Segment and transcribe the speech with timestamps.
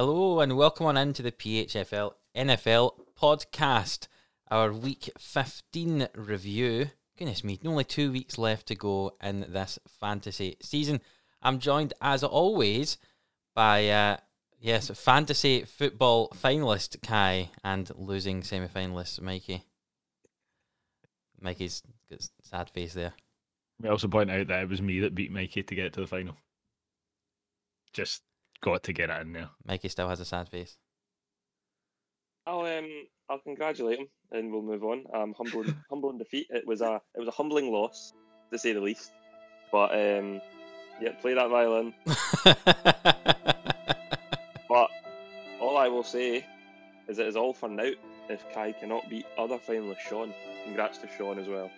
[0.00, 4.08] Hello and welcome on into the PHFL NFL podcast,
[4.50, 6.88] our week 15 review.
[7.18, 11.02] Goodness me, only two weeks left to go in this fantasy season.
[11.42, 12.96] I'm joined as always
[13.54, 14.16] by, uh,
[14.58, 19.64] yes, fantasy football finalist Kai and losing semi finalist Mikey.
[21.42, 23.12] Mikey's got sad face there.
[23.82, 26.06] We also point out that it was me that beat Mikey to get to the
[26.06, 26.36] final.
[27.92, 28.22] Just
[28.60, 29.50] got to get it in there.
[29.66, 30.76] Mikey still has a sad face.
[32.46, 32.88] I'll um
[33.28, 35.04] I'll congratulate him and we'll move on.
[35.14, 36.46] Um humble humble in defeat.
[36.50, 38.12] It was a it was a humbling loss
[38.52, 39.12] to say the least.
[39.70, 40.40] But um
[41.00, 41.94] yeah, play that violin.
[44.68, 44.90] but
[45.60, 46.44] all I will say
[47.08, 47.90] is it is all for now
[48.28, 50.32] if Kai cannot beat other finalist Sean.
[50.64, 51.70] Congrats to Sean as well.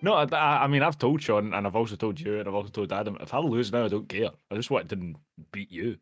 [0.00, 2.70] No, I, I mean I've told Sean and I've also told you and I've also
[2.70, 3.16] told Adam.
[3.20, 4.30] If I lose now, I don't care.
[4.50, 5.14] I just want to
[5.52, 5.98] beat you.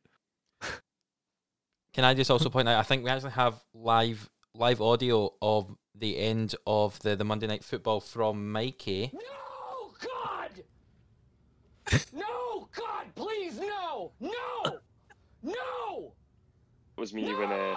[1.92, 2.78] Can I just also point out?
[2.78, 7.46] I think we actually have live live audio of the end of the, the Monday
[7.46, 9.10] Night Football from Mikey.
[9.12, 10.64] No, God!
[12.12, 14.12] no, God, please, no!
[14.20, 14.78] No!
[15.42, 16.12] No!
[16.96, 17.74] It was me when uh,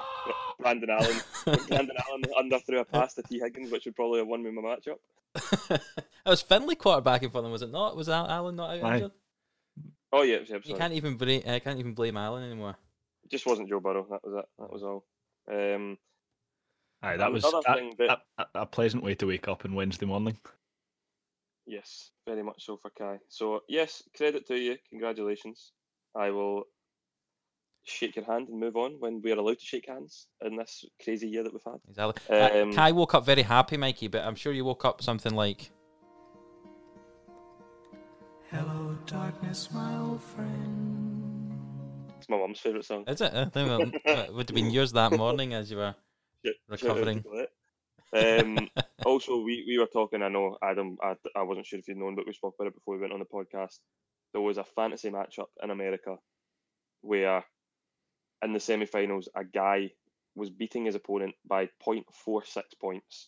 [0.59, 4.27] Brandon Allen when Brandon Allen underthrew a pass to Tee Higgins, which would probably have
[4.27, 4.97] won me my matchup.
[5.69, 5.81] that
[6.25, 7.95] was Finley quarterbacking for them, was it not?
[7.95, 9.11] Was Allen not out injured?
[10.11, 10.79] Oh yeah, yeah, You sorry.
[10.79, 12.75] can't even blame uh, can't even blame Allen anymore.
[13.25, 14.05] It just wasn't Joe Burrow.
[14.09, 14.49] That was it.
[14.59, 15.05] That was all.
[15.51, 15.97] Um,
[17.01, 19.65] Aye, that was another a, thing that- a, a- a pleasant way to wake up
[19.65, 20.37] on Wednesday morning.
[21.65, 23.19] Yes, very much so for Kai.
[23.29, 24.77] So yes, credit to you.
[24.89, 25.71] Congratulations.
[26.15, 26.63] I will
[27.85, 30.85] shake your hand and move on when we are allowed to shake hands in this
[31.03, 31.79] crazy year that we've had.
[31.89, 32.37] Exactly.
[32.61, 35.71] Um, Kai woke up very happy, Mikey, but I'm sure you woke up something like
[38.51, 41.02] Hello, darkness, my old friend.
[42.23, 43.03] It's my mum's favourite song.
[43.05, 43.33] Is it?
[43.33, 45.93] I think it would have been yours that morning as you were.
[46.45, 47.25] Shout- shout out to recovering.
[48.13, 48.69] Um,
[49.05, 50.21] also, we, we were talking.
[50.21, 50.95] I know Adam.
[51.03, 53.11] I, I wasn't sure if you'd known, but we spoke about it before we went
[53.11, 53.79] on the podcast.
[54.31, 56.15] There was a fantasy matchup in America
[57.01, 57.43] where,
[58.41, 59.91] in the semi-finals, a guy
[60.33, 63.27] was beating his opponent by 0.46 points,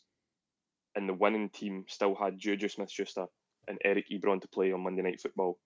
[0.96, 3.26] and the winning team still had Juju Smith-Schuster
[3.68, 5.60] and Eric Ebron to play on Monday Night Football.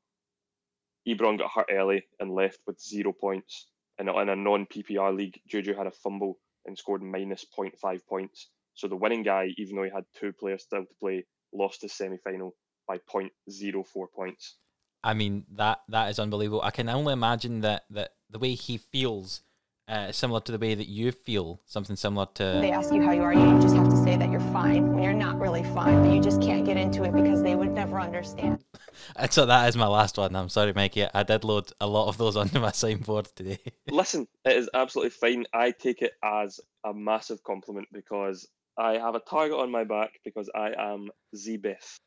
[1.07, 3.67] Ebron got hurt early and left with zero points.
[3.97, 8.47] And in a non PPR league, Juju had a fumble and scored minus 0.5 points.
[8.75, 11.93] So the winning guy, even though he had two players still to play, lost his
[11.93, 12.55] semi final
[12.87, 13.83] by 0.04
[14.15, 14.55] points.
[15.03, 16.61] I mean that that is unbelievable.
[16.61, 19.41] I can only imagine that that the way he feels
[19.89, 21.59] uh, similar to the way that you feel.
[21.65, 22.43] Something similar to.
[22.61, 25.03] They ask you how you are, you just have to say that you're fine when
[25.03, 27.99] you're not really fine, but you just can't get into it because they would never
[27.99, 28.63] understand.
[29.31, 30.35] So that is my last one.
[30.35, 31.05] I'm sorry, Mikey.
[31.13, 33.59] I did load a lot of those onto my signboard today.
[33.89, 35.45] Listen, it is absolutely fine.
[35.53, 38.47] I take it as a massive compliment because
[38.77, 41.99] I have a target on my back because I am the best.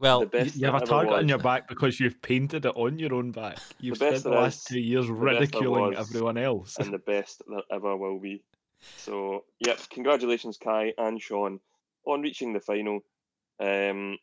[0.00, 2.20] Well, the You, best you have a that ever target on your back because you've
[2.20, 3.58] painted it on your own back.
[3.80, 6.76] You've best spent the last is, two years the best there ridiculing was, everyone else.
[6.78, 8.42] and the best that ever will be.
[8.98, 11.60] So, yep, congratulations, Kai and Sean,
[12.06, 13.00] on reaching the final.
[13.60, 14.18] Um,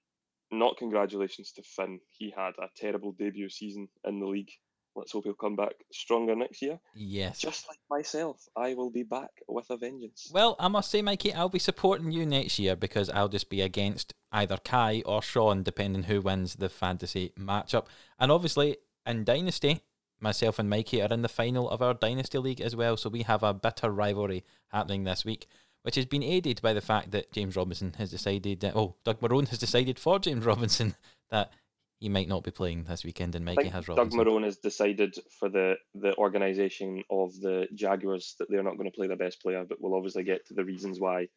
[0.52, 2.00] not congratulations to Finn.
[2.10, 4.52] He had a terrible debut season in the league.
[4.94, 6.78] Let's hope he'll come back stronger next year.
[6.94, 7.40] yes.
[7.40, 10.30] Just like myself, I will be back with a vengeance.
[10.34, 13.62] Well, I must say, Mikey, I'll be supporting you next year because I'll just be
[13.62, 17.86] against either Kai or Sean, depending who wins the fantasy matchup.
[18.20, 19.80] And obviously, in Dynasty,
[20.20, 23.24] myself and Mikey are in the final of our Dynasty League as well, so we
[23.24, 25.48] have a bitter rivalry happening this week,
[25.84, 29.20] which has been aided by the fact that James Robinson has decided, that, oh, Doug
[29.22, 30.96] Marrone has decided for James Robinson
[31.30, 31.52] that
[32.00, 34.20] he might not be playing this weekend, and Mikey has Doug Robinson.
[34.20, 38.96] Marrone has decided for the, the organisation of the Jaguars that they're not going to
[38.96, 41.28] play their best player, but we'll obviously get to the reasons why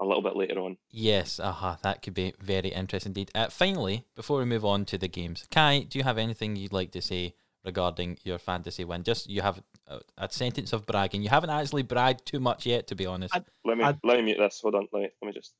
[0.00, 0.76] a little bit later on.
[0.90, 3.30] Yes, aha, that could be very interesting indeed.
[3.34, 6.72] Uh, finally, before we move on to the games, Kai, do you have anything you'd
[6.72, 9.02] like to say regarding your fantasy win?
[9.02, 11.22] Just you have a, a sentence of bragging.
[11.22, 13.34] You haven't actually bragged too much yet, to be honest.
[13.34, 14.60] I- Let me I- let me mute this.
[14.62, 14.88] Hold on.
[14.92, 15.54] Let me let me just.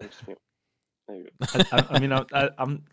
[0.00, 0.38] Let me just mute.
[1.08, 1.60] There you go.
[1.72, 2.84] I, I- I mean, I, I, I'm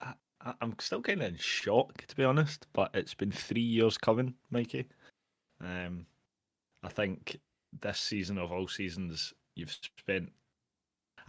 [0.00, 2.66] I, I'm still kind of in shock to be honest.
[2.72, 4.86] But it's been three years coming, Mikey.
[5.60, 6.06] Um,
[6.82, 7.40] I think
[7.80, 10.30] this season of all seasons, you've spent.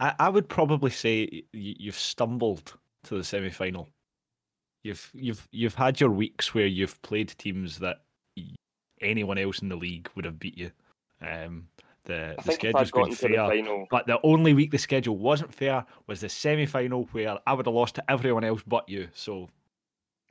[0.00, 1.42] I, I would probably say y-
[1.78, 3.88] you've stumbled to the semi final.
[4.84, 8.02] You've you've you've had your weeks where you've played teams that
[9.00, 10.70] anyone else in the league would have beat you.
[11.20, 11.68] Um,
[12.04, 13.48] the I the think if I'd schedule's been gotten to the fair.
[13.48, 17.52] final, But the only week the schedule wasn't fair was the semi final where I
[17.54, 19.08] would have lost to everyone else but you.
[19.14, 19.48] So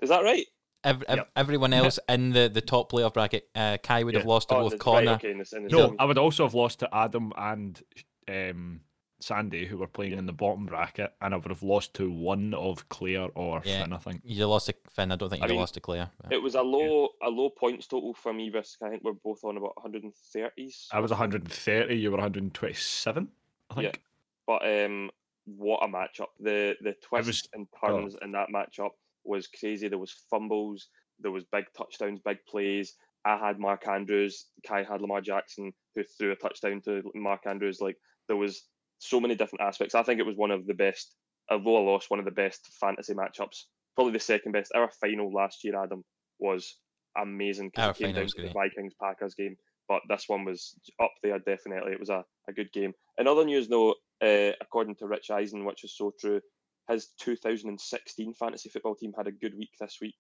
[0.01, 0.45] is that right?
[0.83, 1.31] ev- ev- Yep.
[1.35, 4.69] everyone else in the, the top playoff bracket, uh, Kai would have lost to Oh,
[4.69, 5.11] both Connor.
[5.11, 5.95] right, okay, in the, in the No, semi.
[5.99, 7.81] I would also have lost to Adam and
[8.29, 8.81] um,
[9.19, 12.53] Sandy, who were playing in the bottom bracket, and I would have lost to one
[12.53, 13.83] of Claire or Yeah.
[13.83, 14.21] Finn, I think.
[14.23, 15.11] You lost to Finn.
[15.11, 16.11] I don't think I you mean, lost to Claire.
[16.21, 19.13] but- It was a low a low points total for me versus I think we're
[19.13, 20.87] both on about 130s.
[20.91, 23.27] I was 130, you were 127,
[23.71, 23.91] I Yeah.
[23.91, 24.01] think.
[24.45, 25.11] But um,
[25.45, 26.27] what a matchup!
[26.39, 27.87] The the twists was- and oh.
[27.87, 28.91] turns in that matchup
[29.23, 29.87] was crazy.
[29.87, 32.95] There was fumbles, there was big touchdowns, big plays.
[33.25, 37.81] I had Mark Andrews, Kai had Lamar Jackson, who threw a touchdown to Mark Andrews.
[37.81, 37.97] Like
[38.27, 38.67] there was
[38.99, 39.95] so many different aspects.
[39.95, 41.15] I think it was one of the best.
[41.49, 43.63] Although I lost, one of the best fantasy matchups.
[43.95, 44.71] Probably the second best.
[44.75, 46.03] Our final last year, Adam,
[46.39, 46.75] was
[47.17, 48.49] amazing Our it came final down was to the.
[48.49, 49.55] Vikings Packers game.
[49.87, 51.93] But this one was up there definitely.
[51.93, 52.93] It was a, a good game.
[53.17, 56.41] In other news, though, uh, according to Rich Eisen, which is so true,
[56.89, 60.15] his 2016 fantasy football team had a good week this week.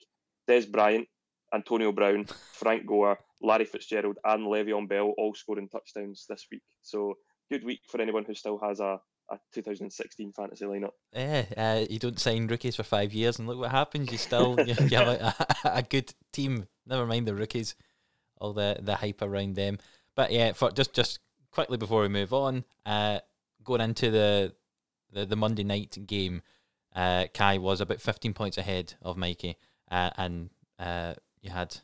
[0.49, 1.07] Dez Bryant,
[1.53, 6.63] Antonio Brown, Frank Gore, Larry Fitzgerald, and Le'Veon Bell all scoring touchdowns this week.
[6.81, 7.15] So
[7.49, 8.99] good week for anyone who still has a,
[9.29, 10.91] a 2016 fantasy lineup.
[11.13, 14.11] Yeah, uh, you don't sign rookies for five years, and look what happens.
[14.11, 15.35] You still you, you have a,
[15.65, 16.67] a, good team.
[16.85, 17.75] Never mind the rookies,
[18.39, 19.79] all the the hype around them.
[20.15, 21.19] But yeah, for just just
[21.51, 23.19] quickly before we move on, uh,
[23.63, 24.53] going into the
[25.11, 26.41] the, the Monday night game,
[26.95, 29.57] uh, Kai was about fifteen points ahead of Mikey,
[29.89, 30.49] uh, and
[30.79, 31.77] uh, you had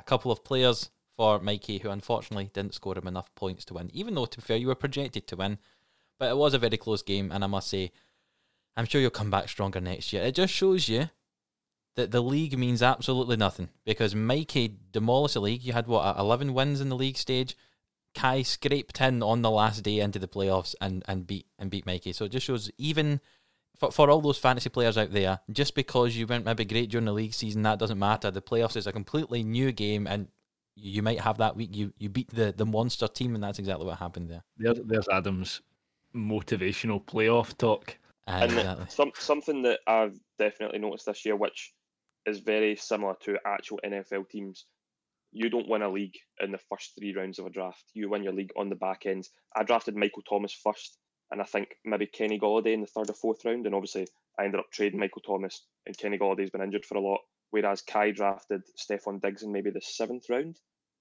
[0.00, 3.90] a couple of players for Mikey who unfortunately didn't score him enough points to win.
[3.92, 5.58] Even though, to be fair, you were projected to win,
[6.18, 7.92] but it was a very close game, and I must say.
[8.76, 10.22] I'm sure you'll come back stronger next year.
[10.22, 11.10] It just shows you
[11.96, 15.64] that the league means absolutely nothing because Mikey demolished the league.
[15.64, 17.56] You had what, uh, 11 wins in the league stage.
[18.14, 21.86] Kai scraped in on the last day into the playoffs and, and beat and beat
[21.86, 22.12] Mikey.
[22.12, 23.20] So it just shows even
[23.76, 27.06] for, for all those fantasy players out there, just because you weren't maybe great during
[27.06, 28.30] the league season, that doesn't matter.
[28.30, 30.28] The playoffs is a completely new game and
[30.80, 33.86] you might have that week you, you beat the, the monster team and that's exactly
[33.86, 34.42] what happened there.
[34.56, 35.60] There's, there's Adam's
[36.14, 37.98] motivational playoff talk.
[38.26, 38.86] Uh, and exactly.
[38.88, 41.72] some something that I've definitely noticed this year, which
[42.26, 44.66] is very similar to actual NFL teams.
[45.32, 47.84] You don't win a league in the first three rounds of a draft.
[47.94, 49.30] You win your league on the back ends.
[49.56, 50.98] I drafted Michael Thomas first,
[51.30, 53.66] and I think maybe Kenny Golladay in the third or fourth round.
[53.66, 54.06] And obviously,
[54.38, 57.20] I ended up trading Michael Thomas, and Kenny Golladay's been injured for a lot.
[57.50, 60.58] Whereas Kai drafted Stefon Diggs in maybe the seventh round,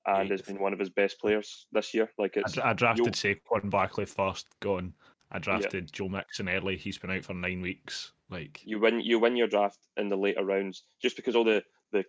[0.07, 2.09] and has been one of his best players this year.
[2.17, 4.93] Like I, it's dra- I drafted you'll- Saquon Barkley first, gone.
[5.31, 6.77] I drafted Joe Mixon early.
[6.77, 8.13] He's been out for nine weeks.
[8.29, 11.63] Like, you win you win your draft in the later rounds just because all the
[11.91, 12.03] the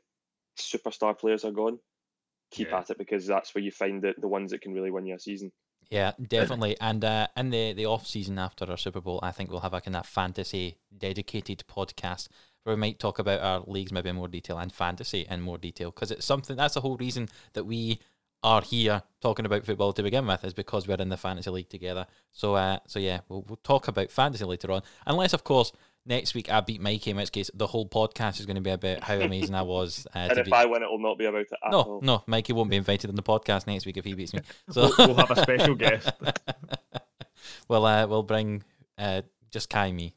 [0.59, 1.79] superstar players are gone
[2.51, 2.79] keep Yeah.
[2.79, 5.15] at it because that's where you find the, the ones that can really win you
[5.15, 5.53] a season
[5.91, 6.77] Yeah, definitely.
[6.81, 9.75] And uh, in the, the off season after our Super Bowl, I think we'll have
[9.75, 12.29] a kind of fantasy dedicated podcast
[12.65, 15.59] where we might talk about our leagues maybe in more detail and fantasy in more
[15.59, 17.99] detail because it's something that's the whole reason that we
[18.45, 21.69] are here talking about football to begin with is because we're in the fantasy league
[21.69, 22.07] together.
[22.33, 25.73] So uh, so yeah, we'll, we'll talk about fantasy later on, unless of course
[26.07, 28.71] next week I beat Mikey, in which case the whole podcast is going to be
[28.71, 30.07] about how amazing I was.
[30.15, 31.81] Uh, and to if beat- I win it will not be about it at no,
[31.81, 34.41] all no, Mikey won't be invited on the podcast next week if he beats me.
[34.71, 36.11] So we'll, we'll have a special guest.
[37.69, 38.63] we'll uh, we'll bring
[38.97, 40.15] uh, just Kai me,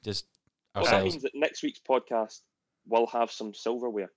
[0.76, 2.40] just well, that means that next week's podcast
[2.88, 4.12] will have some silverware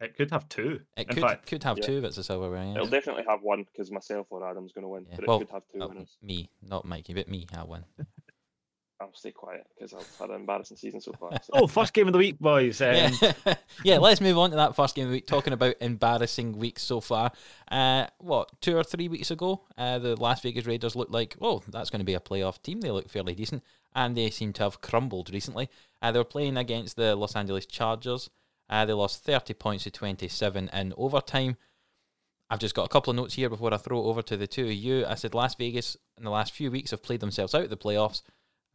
[0.00, 0.80] It could have two.
[0.96, 1.86] It could fact, could have yeah.
[1.86, 2.64] two bits of silverware.
[2.64, 2.74] Yeah.
[2.74, 5.38] it'll definitely have one because myself or Adam's going to win Yeah, but it well,
[5.38, 7.46] could have two Uh, winners me, not Mikey, but me.
[7.56, 7.84] I win.
[9.02, 11.50] I'll stay quiet because I've had an embarrassing season so far so.
[11.52, 12.80] oh, first game of the week, boys.
[12.80, 13.32] Um, yeah,
[13.84, 13.98] yeah.
[13.98, 15.26] Let's move on to that first game of the week.
[15.26, 17.32] Talking about embarrassing weeks so far.
[17.70, 21.62] Uh, what two or three weeks ago, uh, the Las Vegas Raiders looked like, oh,
[21.68, 22.80] that's going to be a playoff team.
[22.80, 23.62] They look fairly decent,
[23.94, 25.68] and they seem to have crumbled recently.
[26.00, 28.30] Uh, they were playing against the Los Angeles Chargers.
[28.70, 31.56] Uh, they lost thirty points to twenty-seven in overtime.
[32.52, 34.46] I've just got a couple of notes here before I throw it over to the
[34.46, 35.06] two of you.
[35.06, 37.78] I said Las Vegas in the last few weeks have played themselves out of the
[37.78, 38.20] playoffs,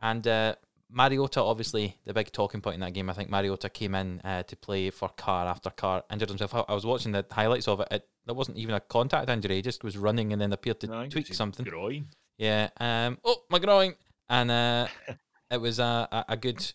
[0.01, 0.56] and uh,
[0.89, 3.10] Mariota, obviously, the big talking point in that game.
[3.10, 6.54] I think Mariota came in uh, to play for Carr after Carr injured himself.
[6.56, 7.88] I I was watching the highlights of it.
[7.92, 8.08] it.
[8.25, 9.56] There wasn't even a contact injury.
[9.56, 11.66] He just was running and then appeared to no, tweak something.
[11.66, 12.08] Groin.
[12.38, 12.70] Yeah.
[12.80, 13.18] Um.
[13.24, 13.96] Oh, my groin.
[14.30, 14.88] And uh,
[15.51, 16.74] it was a, a, a good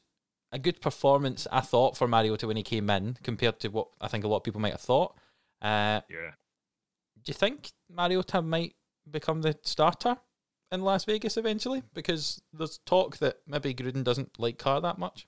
[0.53, 4.09] a good performance, I thought, for Mariota when he came in compared to what I
[4.09, 5.15] think a lot of people might have thought.
[5.63, 6.33] Uh, Yeah.
[7.23, 8.75] do you think Mariota might
[9.11, 10.19] become the starter
[10.73, 11.83] in Las Vegas eventually?
[11.95, 15.27] Because there's talk that maybe Gruden doesn't like Carr that much.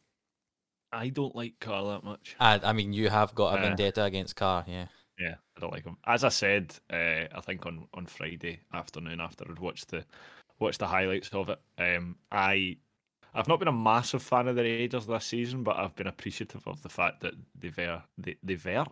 [0.92, 2.36] I don't like Carr that much.
[2.40, 4.86] I, I mean, you have got a Uh, vendetta against Carr, yeah.
[5.18, 5.96] Yeah, I don't like him.
[6.06, 10.04] As I said, uh, I think on, on Friday afternoon after I'd watched the
[10.58, 12.76] watched the highlights of it, um, I
[13.32, 16.66] I've not been a massive fan of the Raiders this season, but I've been appreciative
[16.66, 18.86] of the fact that they were they they were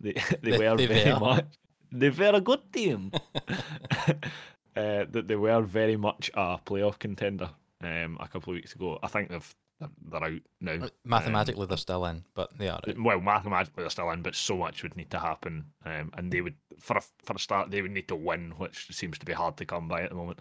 [0.00, 1.20] they, they They- were they very were.
[1.20, 1.46] much
[1.92, 3.10] they were a good team.
[4.80, 7.50] uh, that they were very much a playoff contender
[7.82, 8.98] um, a couple of weeks ago.
[9.02, 9.54] I think they've
[10.10, 10.72] they're out now.
[10.72, 12.80] Uh, Mathematically, they're still in, but they are.
[12.86, 12.98] out.
[12.98, 16.40] Well, mathematically they're still in, but so much would need to happen, um, and they
[16.40, 19.32] would for a, for a start they would need to win, which seems to be
[19.32, 20.40] hard to come by at the moment.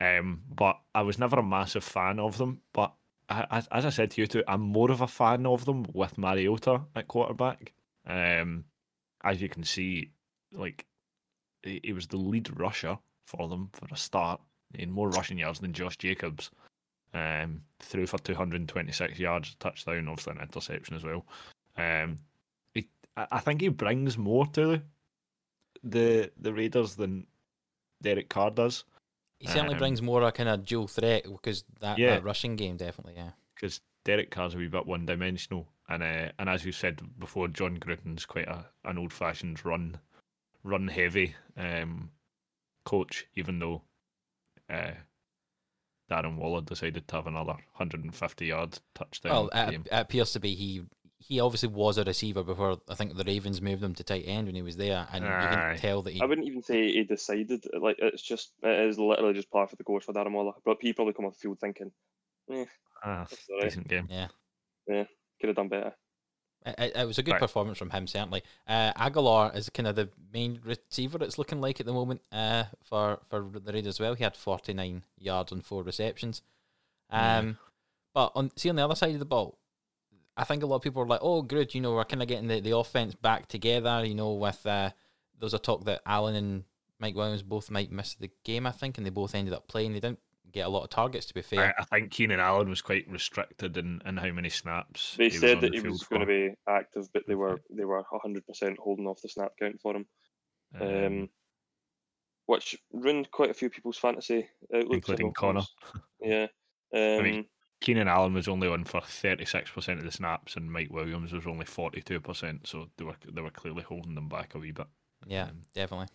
[0.00, 2.62] Um, but I was never a massive fan of them.
[2.72, 2.92] But
[3.28, 5.86] I, as, as I said to you two, I'm more of a fan of them
[5.92, 7.72] with Mariota at quarterback.
[8.04, 8.64] Um,
[9.22, 10.10] as you can see,
[10.52, 10.84] like
[11.62, 14.40] he, he was the lead rusher for them for a start
[14.74, 16.50] in more rushing yards than Josh Jacobs.
[17.14, 21.26] Um, threw for 226 yards, touchdown, obviously an interception as well.
[21.76, 22.18] Um,
[22.72, 24.80] he, I think he brings more to
[25.84, 27.26] the the Raiders than
[28.02, 28.84] Derek Carr does.
[29.38, 32.14] He certainly um, brings more a kind of dual threat because that, Yeah.
[32.14, 33.30] that rushing game definitely, yeah.
[33.54, 37.48] because Derek Carr's a wee bit one dimensional, and uh, and as you said before,
[37.48, 39.98] Jon Gruden's quite a, an old fashioned run
[40.64, 42.10] run heavy um,
[42.84, 43.82] coach, even though
[44.70, 44.92] uh,
[46.10, 49.84] Darren Waller decided to have another 150 yard touchdown Well, it, game.
[49.86, 50.82] it appears to be he
[51.18, 54.46] he obviously was a receiver before I think the Ravens moved him to tight end
[54.48, 56.20] when he was there, and you can tell that he.
[56.20, 57.64] I wouldn't even say he decided.
[57.80, 60.54] Like it's just it is literally just par for the course for Darren Waller.
[60.64, 61.92] But he probably come off the field thinking,
[62.50, 62.64] eh,
[63.04, 63.64] Ah, that's all right.
[63.64, 64.08] decent game.
[64.10, 64.28] Yeah,
[64.88, 65.04] yeah,
[65.40, 65.94] Could have done better.
[66.64, 67.40] It, it- was a good Right.
[67.40, 68.42] performance from him certainly.
[68.68, 71.18] Uh, Agholor is kind of the main receiver.
[71.22, 74.14] It's looking like at the moment uh, for for the Raiders as well.
[74.14, 76.42] He had forty nine yards on four receptions.
[77.10, 77.38] Yeah.
[77.38, 77.58] Um,
[78.14, 79.58] but on see on the other side of the ball,
[80.36, 82.28] I think a lot of people are like, "Oh, good, you know, we're kind of
[82.28, 84.90] getting the, the offense back together." You know, with uh,
[85.38, 86.64] there was a talk that Allen and
[86.98, 88.66] Mike Williams both might miss the game.
[88.66, 89.92] I think, and they both ended up playing.
[89.94, 90.20] They didn't
[90.52, 91.74] get a lot of targets, to be fair.
[91.78, 95.14] I, I think Keenan Allen was quite restricted in, in how many snaps.
[95.16, 97.60] They he said on that the he was going to be active, but they were
[97.70, 100.06] they were hundred percent holding off the snap count for him.
[100.80, 101.28] Um,
[102.46, 104.88] which ruined quite a few people's fantasy outlooks.
[104.90, 105.60] I including know, Connor.
[105.60, 106.46] 'cause- Yeah.
[106.94, 107.44] Um, mean,
[107.80, 111.64] Keenan Allen was only on for 36% of the snaps, and Mike Williams was only
[111.64, 112.66] 42%.
[112.66, 114.86] So they were they were clearly holding them back a wee bit.
[115.26, 116.08] Yeah, Um, definitely.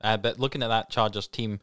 [0.00, 1.60] Uh, but looking at that Chargers team,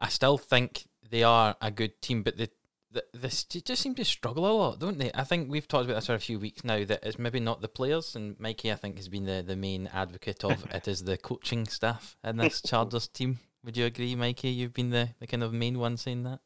[0.00, 2.48] I still think they are a good team, but they,
[2.92, 5.10] they, they just seem to struggle a lot, don't they?
[5.14, 7.60] I think we've talked about this for a few weeks now that it's maybe not
[7.60, 11.04] the players, and Mikey, I think, has been the, the main advocate of it is
[11.04, 13.38] the coaching staff in this Chargers team.
[13.64, 14.48] Would you agree, Mikey?
[14.48, 16.40] You've been the, the kind of main one saying that?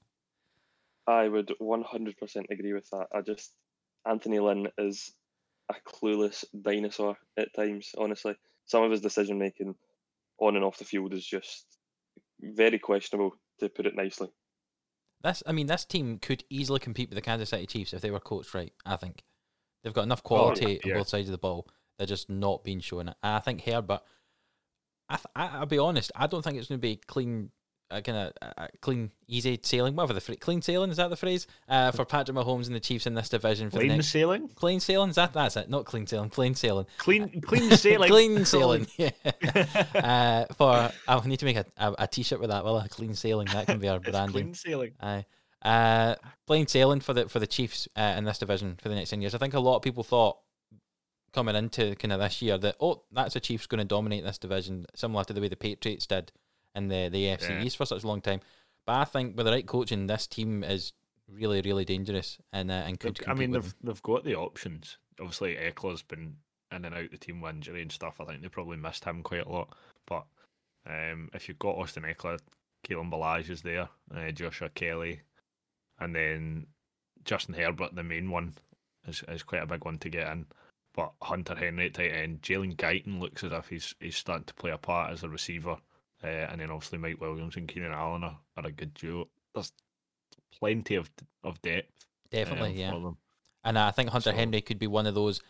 [1.07, 3.09] I would 100% agree with that.
[3.15, 3.53] I just
[4.07, 5.13] Anthony Lynn is
[5.71, 7.95] a clueless dinosaur at times.
[7.97, 8.35] Honestly,
[8.67, 9.75] some of his decision making
[10.39, 11.67] on and off the field is just
[12.41, 14.29] very questionable, to put it nicely.
[15.23, 18.11] This, I mean, this team could easily compete with the Kansas City Chiefs if they
[18.11, 18.73] were coached right.
[18.85, 19.23] I think
[19.83, 20.93] they've got enough Oh, yeah, quality yeah.
[20.93, 21.67] on both sides of the ball.
[21.97, 23.17] They're just not being shown it.
[23.23, 24.01] And I think Herbert.
[25.09, 26.11] I, th- I I'll be honest.
[26.17, 27.51] I don't think it's going to be clean,
[27.91, 29.95] uh, kind of uh, clean, easy sailing.
[29.95, 32.81] Whatever the phrase, clean sailing is that the phrase uh, for Patrick Mahomes and the
[32.81, 35.11] Chiefs in this division for the Plain next sailing, clean sailing.
[35.11, 35.69] Is that that's it?
[35.69, 36.87] Not clean sailing, plain sailing.
[36.99, 38.87] clean clean sailing, clean sailing.
[38.97, 39.11] Yeah.
[39.95, 42.65] uh, for I need to make a, a, a t-shirt with that.
[42.65, 43.49] Well, a clean sailing.
[43.49, 44.33] That can be our branding.
[44.33, 44.93] clean sailing.
[45.01, 45.25] Aye.
[45.63, 46.15] Uh,
[46.47, 49.21] plain sailing for the for the Chiefs uh, in this division for the next ten
[49.21, 49.35] years.
[49.35, 50.39] I think a lot of people thought
[51.33, 54.39] coming into kind of this year that oh, that's the Chiefs going to dominate this
[54.39, 56.33] division, similar to the way the Patriots did
[56.75, 57.63] in the the AFC Yeah.
[57.63, 58.41] East for such a long time.
[58.87, 60.93] But I think with the right coaching, this team is
[61.29, 63.21] really really dangerous and uh, and could.
[63.27, 63.75] I mean, they've them.
[63.83, 64.99] they've got the options.
[65.21, 66.37] Obviously, Ekeler's been
[66.73, 68.21] in and out the team with injury and stuff.
[68.21, 69.75] I think they probably missed him quite a lot.
[70.07, 70.25] But
[70.87, 72.39] um, if you've got Austin Ekeler,
[72.87, 75.23] Kalen Ballage is there, uh, Joshua Kelly,
[75.99, 76.67] and then
[77.25, 78.55] Justin Herbert, the main one,
[79.07, 80.47] is, is quite a big one to get in.
[80.95, 84.55] But Hunter Henry at tight end, Jalen Guyton looks as if he's he's starting to
[84.55, 85.77] play a part as a receiver.
[86.25, 89.29] Uh, and then obviously Mike Williams and Keenan Allen are, are a good duo.
[89.55, 89.73] There's
[90.59, 91.11] plenty of
[91.43, 93.11] of depth definitely um, yeah.
[93.65, 95.41] And I think Hunter So- Henry could be one of those.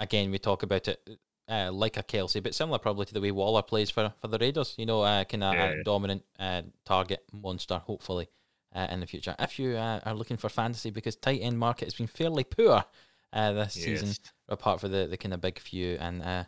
[0.00, 1.06] Again, we talk about it
[1.48, 4.38] uh, like a Kelce, but similar probably to the way Waller plays for, for the
[4.38, 4.74] Raiders.
[4.78, 5.64] You know, uh, kind of Yeah.
[5.80, 8.28] a dominant uh, target monster, hopefully,
[8.74, 9.34] uh, in the future.
[9.38, 12.84] If you uh, are looking for fantasy, because tight end market has been fairly poor
[13.32, 14.12] uh, this season,
[14.48, 16.44] apart for the, the kind of big few, and uh,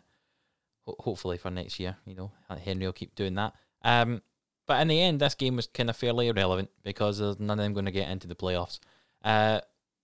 [0.85, 2.31] ho- hopefully for next year, you know,
[2.63, 3.53] Henry will keep doing that.
[3.85, 4.23] Um,
[4.67, 7.63] but in the end, this game was kind of fairly irrelevant because there's none of
[7.63, 8.79] them going to get into the playoffs.
[9.23, 9.61] Uh,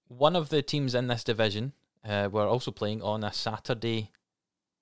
[0.07, 1.73] one of the teams in this division
[2.07, 4.11] uh, were also playing on a Saturday.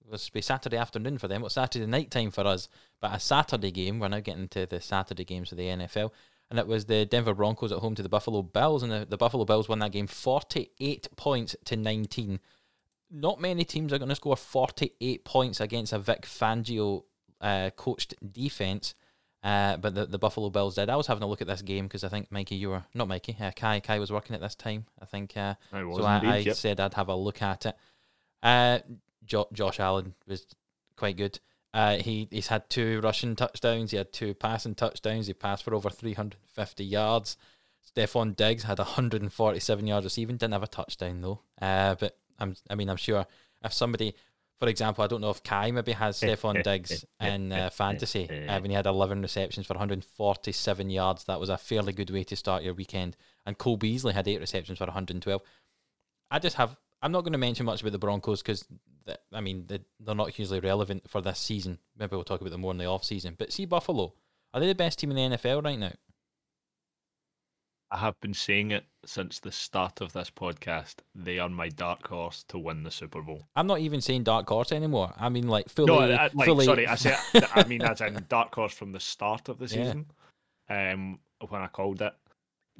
[0.06, 1.44] It was be Saturday afternoon for them.
[1.46, 2.68] It's Saturday night time for us,
[3.00, 4.00] but a Saturday game.
[4.00, 6.12] We're now getting to the Saturday games of the NFL.
[6.50, 9.18] and it was the Denver Broncos at home to the Buffalo Bills, and the, the
[9.18, 12.40] Buffalo Bills won that game 48 points to 19.
[13.12, 17.04] Not many teams are going to score 48 points against a Vic Fangio
[17.42, 18.96] uh, coached defense.
[19.42, 20.90] Uh, but the, the Buffalo Bills did.
[20.90, 23.08] I was having a look at this game because I think Mikey, you were not
[23.08, 23.80] Mikey, uh, Kai.
[23.80, 24.86] Kai was working at this time.
[25.02, 25.38] I think.
[25.38, 26.56] Uh, I was so I, indeed, I yep.
[26.56, 27.76] said I'd have a look at it.
[28.44, 28.80] Uh,
[29.26, 30.46] jo- Josh Allen was
[30.98, 31.40] quite good.
[31.74, 33.92] Uh, he he's had two rushing touchdowns.
[33.92, 35.28] He had two passing touchdowns.
[35.28, 37.38] He passed for over 350 yards.
[37.96, 40.38] Stefon Diggs had 147 yards receiving.
[40.38, 41.40] Didn't have a touchdown though.
[41.62, 43.26] Uh, but I'm I mean I'm sure
[43.64, 44.16] if somebody,
[44.60, 48.60] for example, I don't know if Kai maybe has Stefon Diggs in uh, fantasy uh,
[48.60, 51.24] when he had 11 receptions for 147 yards.
[51.26, 53.16] That was a fairly good way to start your weekend.
[53.46, 55.42] And Cole Beasley had eight receptions for 112.
[56.32, 56.76] I just have.
[57.02, 58.66] I'm not going to mention much about the Broncos because,
[59.32, 61.80] I mean, they, they're not hugely relevant for this season.
[61.98, 63.36] Maybe we'll talk about them more in the off season.
[63.40, 64.14] But see, Buffalo,
[64.54, 65.94] are they the best team in the NFL right now?
[67.92, 70.96] I have been saying it since the start of this podcast.
[71.16, 73.48] They are my dark horse to win the Super Bowl.
[73.56, 75.14] I'm not even saying dark horse anymore.
[75.18, 75.88] I mean, like fully.
[75.88, 77.16] No, I, like, fully sorry, I say
[77.56, 79.84] I mean as in dark horse from the start of the Yeah.
[79.86, 80.06] season.
[80.70, 82.14] Um, when I called it,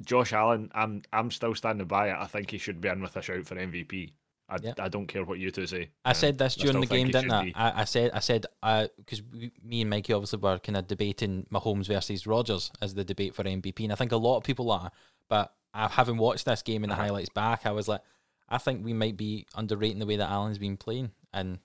[0.04, 2.16] Josh Allen, I'm I'm still standing by it.
[2.18, 4.12] I think he should be in with a shout for MVP.
[4.50, 4.72] I, Yeah.
[4.78, 5.90] I don't care what you two say.
[6.04, 7.52] I said this during still the game, didn't I?
[7.54, 7.82] I?
[7.82, 9.22] I said, I said, because
[9.64, 13.44] me and Mikey obviously were kind of debating Mahomes versus Rodgers as the debate for
[13.44, 14.90] MVP, and I think a lot of people are.
[15.28, 17.04] But I having watched this game and the Uh-huh.
[17.04, 18.00] highlights back, I was like,
[18.48, 21.12] I think we might be underrating the way that Allen's been playing.
[21.32, 21.60] And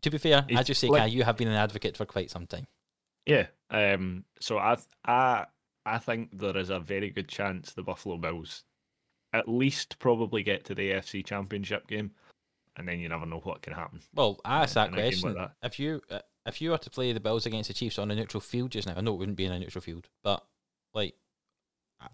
[0.00, 2.06] to be fair, I He's just say, like- Kai, you have been an advocate for
[2.06, 2.66] quite some time.
[3.26, 3.48] Yeah.
[3.70, 4.24] Um.
[4.40, 5.46] So I I
[5.84, 8.64] I think there is a very good chance the Buffalo Bills
[9.36, 12.12] at least probably get to the AFC Championship game,
[12.76, 14.00] and then you never know what can happen.
[14.14, 15.34] Well, I asked that in a game like question.
[15.34, 15.52] that.
[15.62, 18.14] If you uh, if you were to play the Bills against the Chiefs on a
[18.14, 20.44] neutral field just now, I know it wouldn't be in a neutral field, but
[20.94, 21.14] like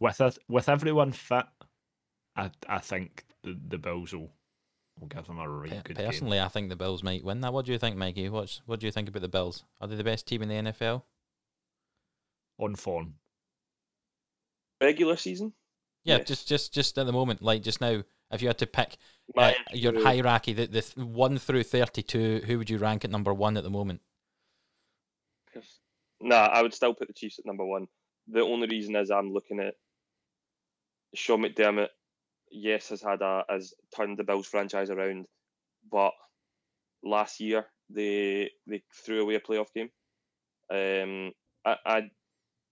[0.00, 1.46] With it, with everyone fit,
[2.36, 4.30] I I think the, the Bills will
[4.98, 6.06] will give them a really Per- good game.
[6.06, 7.52] Personally, I think the Bills might win that.
[7.52, 8.28] What do you think, Mikey?
[8.28, 9.64] What's what do you think about the Bills?
[9.80, 11.02] Are they the best team in the NFL?
[12.58, 13.14] on form.
[14.80, 15.52] Regular season,
[16.04, 16.26] Yeah, Yes.
[16.28, 18.96] just just just at the moment, like just now, if you had to pick
[19.36, 23.56] uh, your hierarchy, the, the one through thirty-two, who would you rank at number one
[23.56, 24.00] at the moment?
[26.20, 27.86] Nah, I would still put the Chiefs at number one.
[28.28, 29.74] The only reason is I'm looking at
[31.14, 31.88] Sean McDermott.
[32.50, 35.26] Yes, has had a has turned the Bills franchise around,
[35.90, 36.12] but
[37.02, 39.90] last year they they threw away a playoff game.
[40.70, 41.32] Um,
[41.64, 42.10] I I,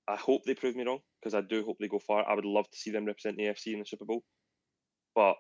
[0.09, 2.29] I hope they prove me wrong because I do hope they go far.
[2.29, 4.23] I would love to see them represent the AFC in the Super Bowl,
[5.15, 5.35] but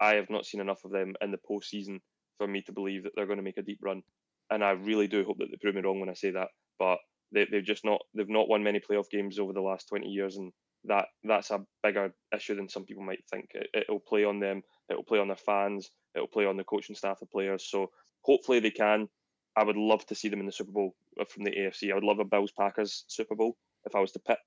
[0.00, 2.00] I have not seen enough of them in the postseason
[2.38, 4.02] for me to believe that they're going to make a deep run.
[4.50, 6.48] And I really do hope that they prove me wrong when I say that.
[6.78, 6.98] But
[7.32, 10.36] they, they've just not they've not won many playoff games over the last 20 years
[10.36, 10.52] and
[10.84, 14.62] that that's a bigger issue than some people might think it, it'll play on them
[14.90, 17.90] it'll play on their fans it'll play on the coaching staff the players so
[18.22, 19.08] hopefully they can
[19.56, 21.94] i would love to see them in the super bowl uh, from the afc i
[21.94, 24.38] would love a bills packers super bowl if i was to pick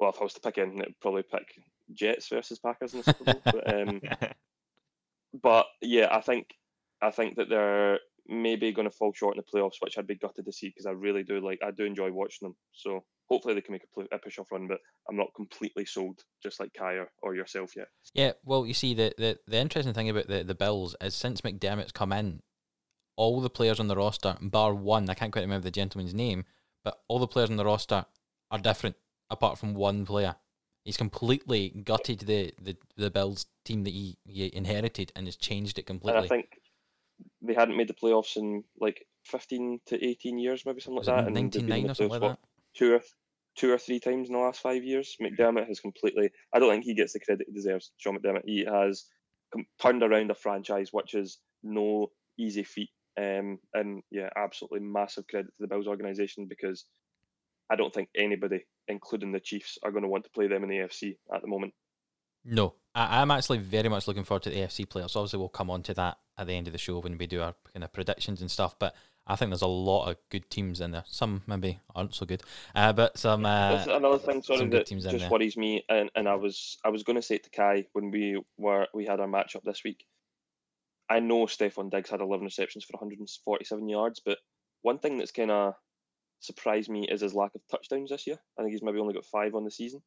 [0.00, 1.60] well if i was to pick in it'd probably pick
[1.92, 4.00] jets versus packers in the super bowl but, um,
[5.42, 6.48] but yeah, I think
[7.02, 10.14] I think that they're maybe going to fall short in the playoffs, which I'd be
[10.14, 12.56] gutted to see because I really do like I do enjoy watching them.
[12.72, 16.20] So hopefully they can make a, play, a push-off run, but I'm not completely sold,
[16.42, 17.88] just like or, or yourself yet.
[18.14, 21.40] Yeah, well, you see, the, the, the interesting thing about the, the Bills is since
[21.40, 22.42] McDermott's come in,
[23.16, 26.44] all the players on the roster, bar one, I can't quite remember the gentleman's name,
[26.82, 28.04] but all the players on the roster
[28.50, 28.96] are different
[29.30, 30.36] apart from one player.
[30.84, 35.78] He's completely gutted the, the, the Bills team that he, he inherited and has changed
[35.78, 36.18] it completely.
[36.18, 36.58] And I think
[37.42, 41.26] they hadn't made the playoffs in like 15 to 18 years, maybe something like that.
[41.26, 42.38] and in 99 or something like that?
[42.74, 43.00] two or
[43.56, 45.16] two or three times in the last five years.
[45.20, 46.30] McDermott has completely.
[46.52, 47.92] I don't think he gets the credit he deserves.
[47.98, 48.44] Sean McDermott.
[48.44, 49.04] He has
[49.52, 52.90] com- turned around a franchise, which is no easy feat.
[53.18, 56.86] Um, and yeah, absolutely massive credit to the Bills organization because
[57.70, 60.68] I don't think anybody, including the Chiefs, are going to want to play them in
[60.68, 61.72] the AFC at the moment.
[62.44, 65.16] No, I, I'm actually very much looking forward to the AFC playoffs.
[65.16, 67.42] Obviously, we'll come on to that at the end of the show when we do
[67.42, 68.78] our kind of predictions and stuff.
[68.78, 68.94] But
[69.26, 71.04] I think there's a lot of good teams in there.
[71.06, 72.42] Some maybe aren't so good,
[72.74, 73.44] uh, but some.
[73.44, 75.84] Uh, That's another thing, sorry, that just worries me.
[75.88, 78.86] And, and I was I was going to say it to Kai when we were
[78.94, 80.04] we had our matchup this week.
[81.08, 84.38] I know Stefon Diggs had 11 receptions for 147 yards, but
[84.82, 85.74] one thing that's kind of
[86.40, 88.38] surprised me is his lack of touchdowns this year.
[88.58, 90.02] I think he's maybe only got five on the season.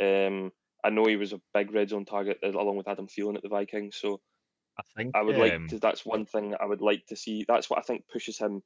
[0.00, 0.52] Um,
[0.84, 3.42] I know he was a big red zone target uh, along with Adam Thielen at
[3.42, 4.20] the Vikings, so
[4.78, 5.78] I think I would um, like to.
[5.78, 7.44] That's one thing I would like to see.
[7.46, 8.62] That's what I think pushes him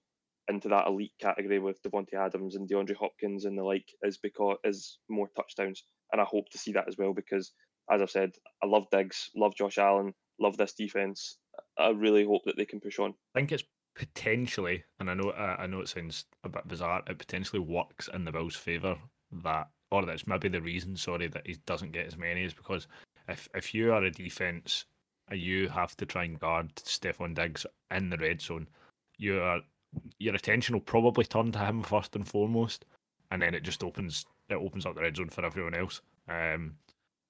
[0.49, 4.59] into that elite category with Davante Adams and DeAndre Hopkins and the like is because
[4.65, 7.53] is more touchdowns, and I hope to see that as well because,
[7.91, 11.39] as I've said, I love Diggs, love Josh Allen, love this defense.
[11.79, 13.15] I really hope that they can push on.
[13.35, 13.65] I think it's
[13.97, 17.03] potentially, and I know I know it sounds a bit bizarre.
[17.09, 18.97] It potentially works in the Bills' favor
[19.43, 20.97] that, or that's maybe the reason.
[20.97, 22.87] Sorry, that he doesn't get as many is because
[23.29, 24.85] if if you are a defense
[25.33, 28.69] you have to try and guard Stefon Diggs in the red zone,
[29.19, 29.61] you are
[30.19, 32.85] your attention will probably turn to him first and foremost,
[33.31, 36.01] and then it just opens it opens up the red zone for everyone else.
[36.29, 36.77] Um,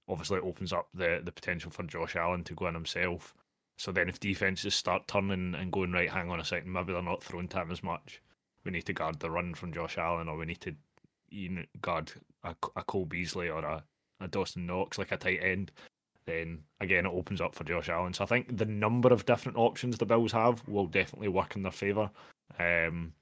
[0.08, 3.34] obviously, it opens up the the potential for Josh Allen to go in himself.
[3.78, 7.02] So then, if defenses start turning and going right, hang on a second, maybe they're
[7.02, 8.22] not throwing to him as much.
[8.64, 10.74] We need to guard the run from Josh Allen, or we need to
[11.30, 12.12] you know, guard
[12.44, 13.84] a, a Cole Beasley or a,
[14.20, 15.72] a Dawson Knox like a tight end.
[16.26, 18.12] Then again, it opens up for Josh Allen.
[18.12, 21.62] So I think the number of different options the Bills have will definitely work in
[21.62, 22.10] their favour.
[22.58, 23.12] Um,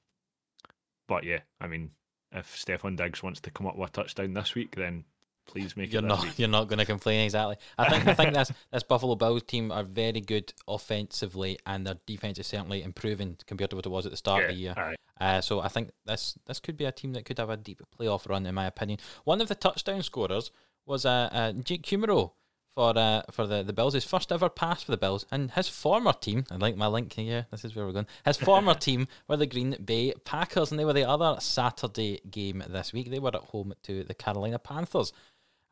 [1.06, 1.90] but yeah, I mean,
[2.32, 5.04] if Stefon Diggs wants to come up with a touchdown this week, then
[5.46, 6.06] please make you're it.
[6.06, 6.38] not week.
[6.38, 7.56] you're not going to complain exactly.
[7.78, 11.96] I think I think this this Buffalo Bills team are very good offensively, and their
[12.06, 14.74] defense is certainly improving compared to what it was at the start of the year.
[14.76, 14.96] aye.
[15.20, 17.80] Uh, so I think this this could be a team that could have a deep
[17.98, 18.98] playoff run, in my opinion.
[19.24, 20.50] One of the touchdown scorers
[20.86, 22.32] was uh, uh, Jake Kumerow
[22.74, 23.94] for uh, for the, the Bills.
[23.94, 26.44] His first ever pass for the Bills, and his former team.
[26.50, 27.46] I like my link here.
[27.50, 28.08] This is where we're going.
[28.24, 32.62] His former team were the Green Bay Packers, and they were the other Saturday game
[32.68, 33.10] this week.
[33.10, 35.12] They were at home to the Carolina Panthers.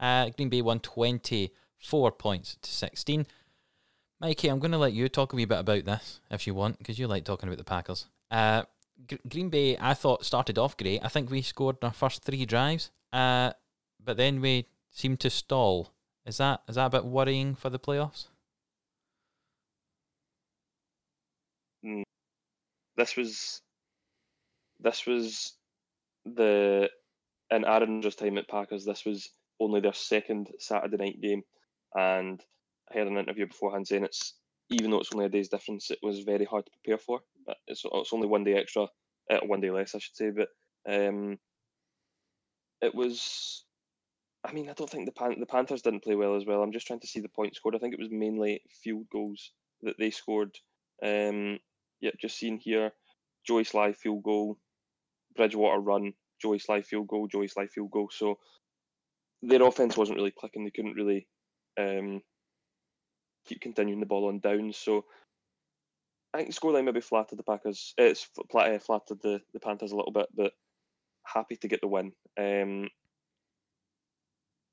[0.03, 3.27] Uh, Green Bay won twenty four points to sixteen.
[4.21, 6.79] Mikey, I'm going to let you talk a wee bit about this if you want,
[6.79, 8.07] because you like talking about the Packers.
[8.31, 8.65] Uh,
[9.09, 11.05] Gr- Green Bay, I thought started off great.
[11.05, 13.53] I think we scored our first three drives, uh,
[14.05, 15.93] but then we seemed to stall.
[16.27, 18.27] Is that is that a bit worrying for the playoffs?
[22.97, 23.61] This was
[24.79, 25.55] this was
[26.25, 26.91] the
[27.51, 28.85] in Aaron Rodgers' time at Packers.
[28.85, 29.31] This was
[29.63, 31.43] only their second Saturday night game,
[31.95, 32.43] and
[32.91, 34.35] I heard an interview beforehand saying it's
[34.71, 37.21] even though it's only a day's difference, it was very hard to prepare for.
[37.67, 38.87] It's it's only one day extra,
[39.31, 40.49] uh, one day less, I should say, but
[40.89, 41.39] um,
[42.81, 43.65] it was.
[44.45, 46.63] I mean, I don't think the Pan- the Panthers didn't play well as well.
[46.63, 47.77] I'm just trying to see the points scored.
[47.77, 50.57] I think it was mainly field goals that they scored.
[51.03, 51.59] Um,
[52.01, 52.93] yeah, just seen here,
[53.47, 54.59] Joey Slye field goal,
[55.37, 58.09] Bridgewater run, Joey Slye field goal, Joey Slye field goal.
[58.11, 58.39] So
[59.43, 60.65] their offense wasn't really clicking.
[60.65, 61.27] They couldn't really
[61.79, 62.23] um,
[63.47, 64.77] keep continuing the ball on downs.
[64.77, 65.05] So
[66.33, 67.95] I think the scoreline maybe flattered the Packers.
[67.99, 70.53] eh, It's eh, flattered the, the Panthers a little bit, but
[71.25, 72.13] happy to get the win.
[72.39, 72.89] Um,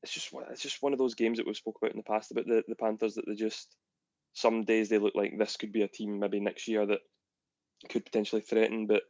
[0.04, 2.32] it's just it's just one of those games that we've spoke about in the past
[2.32, 3.76] about the, the Panthers that they just
[4.34, 7.00] some days they look like this could be a team maybe next year that
[7.90, 9.02] could potentially threaten, but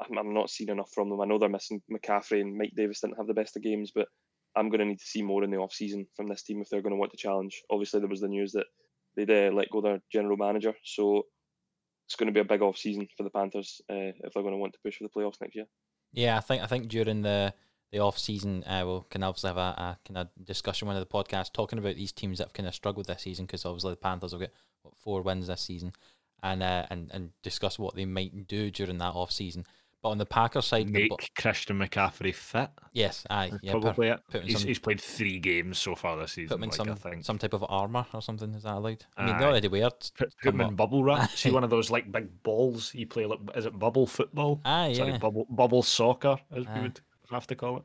[0.00, 1.20] I'm, I'm not seeing enough from them.
[1.20, 4.08] I know they're missing McCaffrey and Mike Davis didn't have the best of games, but
[4.56, 6.68] I'm going to need to see more in the off season from this team if
[6.68, 7.62] they're going to want to challenge.
[7.70, 8.66] Obviously, there was the news that
[9.16, 11.22] they'd uh, let go their general manager, so
[12.06, 14.54] it's going to be a big off season for the Panthers uh, if they're going
[14.54, 15.66] to want to push for the playoffs next year.
[16.12, 17.54] Yeah, I think I think during the
[17.90, 21.06] the off season, uh, we'll can obviously have a, a kind of discussion one of
[21.06, 23.92] the podcasts talking about these teams that have kind of struggled this season because obviously
[23.92, 24.50] the Panthers have got
[24.82, 25.92] what, four wins this season,
[26.42, 29.64] and uh, and and discuss what they might do during that off season.
[30.02, 32.70] But on the Packers side, Make bo- Christian McCaffrey fit.
[32.92, 34.20] yes, aye, That's yeah, per- probably it.
[34.28, 36.48] put He's, some- he's played three games so far this put season.
[36.48, 38.52] them in like, some some type of armor or something.
[38.54, 39.04] Is that allowed?
[39.16, 39.38] I mean, Aye.
[39.38, 39.86] they already wear.
[39.86, 41.30] it Put, put him in bubble wrap.
[41.30, 43.26] See one of those like big balls you play.
[43.26, 44.60] Like, is it bubble football?
[44.64, 45.18] Aye, Sorry, yeah.
[45.18, 46.74] bubble bubble soccer, as Aye.
[46.74, 47.84] we would have to call it.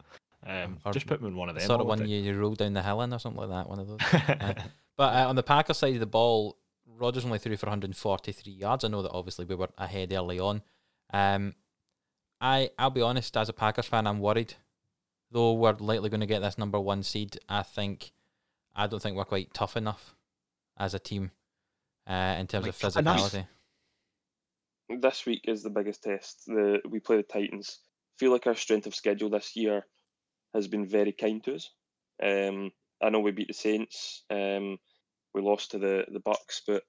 [0.50, 1.66] Um, Or just put him in one of them.
[1.66, 3.70] sort of one you, you roll down the hill in or something like that.
[3.70, 4.00] One of those.
[4.98, 8.84] But uh, on the Packers side of the ball, Rodgers only threw for 143 yards.
[8.84, 10.64] I know that obviously we were ahead early on.
[11.14, 11.54] Um,
[12.40, 14.54] I I'll be honest, as a Packers fan, I'm worried.
[15.32, 18.12] Though we're likely going to get this number one seed, I think
[18.76, 20.16] I don't think we're quite tough enough
[20.78, 21.32] as a team
[22.08, 23.48] uh, in terms Like, of physicality.
[25.02, 26.44] this week is the biggest test.
[26.46, 27.80] The we play the Titans.
[28.18, 29.86] Feel like our strength of schedule this year
[30.54, 31.70] has been very kind to us.
[32.24, 32.72] Um,
[33.02, 34.24] I know we beat the Saints.
[34.30, 34.78] Um,
[35.34, 36.84] we lost to the the Bucs, but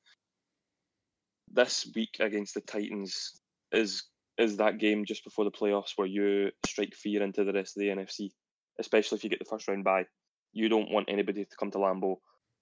[1.50, 3.40] this week against the Titans
[3.72, 4.04] is
[4.38, 7.80] is that game just before the playoffs where you strike fear into the rest of
[7.80, 8.30] the NFC,
[8.78, 10.04] especially if you get the first round bye.
[10.52, 12.16] You don't want anybody to come to Lambeau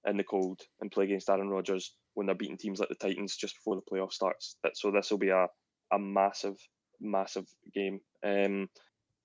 [0.06, 3.36] in the cold and play against Aaron Rodgers when they're beating teams like the Titans
[3.36, 4.56] just before the playoff starts.
[4.74, 5.46] So this will be a
[5.92, 6.56] a massive,
[7.00, 8.00] massive game.
[8.24, 8.68] Um,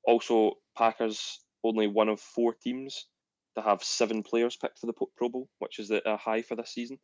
[0.06, 3.08] also, Packers only one of four teams
[3.56, 6.56] to have seven players picked for the Pro Bowl, which is a a high for
[6.56, 7.00] this season.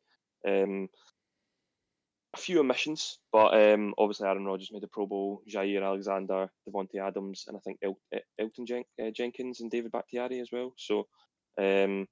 [0.48, 0.90] Um,
[2.34, 7.02] a few omissions, but um, obviously Aaron Rodgers made the Pro Bowl, Jaire Alexander, Davante
[7.02, 10.74] Adams, and I think El- El- Elton Jen- uh, Jenkins and David Bakhtiari as well.
[10.78, 11.08] So
[11.60, 12.08] um,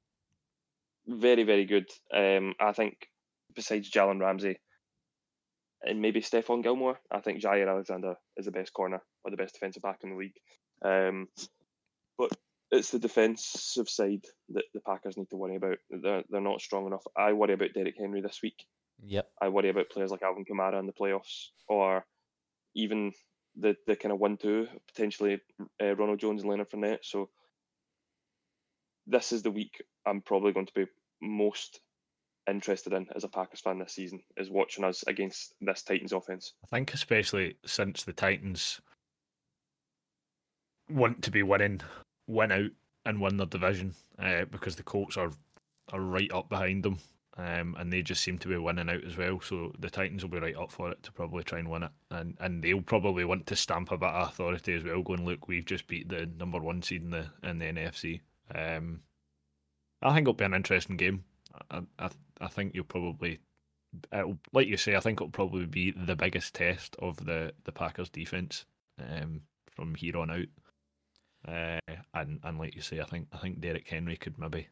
[1.06, 1.88] very, very good.
[2.14, 2.96] Um, I think
[3.54, 4.58] besides Jalen Ramsey
[5.84, 9.54] and maybe Stephon Gilmore, I think Jaire Alexander is the best corner or the best
[9.54, 10.38] defensive back in the league.
[10.84, 11.28] Um,
[12.18, 12.32] but
[12.72, 15.78] it's the defensive side that the Packers need to worry about.
[15.90, 17.04] They're, they're not strong enough.
[17.16, 18.66] I worry about Derrick Henry this week.
[19.04, 19.30] Yep.
[19.42, 22.06] I worry about players like Alvin Kamara in the playoffs, or
[22.76, 23.12] even
[23.56, 25.40] the the kind of one-two potentially
[25.82, 27.04] uh, Ronald Jones and Leonard Fournette.
[27.04, 27.30] So
[29.08, 30.86] this is the week I'm probably going to be
[31.22, 31.80] most
[32.50, 36.54] interested in as a Packers fan this season is watching us against this Titans offense.
[36.64, 38.82] I think especially since the Titans
[40.90, 41.82] want to be winning,
[42.28, 42.72] win out
[43.06, 45.32] and win their division uh, because the Colts are
[45.94, 46.98] are right up behind them,
[47.38, 49.42] um, and they just seem to be winning out as well.
[49.42, 51.92] So the Titans will be right up for it to probably try and win it,
[52.12, 55.02] and and they'll probably want to stamp a bit of authority as well.
[55.02, 58.22] Going, look, we've just beat the number one seed in the in the NFC.
[58.54, 59.02] Um,
[60.02, 61.24] I think it'll be an interesting game.
[61.70, 62.10] I I,
[62.42, 63.40] I think you'll probably
[64.12, 67.72] it'll, like you say, I think it'll probably be the biggest test of the, the
[67.72, 68.66] Packers defense
[69.00, 70.48] um, from here on out.
[71.48, 74.68] Uh, and and like you say, I think I think Derrick Henry could maybe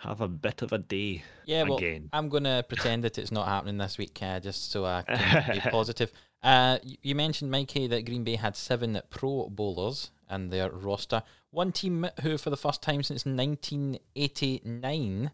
[0.00, 2.08] have a bit of a day Yeah, well, again.
[2.12, 5.54] I'm going to pretend that it's not happening this week, uh, just so I can
[5.54, 6.12] be positive.
[6.42, 11.22] Uh, you mentioned, Mikey, that Green Bay had seven Pro Bowlers in their roster.
[11.50, 15.30] One team who, for the first time since 1989,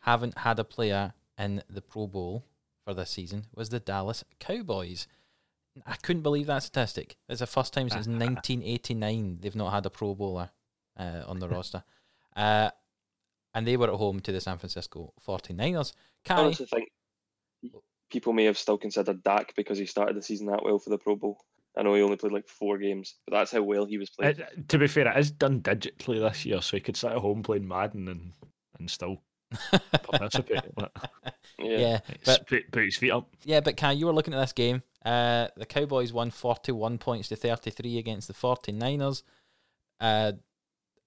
[0.00, 2.44] haven't had a player in the Pro Bowl
[2.84, 5.06] for this season was the Dallas Cowboys.
[5.86, 7.16] I couldn't believe that statistic.
[7.28, 10.50] It's the first time since 1989 they've not had a Pro Bowler
[10.96, 11.82] uh, on the roster.
[12.36, 12.70] Uh,
[13.58, 15.92] and they were at home to the San Francisco 49ers.
[16.24, 16.88] I Kai, honestly think
[18.08, 20.98] people may have still considered Dak because he started the season that well for the
[20.98, 21.40] Pro Bowl.
[21.76, 24.38] I know he only played like four games, but that's how well he was playing.
[24.38, 27.18] It- to be fair, it is done digitally this year, so he could sit at
[27.18, 28.32] home playing Madden and,
[28.78, 29.22] and still
[30.04, 30.62] participate.
[30.76, 30.92] Like,
[31.58, 31.78] yeah.
[31.78, 33.28] yeah, but put, put his feet up.
[33.44, 34.84] yeah, but Kai, you were looking at this game.
[35.04, 39.24] Uh, the Cowboys won 41 points to 33 against the 49ers.
[40.00, 40.32] Uh,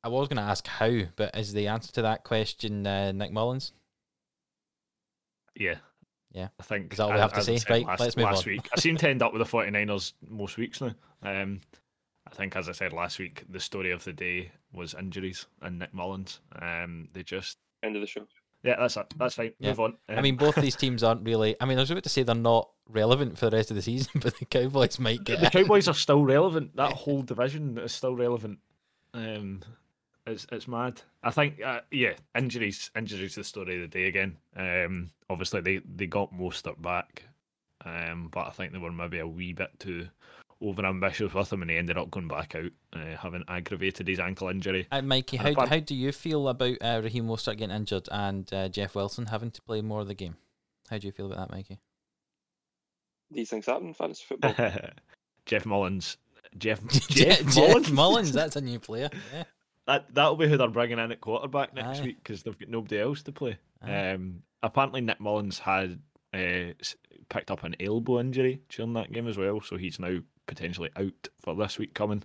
[0.03, 3.31] I was going to ask how, but is the answer to that question uh, Nick
[3.31, 3.71] Mullens?
[5.55, 5.75] Yeah.
[6.31, 6.47] Yeah.
[6.59, 7.65] I think Is that all we as- have to I say?
[7.69, 8.53] Right, last, let's move last on.
[8.53, 8.69] week.
[8.75, 10.93] I seem to end up with the 49ers most weeks now.
[11.23, 11.61] Um,
[12.27, 15.79] I think, as I said last week, the story of the day was injuries and
[15.79, 16.39] Nick Mullens.
[16.59, 18.25] Um, they just, End of the show.
[18.63, 19.07] yeah, that's it.
[19.17, 19.51] That's fine.
[19.59, 19.69] Yeah.
[19.69, 19.97] Move on.
[20.07, 21.55] I Um, mean, both these teams aren't really.
[21.59, 23.81] I mean, I was about to say they're not relevant for the rest of the
[23.81, 25.39] season, but the Cowboys might get.
[25.39, 25.51] the get.
[25.53, 26.75] Cowboys are still relevant.
[26.75, 28.59] That whole division is still relevant.
[29.13, 29.61] Um,
[30.31, 31.01] it's it's mad.
[31.23, 32.89] I think, uh, yeah, injuries.
[32.95, 34.37] Injuries the story of the day again.
[34.55, 37.23] Um, obviously they they got most up back,
[37.85, 40.07] um, but I think they were maybe a wee bit too
[40.63, 44.19] over ambitious with him, and he ended up going back out, uh, having aggravated his
[44.19, 44.87] ankle injury.
[44.91, 48.07] Uh, Mikey, And how, apart- how do you feel about uh, Raheem Mostert getting injured
[48.11, 50.35] and uh, Jeff Wilson having to play more of the game?
[50.89, 51.79] How do you feel about that, Mikey?
[53.31, 54.53] These things happen in fantasy football.
[55.45, 56.17] Jeff Mullins.
[56.57, 57.91] Jeff Jeff, Jeff Mullins.
[57.91, 59.09] Mullins, that's a new player.
[59.33, 59.43] Yeah.
[59.91, 62.03] That that'll be who they're bringing in at quarterback next Aye.
[62.03, 63.57] week because they've got nobody else to play.
[63.81, 65.99] Um, apparently Nick Mullens had
[66.33, 66.73] uh,
[67.29, 71.27] picked up an elbow injury during that game as well, so he's now potentially out
[71.41, 72.23] for this week coming.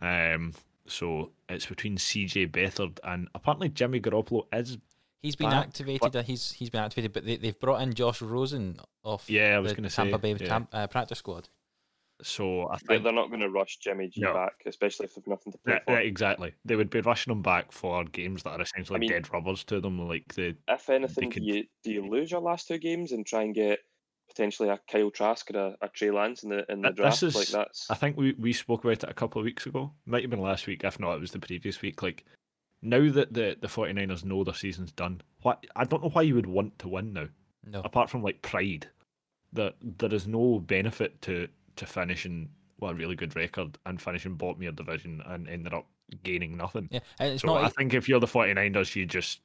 [0.00, 0.52] Um,
[0.86, 4.78] so it's between CJ Beathard and apparently Jimmy Garoppolo is.
[5.22, 6.14] He's been Back, activated.
[6.14, 9.58] uh, He's he's been activated, but they, they've brought in Josh Rosen off Yeah, I
[9.60, 10.48] was gonna Tampa say, Bay yeah.
[10.48, 11.48] Tam- uh, practice squad.
[12.22, 14.32] So I They're, think they're not going to rush Jimmy G No.
[14.32, 15.92] back, especially if they've nothing to play Yeah, for.
[15.92, 16.54] yeah, exactly.
[16.64, 19.80] They would be rushing him back for games that are essentially mean- dead rubbers to
[19.80, 23.12] them, like the If anything, could- do you do you lose your last two games
[23.12, 23.80] and try and get
[24.28, 26.96] potentially a Kyle Trask or a, a Trey Lance in the in the Uh, this
[26.96, 27.22] draft?
[27.22, 29.92] is- like that's I think we, we spoke about it a couple of weeks ago.
[30.06, 32.02] Might have been last week, if not, it was the previous week.
[32.02, 32.24] Like
[32.82, 36.34] now that the, the 49ers know their season's done, what I don't know why you
[36.34, 37.28] would want to win now,
[37.66, 38.88] No, apart from like pride.
[39.52, 44.34] That there is no benefit to to finishing well, a really good record and finishing
[44.34, 45.86] bottom of your division and ended up
[46.22, 46.88] gaining nothing.
[46.90, 47.64] yeah, and it's so not.
[47.64, 49.40] I think if you're the 49ers, you just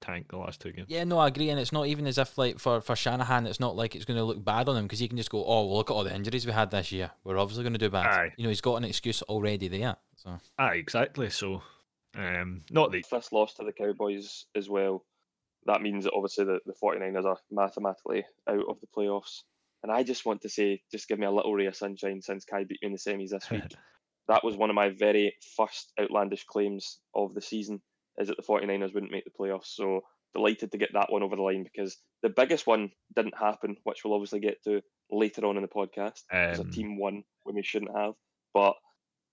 [0.00, 0.86] tank the last two games.
[0.88, 3.60] Yeah, no, I agree, and it's not even as if like for for Shanahan, it's
[3.60, 5.66] not like it's going to look bad on him because he can just go, "Oh,
[5.66, 7.10] well, look at all the injuries we had this year.
[7.24, 8.32] We're obviously going to do bad." Aye.
[8.36, 9.96] You know, he's got an excuse already there.
[10.16, 11.30] So Ah, exactly.
[11.30, 11.62] So,
[12.16, 15.04] um, not the if this loss to the Cowboys as well,
[15.66, 19.42] that means that obviously the, the 49ers are mathematically out of the playoffs.
[19.84, 22.46] And I just want to say, just give me a little ray of sunshine since
[22.46, 23.62] Kai beat you in the semis this week.
[24.28, 27.82] that was one of my very first outlandish claims of the season,
[28.16, 29.66] is that the 49ers wouldn't make the playoffs.
[29.66, 30.00] So
[30.34, 34.00] delighted to get that one over the line because the biggest one didn't happen, which
[34.02, 36.22] we'll obviously get to later on in the podcast.
[36.32, 38.14] Um, a team won when they shouldn't have.
[38.54, 38.76] But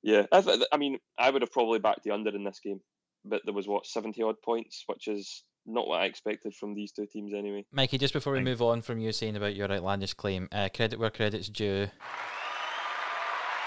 [0.04, 2.82] yeah, I, th- I mean, I would have probably backed the under in this game,
[3.24, 6.92] but there was what seventy odd points, which is not what I expected from these
[6.92, 7.66] two teams anyway.
[7.72, 10.70] Mikey, just before we Thank- move on from you saying about your outlandish claim, uh,
[10.74, 11.88] credit where credit's due.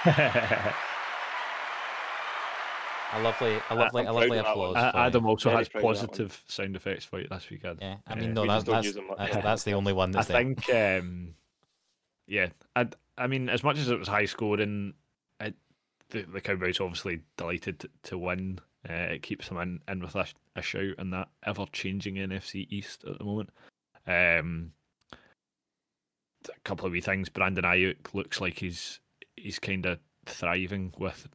[3.12, 4.74] A lovely, a lovely, I'm a lovely applause.
[4.74, 4.84] one.
[4.84, 5.04] A- for you.
[5.04, 5.94] Adam also Very has proud of that one.
[5.94, 7.78] positive sound effects for you this week, Ad.
[7.80, 9.18] Yeah, I Uh, mean, no, that, that's use them much.
[9.18, 10.36] that's, that's the only one I that's there.
[10.38, 11.34] think, um,
[12.26, 14.94] yeah, I, I mean, as much as it was high scoring,
[15.38, 15.54] it,
[16.10, 18.58] the, the Cowboys obviously delighted to, to win.
[18.88, 22.66] Uh, it keeps them in, in with a, a shout in that ever changing NFC
[22.70, 23.50] East at the moment.
[24.06, 24.72] Um,
[25.12, 27.28] a couple of wee things.
[27.28, 29.00] Brandon Aiyuk looks like he's
[29.36, 31.28] he's kind of thriving with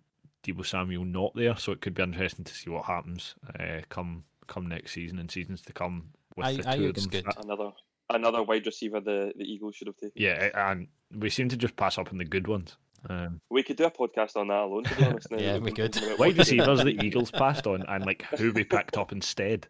[0.43, 4.23] Deebo Samuel not there, so it could be interesting to see what happens uh, come
[4.47, 7.07] come next season and seasons to come with Ay- the two of them.
[7.09, 7.25] good.
[7.43, 7.71] Another
[8.11, 10.13] another wide receiver the, the Eagles should have taken.
[10.15, 12.77] Yeah, and we seem to just pass up on the good ones.
[13.09, 15.31] Um, We could do a podcast on that alone, to be honest.
[15.31, 15.93] now Yeah, we've we been could.
[15.93, 16.39] talking wide to do.
[16.39, 19.67] receivers the Eagles passed on, and like who we picked up instead.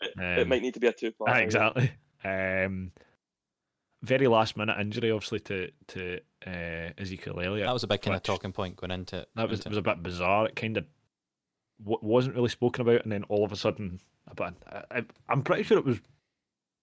[0.00, 1.30] It, Um, it might need to be a two part.
[1.30, 1.90] Ah, exactly.
[2.24, 2.92] Um,
[4.02, 7.66] very last minute injury, obviously to to uh, Ezekiel Elliott.
[7.66, 9.28] That was a big kind of talking point going into it.
[9.36, 10.46] That was into was a bit bizarre.
[10.46, 10.86] It kind of
[11.84, 14.54] w- wasn't really spoken about, and then all of a sudden, about
[14.90, 16.00] I, I'm pretty sure it was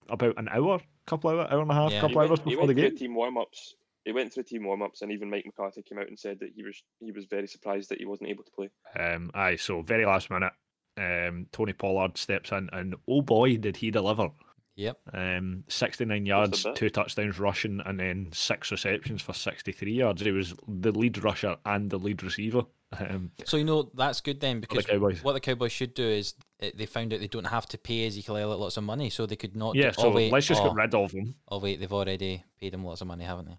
[0.08, 2.00] about an hour, a couple hour, hour and a half, Yeah.
[2.00, 2.96] couple he hours went, he before the went through game.
[2.98, 3.74] team warm ups.
[4.04, 6.50] He went through team warm ups, and even Mike McCarthy came out and said that
[6.54, 8.70] he was he was very surprised that he wasn't able to play.
[8.98, 10.52] Um, aye, so very last minute,
[10.96, 14.30] um, Tony Pollard steps in, and oh boy, did he deliver!
[14.76, 14.98] Yep.
[15.12, 20.22] Um, 69 yards, two touchdowns rushing, and then six receptions for 63 yards.
[20.22, 22.62] He was the lead rusher and the lead receiver.
[22.98, 26.34] Um, So you know that's good then because the what the Cowboys should do is
[26.62, 29.26] uh, they found out they don't have to pay Ezekiel Elliott lots of money, so
[29.26, 29.76] they could not.
[29.76, 31.34] Yeah, do, so oh, wait, let's just oh, get rid of him.
[31.48, 33.58] Oh wait, they've already paid him lots of money, haven't they?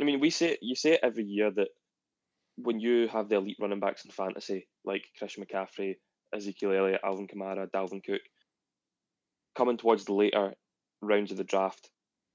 [0.00, 1.68] I mean, we say you say it every year that
[2.56, 5.94] when you have the elite running backs in fantasy, like Christian McCaffrey,
[6.34, 8.20] Ezekiel Elliott, Alvin Kamara, Dalvin Cook,
[9.56, 10.54] coming towards the later
[11.00, 11.90] rounds of the draft,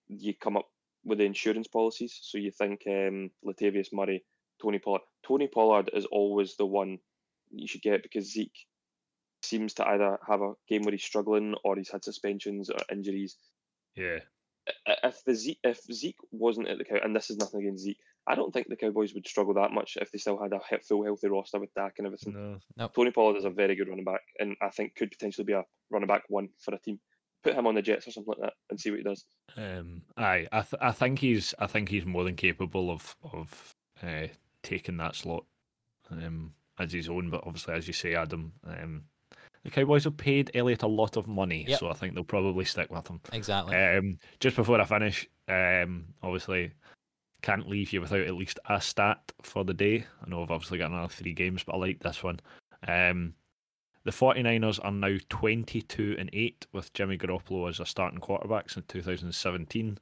[0.08, 0.68] you come up
[1.04, 2.18] with the insurance policies.
[2.22, 4.24] So you think um, Latavius Murray,
[4.62, 5.02] Tony Pollard.
[5.26, 6.98] Tony Pollard is always the one
[7.52, 8.66] you should get because Zeke
[9.44, 13.38] seems to either have a game where he's struggling or he's had suspensions or injuries
[13.96, 14.20] Yeah,
[15.04, 18.00] if the Zeke, if Zeke wasn't at the cow, and this is nothing against Zeke,
[18.28, 21.04] I don't think the Cowboys would struggle that much if they still had a full
[21.04, 22.60] healthy roster with Dak and everything.
[22.78, 22.88] no.
[22.90, 25.64] Tony Pollard is a very good running back, and I think could potentially be a
[25.90, 27.00] running back one for a team.
[27.44, 29.24] Put him on the Jets or something like that and see what he does.
[29.56, 33.76] Um, aye, I th- I think he's I think he's more than capable of of
[34.04, 34.28] uh,
[34.64, 35.46] taking that slot
[36.12, 37.30] um, as his own.
[37.30, 39.04] But obviously, as you say, Adam, um,
[39.68, 41.80] the Cowboys have paid Elliott a lot of money, Yep.
[41.80, 43.20] so I think they'll probably stick with him.
[43.34, 43.76] Exactly.
[43.76, 46.72] Um, just before I finish, um, obviously
[47.42, 50.06] can't leave you without at least a stat for the day.
[50.26, 52.40] I know I've obviously got another three games, but I like this one.
[52.88, 53.34] Um,
[54.06, 58.86] the 49ers are now 22 and 8 with Jimmy Garoppolo as a starting quarterback since
[58.88, 59.98] 2017.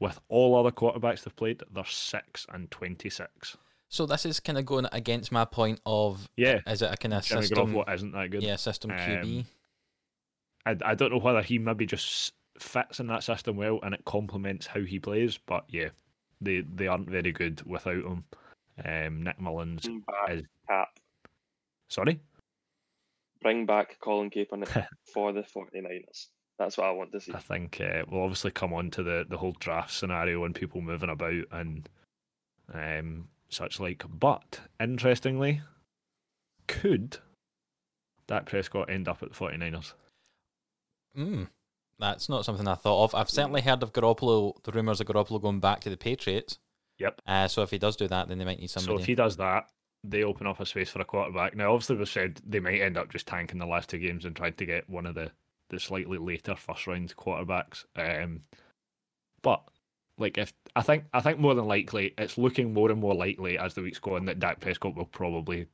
[0.00, 3.58] With all other quarterbacks they've played, they're 6 and 26.
[3.88, 7.14] So this is kind of going against my point of Yeah, is it a kind
[7.14, 7.72] of Jimmy system?
[7.72, 8.42] Garoppolo isn't that good.
[8.42, 9.44] Yeah, system Um, QB.
[10.66, 14.04] I, I don't know whether he maybe just fits in that system well and it
[14.04, 15.88] complements how he plays, but yeah,
[16.40, 18.24] they they aren't very good without him.
[18.84, 20.88] Um, Nick Mullens, Bring is- Cap.
[21.88, 22.20] sorry,
[23.40, 26.26] Bring back Colin Kaepernick for the 49ers.
[26.58, 27.32] That's what I want to see.
[27.32, 30.80] I think uh, we'll obviously come on to the, the whole draft scenario and people
[30.80, 31.88] moving about and
[32.74, 34.04] um, such like.
[34.08, 35.62] But interestingly,
[36.66, 37.18] could
[38.26, 39.94] Dak Prescott end up at the 49ers?
[41.16, 41.48] Mm,
[41.98, 43.14] that's not something I thought of.
[43.14, 46.58] I've certainly heard of Garoppolo, the rumours of Garoppolo going back to the Patriots.
[46.98, 47.22] Yep.
[47.26, 48.96] Uh, so if he does do that, then they might need somebody.
[48.96, 49.68] So if he does that,
[50.04, 51.56] they open up a space for a quarterback.
[51.56, 54.34] Now, obviously, we've said they might end up just tanking the last two games and
[54.34, 55.32] trying to get one of the,
[55.70, 57.84] the slightly later first round quarterbacks.
[57.96, 58.42] Um,
[59.42, 59.62] but
[60.18, 63.58] like if I think I think more than likely it's looking more and more likely
[63.58, 65.66] as the weeks go on that Dak Prescott will probably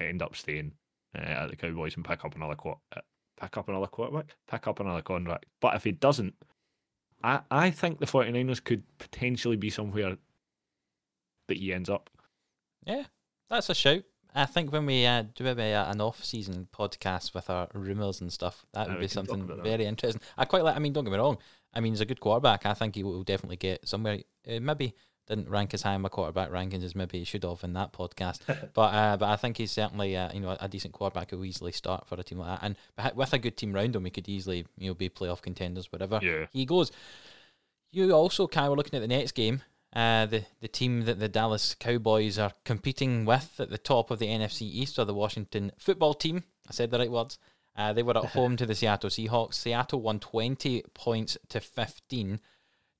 [0.00, 0.72] end up staying
[1.16, 3.00] uh, at the Cowboys and pick up another quar- uh,
[3.40, 5.46] pick up another quarterback, pick up another contract.
[5.60, 6.34] But if he doesn't,
[7.22, 10.16] I I think the 49ers could potentially be somewhere
[11.48, 12.10] that he ends up.
[12.86, 13.04] Yeah,
[13.50, 14.02] that's a shout.
[14.34, 18.32] I think when we uh, do maybe uh, an off-season podcast with our rumours and
[18.32, 19.64] stuff, that would be something that.
[19.64, 20.20] very interesting.
[20.36, 20.76] I quite like.
[20.76, 21.38] I mean, don't get me wrong.
[21.74, 22.66] I mean, he's a good quarterback.
[22.66, 24.18] I think he will definitely get somewhere.
[24.48, 24.94] Uh, maybe
[25.26, 27.92] didn't rank as high in my quarterback rankings as maybe he should have in that
[27.92, 28.40] podcast.
[28.74, 31.44] but uh, but I think he's certainly uh, you know a decent quarterback who will
[31.44, 32.66] easily start for a team like that,
[32.98, 35.92] and with a good team round him, he could easily you know be playoff contenders
[35.92, 36.46] wherever Yeah.
[36.50, 36.90] he goes.
[37.90, 39.62] You also, Kai, were looking at the next game.
[39.94, 44.18] Uh, the the team that the Dallas Cowboys are competing with at the top of
[44.18, 46.44] the NFC East are the Washington Football Team.
[46.68, 47.38] I said the right words.
[47.78, 49.54] Uh, they were at home to the Seattle Seahawks.
[49.54, 52.40] Seattle won twenty points to fifteen.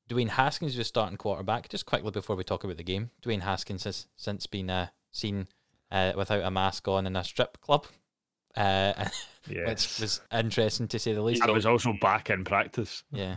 [0.09, 1.69] Dwayne Haskins was starting quarterback.
[1.69, 5.49] Just quickly before we talk about the game, Dwayne Haskins has since been uh, seen
[5.91, 7.87] uh, without a mask on in a strip club,
[8.57, 8.93] uh,
[9.49, 11.43] which was interesting to say the least.
[11.43, 13.03] I was also back in practice.
[13.11, 13.37] Yeah.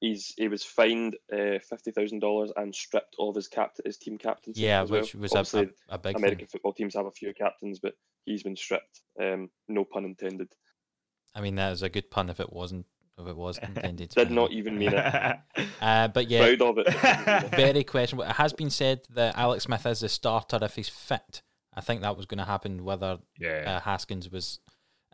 [0.00, 4.16] He's he was fined uh, fifty thousand dollars and stripped of his cap his team
[4.16, 4.62] captaincy.
[4.62, 5.02] Yeah, as well.
[5.02, 6.48] which was a, Obviously, a, a big American thing.
[6.48, 9.02] football teams have a few captains, but he's been stripped.
[9.22, 10.48] Um, no pun intended.
[11.34, 12.86] I mean, that was a good pun if it wasn't,
[13.18, 14.10] if it was intended.
[14.10, 15.36] Did not even mean it.
[15.80, 16.86] Uh, but yeah, Proud of it.
[17.02, 17.50] but it.
[17.56, 18.28] very questionable.
[18.28, 21.40] It has been said that Alex Smith is the starter if he's fit.
[21.74, 23.64] I think that was going to happen whether yeah.
[23.66, 24.60] uh, Haskins was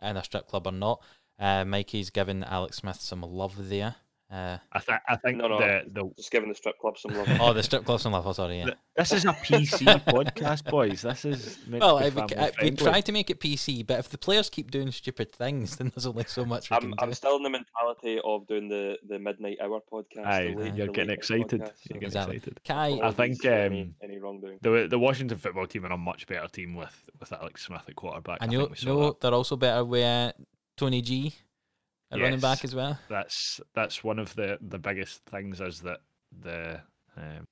[0.01, 1.01] in a strip club or not.
[1.39, 3.95] Uh, Mikey's given Alex Smith some love there.
[4.29, 5.57] Uh, I, th- I think No, no.
[5.57, 7.27] the, the Just giving the strip club some love.
[7.39, 8.27] oh, the strip club some love.
[8.27, 8.71] Oh, sorry, yeah.
[8.97, 11.01] this is a PC podcast, boys.
[11.03, 14.17] This is Well, I, we, I, we try to make it PC, but if the
[14.17, 17.15] players keep doing stupid things, then there's only so much we I'm, can I'm do.
[17.15, 20.25] still in the mentality of doing the, the midnight hour podcast.
[20.25, 21.61] Aye, the late- you're the getting late night excited.
[21.61, 22.35] podcast, You're so getting Exactly.
[22.35, 22.59] excited.
[22.65, 24.59] Kai, I think, for any, um, any wrongdoing.
[24.61, 27.95] The the Washington football team are a much better team with, with Alex Smith at
[27.95, 28.39] quarterback.
[28.41, 29.21] and you think we saw know that.
[29.21, 30.33] they're also better with uh,
[30.75, 31.33] Tony G
[32.11, 32.97] at running back as well.
[33.09, 35.99] that's that's one of the, the biggest things is that
[36.39, 36.81] the
[37.17, 37.45] um,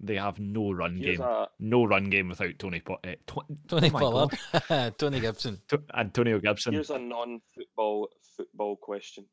[0.00, 3.68] they have no run Here's game, a, no run game without Tony po- uh, Tw-
[3.68, 5.58] Tony oh Pollard, Tony Gibson.
[5.68, 6.74] T- Antonio Gibson.
[6.74, 9.24] here's a non-football football question.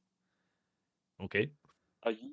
[1.24, 1.50] Okay,
[2.04, 2.32] Are you?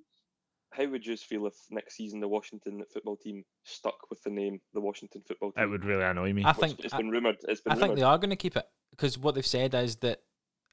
[0.72, 4.60] How would you feel if next season the Washington football team stuck with the name
[4.72, 5.64] the Washington football team?
[5.64, 6.44] That would really annoy me.
[6.44, 7.38] I which think it's I, been rumored.
[7.48, 9.96] It's been I think they are going to keep it because what they've said is
[9.96, 10.20] that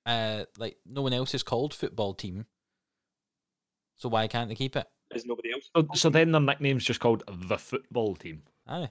[0.08, 2.46] uh, like no one else is called football team,
[3.98, 4.88] so why can't they keep it?
[5.12, 5.70] There's nobody else?
[5.76, 8.44] So, so then their nickname's just called the football team.
[8.68, 8.90] Aye,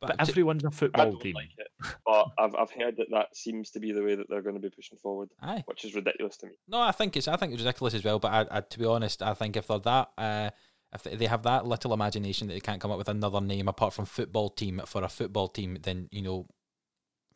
[0.00, 1.34] But, to- everyone's a football don't team.
[1.34, 1.68] like it,
[2.06, 4.60] but I've I've heard that that seems to be the way that they're going to
[4.60, 5.62] be pushing forward, aye.
[5.66, 6.52] which is ridiculous to me.
[6.68, 8.18] No, I think it's I think it's ridiculous as well.
[8.18, 10.50] But I, I, to be honest, I think if they're that uh,
[10.94, 13.92] if they have that little imagination that they can't come up with another name apart
[13.92, 16.46] from football team for a football team, then you know,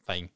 [0.06, 0.30] fine.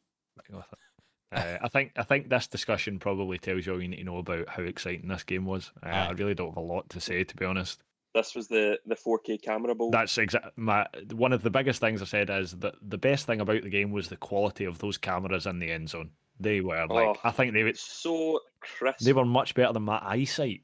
[1.31, 4.19] Uh, I think I think this discussion probably tells you all you need to know
[4.19, 5.71] about how exciting this game was.
[5.83, 7.83] Uh, I really don't have a lot to say, to be honest.
[8.15, 9.91] This was the the 4K camera bowl.
[9.91, 10.57] That's exact.
[10.57, 13.69] My one of the biggest things I said is that the best thing about the
[13.71, 16.11] game was the quality of those cameras in the end zone.
[16.41, 19.05] They were like, Oh, I think they were, so crisp.
[19.05, 20.63] they were much better than my eyesight.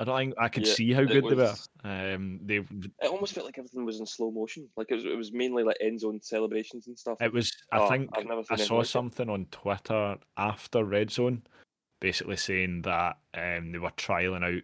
[0.00, 2.14] I don't think I could Yeah, see how good was- they were.
[2.14, 4.68] Um, they It almost felt like everything was in slow motion.
[4.76, 7.20] Like it was, it was mainly like end zone celebrations and stuff.
[7.20, 7.52] It was.
[7.70, 8.88] I Oh, think I've never I seen anything saw like it.
[8.88, 11.42] something on Twitter after Red Zone,
[12.00, 14.62] basically saying that um, they were trialing out,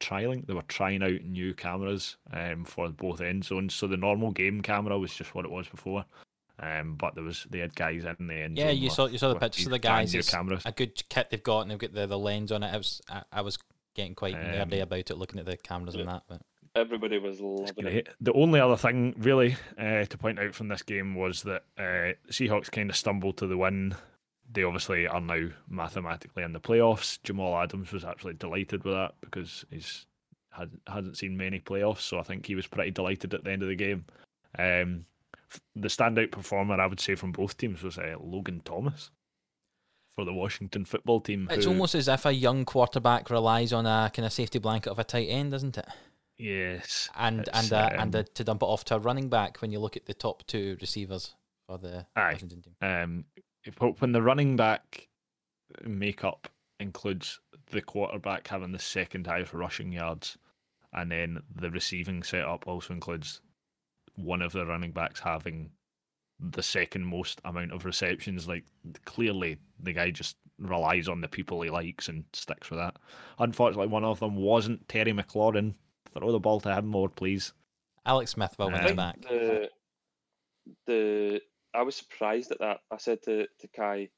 [0.00, 0.46] trialing.
[0.46, 3.74] They were trying out new cameras um, for both end zones.
[3.74, 6.04] So the normal game camera was just what it was before,
[6.60, 8.56] um, but there was they had guys in the end.
[8.56, 10.14] Yeah, you with- saw you saw the with pictures of the brand guys.
[10.14, 10.62] It's cameras.
[10.64, 12.72] a good kit they've got, and they've got the, the lens on it.
[12.72, 13.58] I was I, I was
[13.98, 16.22] getting quite nerdy Um, about it, looking at the cameras and that.
[16.28, 16.40] But
[16.76, 18.08] Everybody was loving it.
[18.20, 22.14] The only other thing really uh, to point out from this game was that uh,
[22.30, 23.96] Seahawks kind of stumbled to the win.
[24.50, 27.18] They obviously are now mathematically in the playoffs.
[27.24, 30.06] Jamal Adams was actually delighted with that because he's
[30.50, 33.62] had hasn't seen many playoffs, so I think he was pretty delighted at the end
[33.62, 34.04] of the game.
[34.58, 35.04] Um,
[35.74, 39.10] the standout performer I would say from both teams was uh, Logan Thomas
[40.18, 41.46] for the Washington football team.
[41.48, 44.90] it's who- almost as if a young quarterback relies on a kind of safety blanket
[44.90, 45.86] of a tight end, isn't it?
[46.36, 49.58] yes, And and uh, and um, uh, to dump it off to a running back
[49.62, 51.36] when you look at the top two receivers
[51.68, 52.32] for the Aye.
[52.32, 52.74] Washington team.
[52.82, 53.24] Um,
[53.64, 55.06] if- when the running back
[55.84, 56.48] makeup
[56.80, 57.38] includes
[57.70, 60.36] the quarterback having the second highest rushing yards,
[60.94, 63.40] and then the receiving setup also includes
[64.16, 65.70] one of the running backs having
[66.40, 68.46] the second most amount of receptions.
[68.48, 68.64] Like
[69.04, 72.96] clearly, the guy just relies on the people he likes and sticks with that.
[73.38, 75.74] Unfortunately, one of them wasn't Terry McLaurin.
[76.14, 77.52] Throw the ball to him more, please.
[78.06, 79.20] Alex Smith will win Um, back.
[79.22, 79.68] the
[80.86, 81.40] the
[81.74, 82.78] I was surprised at that.
[82.90, 84.08] I said to to Kai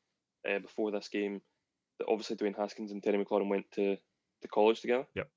[0.49, 1.41] uh, before this game
[1.99, 3.97] that obviously Dwayne Haskins and Terry McLaurin went to
[4.43, 5.07] to college together.
[5.15, 5.29] Yep.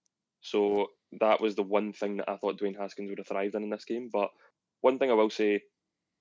[0.41, 0.87] So
[1.19, 3.69] that was the one thing that I thought Dwayne Haskins would have thrived in in
[3.69, 4.09] this game.
[4.11, 4.29] But
[4.81, 5.61] one thing I will say,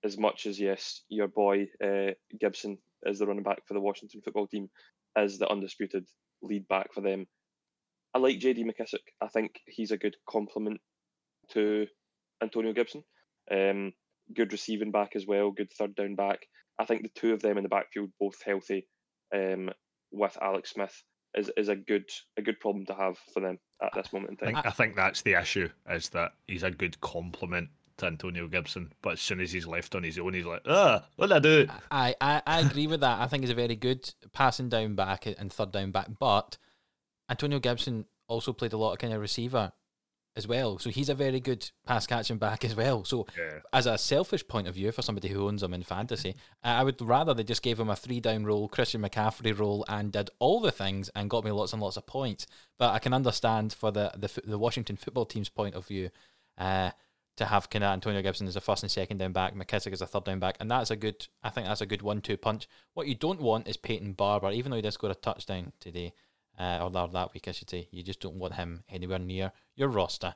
[0.05, 4.21] as much as yes, your boy uh, Gibson is the running back for the Washington
[4.25, 4.69] football team,
[5.17, 6.07] is the undisputed
[6.43, 7.27] lead back for them.
[8.15, 9.05] I like JD McKissic.
[9.21, 10.81] I think he's a good complement
[11.53, 11.87] to
[12.43, 13.05] Antonio Gibson.
[13.51, 13.93] Um,
[14.35, 16.41] good receiving back as well, good third down back.
[16.79, 18.87] I think the two of them in the backfield, both healthy,
[19.35, 19.71] um,
[20.11, 21.03] with Alex Smith,
[21.35, 22.05] is, is a good
[22.37, 24.55] a good problem to have for them at this moment in I time.
[24.63, 28.93] think, I think that's the issue is that he's a good complement to Antonio Gibson,
[29.03, 31.39] but as soon as he's left on his own, he's like, ah, what do I
[31.39, 31.69] do?
[31.91, 33.21] I, I, I agree with that.
[33.21, 36.09] I think he's a very good passing down back and third down back.
[36.19, 36.57] But
[37.29, 39.73] Antonio Gibson also played a lot of kind of receiver
[40.35, 40.79] as well.
[40.79, 43.05] So he's a very good pass catching back as well.
[43.05, 43.59] So Yeah.
[43.73, 46.35] as a selfish point of view for somebody who owns him in fantasy,
[46.65, 49.85] I I would rather they just gave him a three down role, Christian McCaffrey role,
[49.89, 52.47] and did all the things and got me lots and lots of points.
[52.79, 56.09] But I can understand for the the, the Washington football team's point of view,
[56.57, 56.93] uh,
[57.37, 60.03] to have kind of Antonio Gibson as a first and second down back, McKissic as
[60.03, 61.27] a third down back, and that's a good.
[61.43, 62.69] I think that's a good one-two punch.
[62.95, 66.13] What you don't want is Peyton Barber, even though he did score a touchdown today,
[66.59, 67.89] uh, or that- week, I should say.
[67.91, 70.35] You just don't want him anywhere near your roster.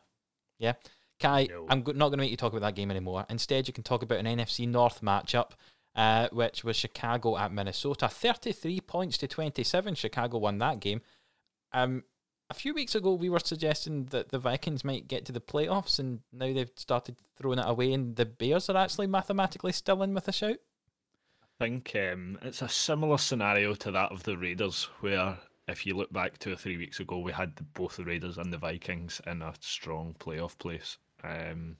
[0.58, 0.74] Yeah.
[1.20, 1.66] Kai, No.
[1.68, 3.26] I'm go- not going to make you talk about that game anymore.
[3.28, 5.52] Instead, you can talk about an NFC North matchup,
[5.94, 8.08] uh, which was Chicago at Minnesota.
[8.08, 9.94] 33 points to 27.
[9.94, 11.00] Chicago won that game.
[11.72, 12.04] Um,
[12.50, 15.98] a few weeks ago, we were suggesting that the Vikings might get to the playoffs,
[15.98, 20.14] and now they've started throwing it away, and the Bears are actually mathematically still in
[20.14, 20.58] with a shout.
[21.42, 25.96] I think um, it's a similar scenario to that of the Raiders, where if you
[25.96, 29.20] look back two or three weeks ago, we had both the Raiders and the Vikings
[29.26, 30.98] in a strong playoff place.
[31.24, 31.76] Um,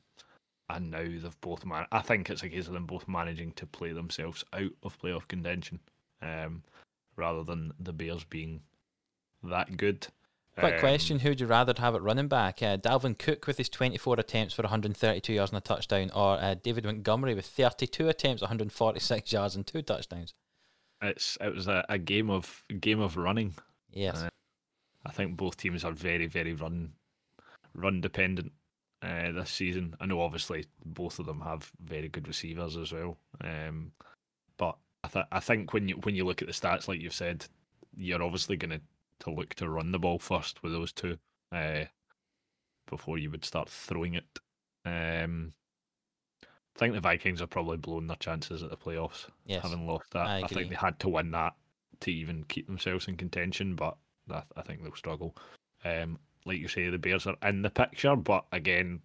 [0.68, 3.66] and now they've both man- I think it's a case of them both managing to
[3.66, 5.78] play themselves out of playoff contention,
[6.20, 6.64] um,
[7.14, 8.62] rather than the Bears being
[9.44, 10.08] that good.
[10.58, 12.62] Quick Um, question: Who would you rather have at running back?
[12.62, 16.54] Uh, Dalvin Cook with his 24 attempts for 132 yards and a touchdown, or uh,
[16.54, 20.32] David Montgomery with 32 attempts, 146 yards and two touchdowns?
[21.02, 23.54] It's it was a, a game of game of running.
[23.90, 24.22] Yes.
[24.22, 24.28] Uh,
[25.04, 26.92] I think both teams are very, very run
[27.74, 28.52] run dependent
[29.02, 29.94] uh, this season.
[30.00, 33.18] I know obviously both of them have very good receivers as well.
[33.42, 33.92] Um,
[34.56, 37.12] but I, th- I think when you when you look at the stats, like you've
[37.12, 37.44] said,
[37.96, 38.80] you're obviously going to
[39.20, 41.18] to look to run the ball first with those two
[41.52, 41.84] uh,
[42.88, 44.40] before you would start throwing it.
[44.84, 45.52] Um,
[46.44, 49.62] I think the Vikings are probably blown their chances at the playoffs, Yes.
[49.62, 50.26] having lost that.
[50.26, 51.54] I I, think they had to win that
[52.00, 53.96] to even keep themselves in contention, but
[54.30, 55.34] I, I think they'll struggle.
[55.84, 59.00] Um, like you say, the Bears are in the picture, but again,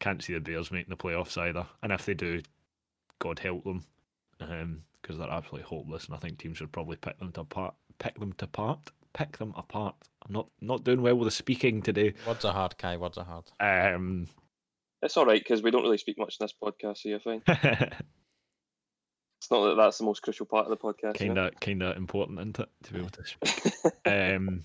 [0.00, 1.66] can't see the Bears making the playoffs either.
[1.82, 2.40] And if they do,
[3.18, 3.84] God help them,
[4.38, 6.06] because they're absolutely hopeless.
[6.06, 8.78] And I think teams would probably pick them to apart, pick them to part,
[9.12, 9.94] pick them apart.
[10.26, 12.14] I'm not not doing well with the speaking today.
[12.26, 12.96] Words are hard, Kai.
[12.96, 13.50] Words are hard.
[13.60, 14.28] Um,
[15.02, 17.42] It's all right because we don't really speak much in this podcast, so you're fine.
[19.40, 21.20] It's not that that's the most crucial part of the podcast.
[21.20, 21.46] you kind know?
[21.46, 23.72] of kind of important, isn't it, to be able to speak?
[24.04, 24.64] um,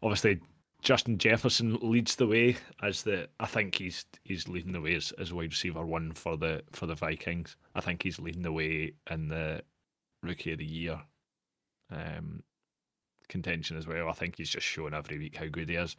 [0.00, 0.40] obviously
[0.80, 3.28] Justin Jefferson leads the way as the.
[3.40, 6.86] I think he's he's leading the way as, as wide receiver one for the for
[6.86, 7.56] the Vikings.
[7.74, 9.62] I think he's leading the way in the
[10.22, 11.00] rookie of the year
[11.90, 12.42] um,
[13.28, 14.08] contention as well.
[14.08, 15.96] I think he's just showing every week how good he is.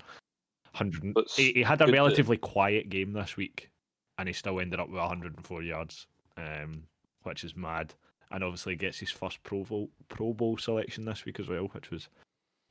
[0.73, 1.15] Hundred.
[1.35, 3.69] He, he had a good to- relatively quiet game this week,
[4.17, 6.07] and he still ended up with 104 yards,
[6.37, 6.83] um,
[7.23, 7.93] which is mad.
[8.29, 11.91] And obviously gets his first Pro Bowl, Pro Bowl selection this week as well, which
[11.91, 12.09] was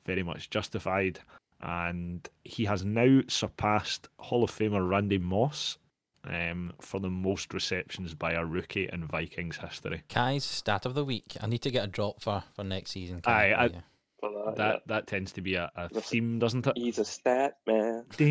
[0.04, 1.18] very much justified.
[1.62, 5.78] And he has now surpassed Hall of Famer Randy Moss
[6.24, 10.02] um, for the most receptions by a rookie in Vikings history.
[10.10, 11.34] Kai's stat of the week.
[11.40, 13.22] I need to get a drop for, for next season.
[13.24, 13.82] Aye, I- for you.
[14.20, 16.72] For that, That that tends to be a, a theme, doesn't it?
[16.76, 18.04] He's a stat man.
[18.18, 18.24] Oh,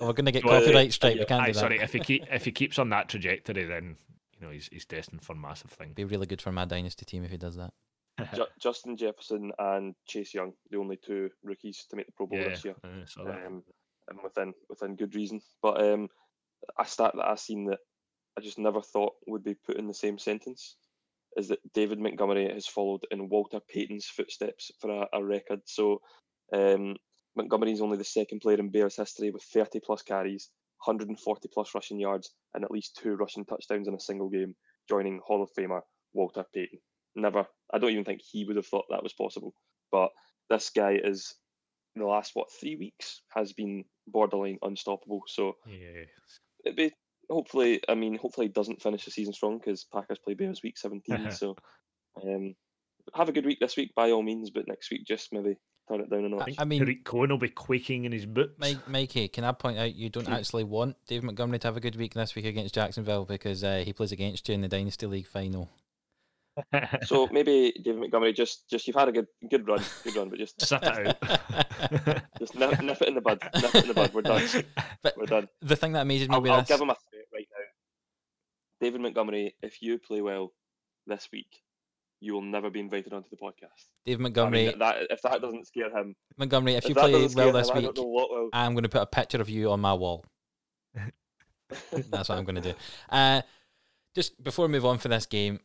[0.00, 1.18] we're going to get Well, copyright strike.
[1.18, 1.60] We can't Aye, do that.
[1.60, 1.80] sorry.
[1.80, 3.96] If he keep if he keeps on that trajectory, then
[4.38, 5.94] you know he's he's destined for massive things.
[5.94, 7.72] Be really good for my dynasty team if he does that.
[8.34, 12.38] Ju- Justin Jefferson and Chase Young, the only two rookies to make the Pro Bowl
[12.38, 13.46] yeah, this year, I saw that.
[13.46, 13.62] um,
[14.08, 15.40] and within within good reason.
[15.62, 16.08] But um,
[16.78, 17.78] a stat that I seen that
[18.36, 20.76] I just never thought would be put in the same sentence
[21.36, 25.60] is that David Montgomery has followed in Walter Payton's footsteps for a, a record.
[25.66, 26.00] So
[26.52, 26.96] um,
[27.36, 30.50] Montgomery is only the second player in Bears history with 30 plus carries,
[30.84, 34.54] 140 plus rushing yards, and at least two rushing touchdowns in a single game,
[34.88, 35.80] joining Hall of Famer
[36.12, 36.80] Walter Payton.
[37.14, 39.54] Never, I don't even think he would have thought that was possible.
[39.92, 40.10] But
[40.48, 41.34] this guy is,
[41.96, 45.22] the last, what, three weeks has been borderline unstoppable.
[45.26, 46.04] So yeah,
[46.64, 46.92] it'd be
[47.30, 47.80] hopefully.
[47.88, 51.30] I mean, hopefully he doesn't finish the season strong because Packers play Bears week seventeen.
[51.32, 51.56] so
[52.22, 52.54] um,
[53.14, 55.56] have a good week this week by all means, but next week just maybe
[55.88, 56.44] turn it down a notch.
[56.44, 58.54] think I mean- Tarik Cohen will be quaking in his boots.
[58.58, 61.80] Mike, Mikey, can I point out you don't actually want Dave Montgomery to have a
[61.80, 65.06] good week this week against Jacksonville because uh, he plays against you in the Dynasty
[65.06, 65.68] League final.
[67.06, 70.38] So maybe David Montgomery, just just you've had a good good run, good run, but
[70.38, 72.22] just Sit it out.
[72.38, 74.12] just nip, nip it in the bud, nip it in the bud.
[74.12, 74.42] We're done.
[75.02, 75.48] But We're done.
[75.62, 77.09] the thing that amazes me I'll, I'll give him a threat right now.
[78.80, 80.52] David Montgomery, if you play well
[81.06, 81.62] this week,
[82.20, 83.88] you will never be invited onto the podcast.
[84.04, 87.52] Dave I mean, Montgomery, that, if that doesn't scare him, Montgomery, if you play well
[87.52, 88.48] this him, week, don't know what will.
[88.52, 90.24] I'm going to put a picture of you on my wall.
[91.92, 92.74] That's what I'm going to do.
[93.08, 93.42] Uh,
[94.14, 95.60] just before we move on for this game,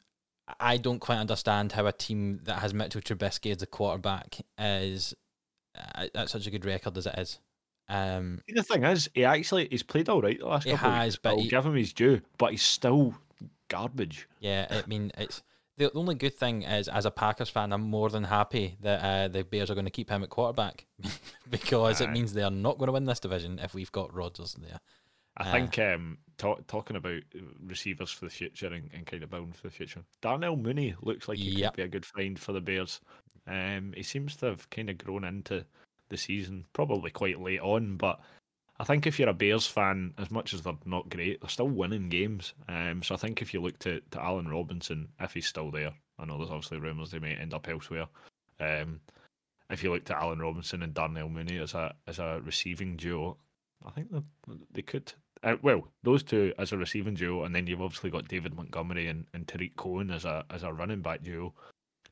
[0.59, 5.15] I don't quite understand how a team that has Mitchell Trubisky as the quarterback is
[5.75, 7.39] uh, at such a good record as it is.
[7.87, 10.87] Um, the thing is, he actually he's played all right the last couple.
[10.87, 11.19] of has, weeks.
[11.21, 13.13] but I'll he- give him his due, but he's still
[13.67, 14.27] garbage.
[14.39, 15.43] yeah, I mean, it's
[15.77, 19.27] the only good thing is as a Packers fan, I'm more than happy that uh,
[19.27, 20.85] the Bears are going to keep him at quarterback
[21.49, 24.53] because it means they are not going to win this division if we've got Rodgers
[24.55, 24.79] there.
[25.37, 29.21] I Uh, think um, talk, talking about uh, receivers for the future and, and kind
[29.21, 30.01] of building for the future.
[30.21, 31.73] Darnell Mooney looks like he Yep.
[31.73, 33.01] could be a good find for the Bears.
[33.47, 35.65] Um, he seems to have kind of grown into
[36.09, 38.19] the season, probably quite late on, but
[38.79, 41.69] I think if you're a Bears fan, as much as they're not great, they're still
[41.69, 42.53] winning games.
[42.67, 45.91] Um, so I think if you look to, to Allen Robinson, if he's still there,
[46.19, 48.07] I know there's obviously rumours they may end up elsewhere.
[48.59, 48.99] Um,
[49.69, 53.37] if you look to Allen Robinson and Darnell Mooney as a as a receiving duo,
[53.85, 54.21] I think they,
[54.73, 55.11] they could.
[55.43, 59.07] Uh, well, those two as a receiving duo, and then you've obviously got David Montgomery
[59.07, 61.53] and, and Tarik Cohen as a as a running back duo.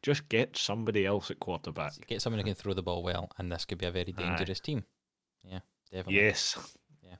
[0.03, 1.93] Just get somebody else at quarterback.
[2.07, 4.21] Get someone who can throw the ball well, and this could be a very Aye.
[4.35, 4.83] dangerous team.
[5.43, 5.59] Yeah,
[5.91, 6.15] definitely.
[6.15, 6.57] Yes.
[7.01, 7.15] Yeah.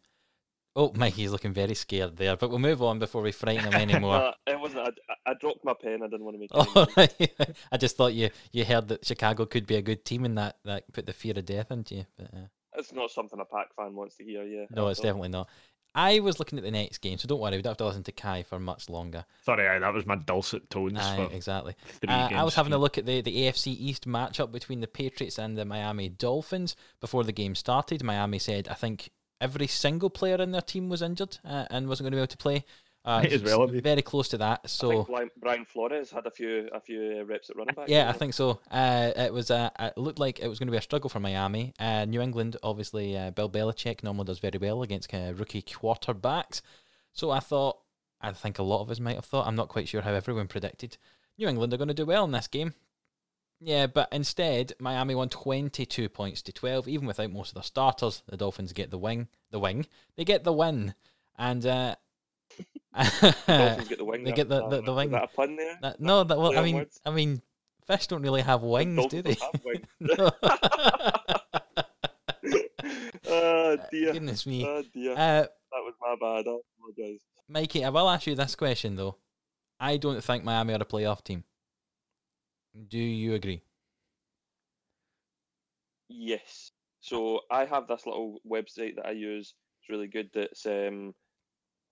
[0.76, 4.16] Oh, Mikey's looking very scared there, but we'll move on before we frighten him anymore.
[4.18, 4.88] Uh, it wasn't.
[5.10, 6.00] I, I dropped my pen.
[6.04, 6.50] I didn't want to make.
[6.54, 7.32] Oh, any.
[7.72, 10.58] I just thought you you heard that Chicago could be a good team, and that
[10.66, 12.06] that put the fear of death into you.
[12.18, 14.44] But, uh, It's not something a Pack fan wants to hear.
[14.44, 14.66] Yeah.
[14.72, 15.48] no, it's definitely not.
[15.96, 17.56] I was looking at the next game, so don't worry.
[17.56, 19.26] We don't have to listen to Kai for much longer.
[19.44, 21.76] Sorry, that was my dulcet tones Aye, exactly.
[22.08, 25.38] Uh, I was having a look at the, the AFC East matchup between the Patriots
[25.38, 28.04] and the Miami Dolphins before the game started.
[28.04, 32.06] Miami said, I think every single player in their team was injured uh, and wasn't
[32.06, 32.66] going to be able to play.
[33.06, 33.82] Uh, Might as well have been.
[33.82, 34.62] very close to that.
[34.64, 37.90] I So think Brian- Brian Flores had a few a few reps at running back.
[37.90, 38.60] yeah, I think so.
[38.72, 41.20] Uh, it was uh, it looked like it was going to be a struggle for
[41.20, 41.74] Miami.
[41.80, 46.62] Uh, New England, obviously, uh, Bill Belichick normally does very well against uh, rookie quarterbacks.
[47.12, 47.80] So I thought,
[48.22, 49.48] I think a lot of us might have thought.
[49.48, 50.96] I'm not quite sure how everyone predicted.
[51.38, 52.74] New England are going to do well in this game.
[53.60, 58.22] Yeah, but instead, Miami won 22 points to 12, even without most of their starters.
[58.28, 59.88] The Dolphins get the wing, the wing.
[60.16, 60.96] They get the win,
[61.38, 61.96] and uh,
[63.48, 64.24] Dolphins get the wing.
[64.24, 65.12] They get the- Uh, the- the wing.
[65.12, 65.78] that a pun there?
[65.82, 67.00] that- no, that well, I mean, words?
[67.06, 67.42] I mean,
[67.88, 69.36] fish don't really have wings, do they?
[69.36, 71.84] Dolphins don't have wings.
[73.28, 74.14] oh dear.
[74.14, 74.66] Goodness me.
[74.66, 75.14] Oh dear.
[75.14, 76.48] Uh, that was my bad.
[76.48, 77.22] I apologise.
[77.50, 79.18] Mikey, I will ask you this question though.
[79.80, 81.44] I don't think Miami are a playoff team.
[82.88, 83.62] Do you agree?
[86.10, 86.72] Yes.
[87.02, 89.54] So I have this little website that I use.
[89.82, 90.30] It's really good.
[90.34, 91.14] That's um,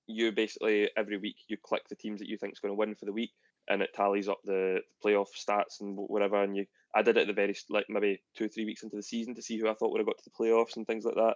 [0.07, 2.95] you basically every week you click the teams that you think is going to win
[2.95, 3.31] for the week,
[3.69, 6.41] and it tallies up the playoff stats and whatever.
[6.41, 8.95] And you, I did it at the very like maybe two or three weeks into
[8.95, 11.05] the season to see who I thought would have got to the playoffs and things
[11.05, 11.35] like that.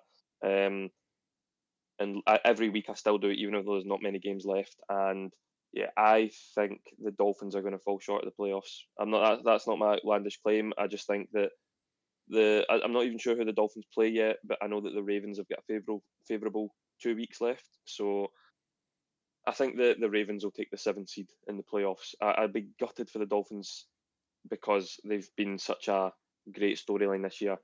[0.67, 0.89] Um,
[1.99, 4.75] and I, every week I still do it, even though there's not many games left.
[4.89, 5.31] And
[5.73, 8.83] yeah, I think the Dolphins are going to fall short of the playoffs.
[8.99, 9.37] I'm not.
[9.37, 10.73] That, that's not my outlandish claim.
[10.77, 11.51] I just think that
[12.29, 14.93] the I, I'm not even sure who the Dolphins play yet, but I know that
[14.93, 17.67] the Ravens have got a favourable favourable two weeks left.
[17.85, 18.27] So
[19.47, 22.15] I think that the Ravens will take the seventh seed in the playoffs.
[22.21, 23.85] I, I'd be gutted for the Dolphins
[24.49, 26.11] because they've been such a
[26.51, 27.57] great storyline this year.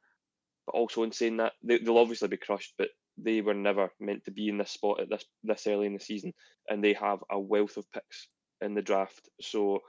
[0.65, 4.25] But also in saying that, they, they'll obviously be crushed, but they were never meant
[4.25, 6.34] to be in this spot at this this early in the season,
[6.69, 8.27] and they have a wealth of picks
[8.61, 9.29] in the draft.
[9.41, 9.79] So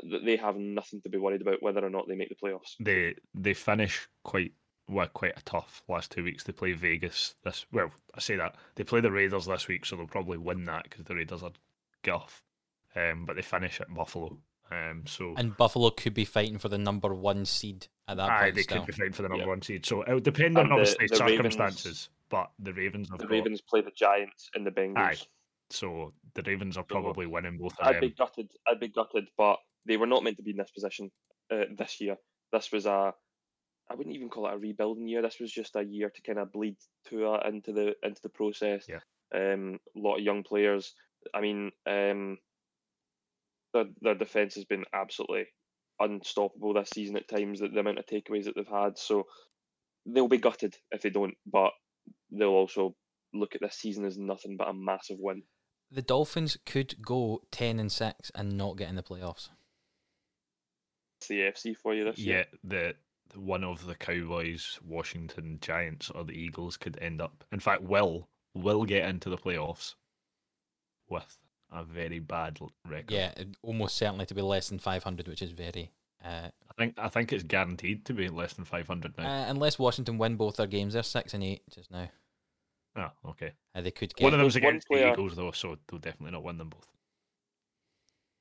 [0.00, 2.74] th- they have nothing to be worried about whether or not they make the playoffs.
[2.80, 4.52] They they finish quite
[4.88, 6.44] well, quite a tough last two weeks.
[6.44, 7.66] They play Vegas this.
[7.72, 10.84] Well, I say that they play the Raiders this week, so they'll probably win that
[10.84, 11.52] because the Raiders are
[12.02, 12.42] guff.
[12.94, 14.38] Um, but they finish at Buffalo.
[14.70, 18.42] Um, so And Buffalo could be fighting for the number one seed at that aye,
[18.44, 18.54] point.
[18.56, 18.78] they still.
[18.78, 19.48] could be fighting for the number Yeah.
[19.48, 19.86] one seed.
[19.86, 22.08] So it would depend on the- obviously the Ravens- circumstances.
[22.28, 24.98] but the Ravens have The got Ravens play the Giants and the Bengals.
[24.98, 25.16] Aye.
[25.70, 28.00] so the Ravens are So, probably winning both of I'd them.
[28.02, 28.50] be gutted.
[28.66, 31.10] I'd be gutted, but they were not meant to be in this position
[31.50, 32.16] uh, this year.
[32.52, 33.14] This was a,
[33.92, 35.22] I wouldn't even call it a rebuilding year.
[35.22, 36.76] This was just a year to kind of bleed
[37.08, 38.86] Tua into the into the process.
[38.88, 39.00] Yeah.
[39.34, 40.94] Um, a lot of young players.
[41.34, 42.38] I mean, um,
[43.74, 45.46] their their defense has been absolutely
[46.00, 47.60] unstoppable this season at times.
[47.60, 49.24] The, the amount of takeaways that they've had, so
[50.06, 51.34] they'll be gutted if they don't.
[51.46, 51.72] But
[52.30, 52.94] they'll also
[53.34, 55.42] look at this season as nothing but a massive win.
[55.90, 59.50] The Dolphins could go ten and six and not get in the playoffs.
[61.28, 62.46] the AFC for you this Yeah, year.
[62.50, 62.94] Yeah, the
[63.34, 67.44] one of the Cowboys, Washington Giants, or the Eagles could end up.
[67.52, 69.94] In fact, will will get into the playoffs
[71.08, 71.38] with
[71.70, 73.10] a very bad record.
[73.10, 75.90] Yeah, almost certainly to be less than 500, which is very.
[76.24, 79.46] Uh, I think I think it's guaranteed to be less than five hundred uh, now.
[79.48, 82.08] unless Washington win both their games, they're six and eight just now.
[82.96, 83.52] oh, okay.
[83.74, 84.24] Uh, they could get.
[84.24, 86.68] One of them's There's one against the Eagles though, so they'll definitely not win them
[86.68, 86.86] both.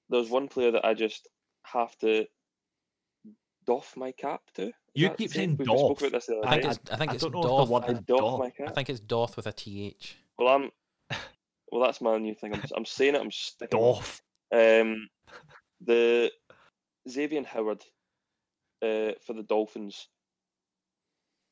[0.10, 1.28] There's one player that I just
[1.64, 2.28] have to
[3.66, 4.72] doff my cap to.
[4.96, 6.70] Is You that keep saying We spoke about this the other I think day.
[6.70, 6.80] it's.
[6.92, 7.70] I think I it's don't know if Doth.
[7.70, 8.40] word I is doff doff.
[8.40, 10.16] my I think it's Doth with a th.
[10.38, 10.70] Well, I'm.
[11.72, 12.54] Well, that's my new thing.
[12.54, 13.22] I'm, I'm saying it.
[13.22, 13.80] I'm sticking.
[13.80, 13.98] with
[14.52, 14.52] it.
[14.52, 14.82] Doff.
[14.82, 15.08] Um,
[15.80, 16.30] the
[17.10, 17.82] Xavier Howard
[18.84, 20.08] uh, for the Dolphins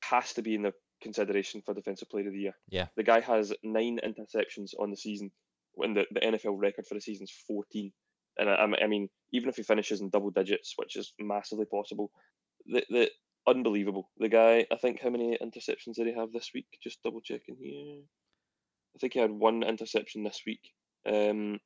[0.04, 2.54] has to be in the consideration for Defensive Player of the Year.
[2.70, 2.88] Yeah.
[2.98, 5.32] The guy has nine interceptions on the season
[5.74, 7.92] when the, the NFL record for the season is 14.
[8.38, 11.14] And I, I mean- I mean, even if he finishes in double digits, which is
[11.20, 12.12] massively possible,
[12.66, 13.10] the, the
[13.48, 14.10] unbelievable.
[14.18, 16.68] The guy, I think, how many interceptions did he have this week?
[16.84, 18.02] Just double checking here.
[18.96, 20.72] I think he had one interception this week.
[21.06, 21.60] Um,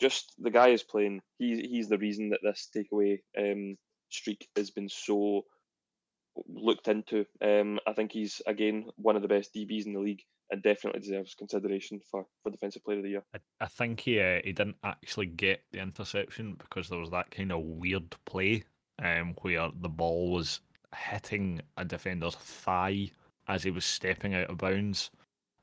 [0.00, 1.20] just the guy is playing.
[1.38, 3.76] He's he's the reason that this takeaway um,
[4.10, 5.42] streak has been so
[6.46, 7.26] looked into.
[7.42, 11.00] Um, I think he's again one of the best DBs in the league and definitely
[11.00, 13.24] deserves consideration for, for defensive player of the year.
[13.34, 17.30] I, I think he uh, he didn't actually get the interception because there was that
[17.30, 18.64] kind of weird play
[19.02, 20.60] um, where the ball was
[20.94, 23.10] hitting a defender's thigh
[23.46, 25.10] as he was stepping out of bounds,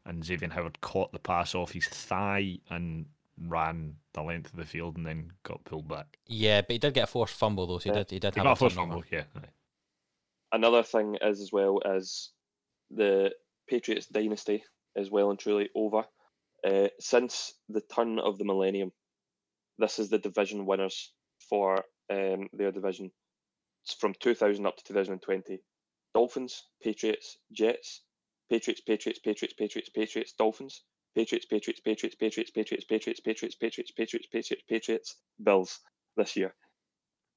[0.05, 3.05] and Xavier Howard caught the pass off his thigh and
[3.47, 6.17] ran the length of the field and then got pulled back.
[6.27, 7.79] Yeah, but he did get a forced fumble though.
[7.79, 8.03] So he Yeah.
[8.03, 8.11] did.
[8.11, 9.01] He did He have got a a first turnover.
[9.01, 9.23] fumble, yeah.
[10.51, 12.29] Another thing is as well as
[12.91, 13.35] the
[13.67, 14.63] Patriots dynasty
[14.95, 16.05] is well and truly over.
[16.65, 18.91] Uh, since the turn of the millennium,
[19.77, 21.11] this is the division winners
[21.49, 23.24] for um, their division It's
[23.93, 25.59] from 2000 up to 2020.
[26.13, 28.01] Dolphins, Patriots, Jets,
[28.49, 30.81] Patriots, Patriots, Patriots, Patriots, Patriots, Dolphins,
[31.15, 35.79] Patriots, Patriots, Patriots, Patriots, Patriots, Patriots, Patriots, Patriots, Patriots, Patriots, Patriots, Bills
[36.17, 36.53] this year.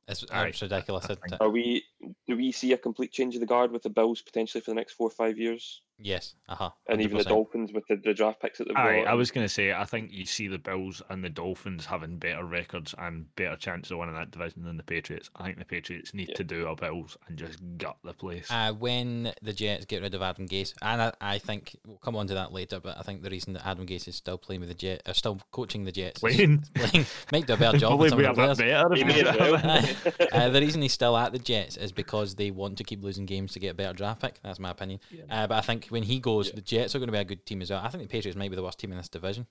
[0.07, 1.05] It's, it's ridiculous.
[1.05, 1.41] I isn't think- it?
[1.41, 1.85] Are we?
[2.27, 4.77] Do we see a complete change of the guard with the Bills potentially for the
[4.77, 6.35] next four or five years, Yes.
[6.49, 6.71] Uh huh.
[6.89, 9.09] and even the Dolphins with the, the draft picks that they've Aye, got?
[9.09, 12.17] I was going to say, I think you see the Bills and the Dolphins having
[12.19, 15.29] better records and better chance of winning that division than the Patriots.
[15.37, 16.35] I think the Patriots need Yeah.
[16.37, 18.51] to do a Bills and just gut the place.
[18.51, 22.17] Uh, when the Jets get rid of Adam Gase, and I, I think we'll come
[22.17, 24.61] on to that later, but I think the reason that Adam Gase is still playing
[24.61, 26.63] with the Jets, or still coaching the Jets, is Wayne.
[26.75, 28.95] playing, might do a better job with Probably some be of a the bit better.
[28.95, 30.29] He if may we as did well.
[30.33, 33.27] uh, the reason he's still at the Jets is because they want to keep losing
[33.27, 34.39] games to get a better draft pick.
[34.43, 35.01] That's my opinion.
[35.29, 36.55] Uh, but I think when he goes, Yeah.
[36.57, 37.81] the Jets are going to be a good team as well.
[37.83, 39.47] I think the Patriots might be the worst team in this division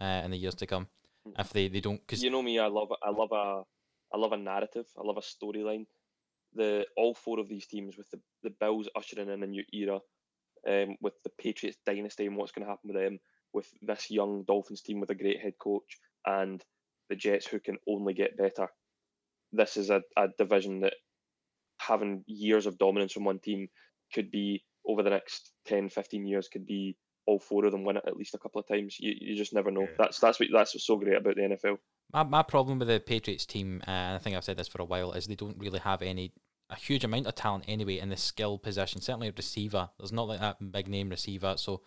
[0.00, 0.88] uh, in the years to come
[1.38, 2.00] if they, they don't.
[2.00, 3.62] Because you know me, I love I love a
[4.14, 4.86] I love a narrative.
[4.98, 5.86] I love a storyline.
[6.54, 10.00] The all four of these teams with the, the Bills ushering in a new era,
[10.68, 13.18] um, with the Patriots dynasty and what's going to happen with them,
[13.52, 16.62] with this young Dolphins team with a great head coach, and
[17.08, 18.68] the Jets who can only get better.
[19.52, 20.94] This is a, a division that
[21.78, 23.68] having years of dominance from one team
[24.14, 27.96] could be over the next 10, 15 years could be all four of them win
[27.96, 28.96] it at least a couple of times.
[28.98, 29.82] You, you just never know.
[29.82, 29.96] Yeah.
[29.98, 31.78] That's that's what that's what's so great about the NFL.
[32.12, 34.82] My, my problem with the Patriots team, uh, and I think I've said this for
[34.82, 36.32] a while, is they don't really have any
[36.70, 39.00] a huge amount of talent anyway in the skill position.
[39.00, 39.90] Certainly a receiver.
[39.98, 41.82] There's not like that big name receiver, so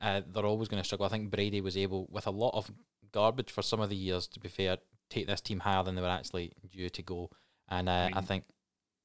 [0.00, 1.06] uh, they're always going to struggle.
[1.06, 2.70] I think Brady was able, with a lot of
[3.12, 4.78] garbage for some of the years, to be fair,
[5.10, 7.30] take this team higher than they were actually due to go.
[7.68, 8.44] And uh, I mean, think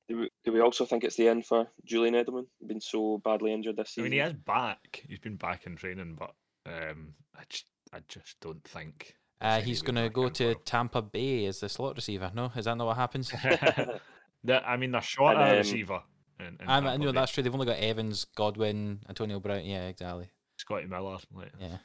[0.10, 2.45] Do we, do we also think it's the end for Julian Edelman?
[2.66, 4.03] Been so badly injured this season.
[4.03, 5.03] I mean, he is back.
[5.08, 6.32] He's been back in training, but
[6.66, 9.16] um, I just, I just don't think.
[9.41, 12.32] uh, he's going to go to Tampa Bay as the slot receiver.
[12.34, 13.30] No, is that not what happens?
[13.32, 13.99] him.
[14.47, 16.01] I mean, they're short And, a um, receiver.
[16.39, 17.20] In, in I Tampa know Bay.
[17.20, 17.43] that's true.
[17.43, 19.66] They've only got Evans, Godwin, Antonio Brown.
[19.66, 20.30] Yeah, exactly.
[20.58, 21.18] Scotty Miller.
[21.34, 21.78] Like, Yeah.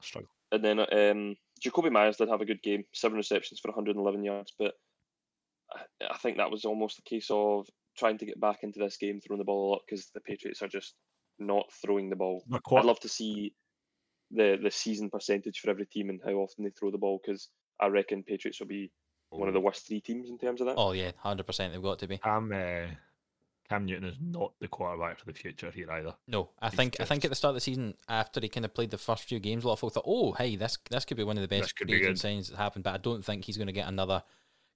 [0.00, 0.28] struggle.
[0.50, 4.52] and then um, Jakobi Meyers did have a good game, seven receptions for 111 yards,
[4.58, 4.74] but
[5.74, 7.66] I, I think that was almost a case of
[7.96, 10.62] trying to get back into this game, throwing the ball a lot because the Patriots
[10.62, 10.94] are just
[11.38, 12.44] not throwing the ball.
[12.48, 13.54] They're I'd love to see
[14.30, 17.48] the the season percentage for every team and how often they throw the ball because
[17.80, 18.90] I reckon Patriots will be
[19.30, 20.74] one of the worst three teams in terms of that.
[20.76, 21.72] Oh yeah, hundred percent.
[21.72, 22.18] They've got to be.
[22.18, 22.90] Cam, uh,
[23.68, 26.14] Cam Newton is not the quarterback for the future here either.
[26.28, 28.64] No, I He's think I think at the start of the season, after he kind
[28.64, 31.04] of played the first few games, a lot of folk thought, "Oh, hey, this this
[31.04, 32.98] could be one of the best could free be agent signs that happened." But I
[32.98, 34.22] don't think he's going to get another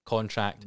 [0.05, 0.65] contract.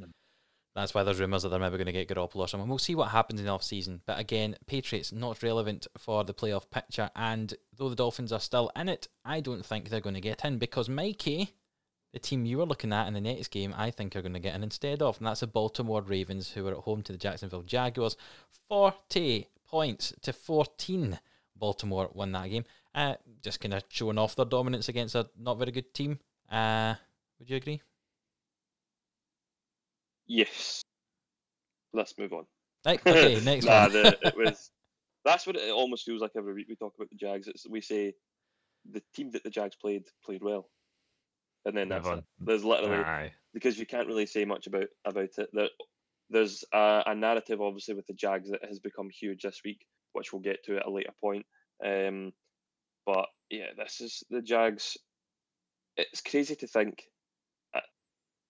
[0.76, 2.70] That's why there's rumours that they're maybe going to get Garoppolo or someone.
[2.70, 4.02] We'll see what happens in the off season.
[4.06, 7.10] But again, Patriots not relevant for the playoff picture.
[7.16, 10.46] And though the Dolphins are still in it, I don't think they're going to get
[10.46, 11.56] in because Mikey,
[12.14, 14.40] the team you were looking at in the next game, I think are going to
[14.40, 17.18] get in instead of, and that's the Baltimore Ravens, who are at home to the
[17.18, 18.16] Jacksonville Jaguars.
[18.68, 21.20] 40 points to 14.
[21.56, 22.64] Baltimore won that game.
[22.94, 26.20] Uh, just kind of showing off their dominance against a not very good team.
[26.50, 26.96] Uh,
[27.40, 27.82] would you agree?
[30.30, 30.84] Yes.
[31.92, 32.46] Let's move on.
[32.86, 33.92] Right, okay, next nah, one.
[33.92, 34.72] the, it was.
[35.26, 37.48] That's what it almost feels like every week we talk about the Jags.
[37.48, 38.14] It's we say
[38.90, 40.70] the team that the Jags played played well,
[41.66, 42.24] and then that's it.
[42.40, 43.34] There's literally Aye.
[43.54, 45.50] because you can't really say much about about it.
[45.52, 45.70] There,
[46.30, 50.32] there's a, a narrative obviously with the Jags that has become huge this week, which
[50.32, 51.46] we'll get to at a later point.
[51.84, 52.32] Um,
[53.06, 54.96] but yeah, this is the Jags.
[55.98, 57.04] It's crazy to think.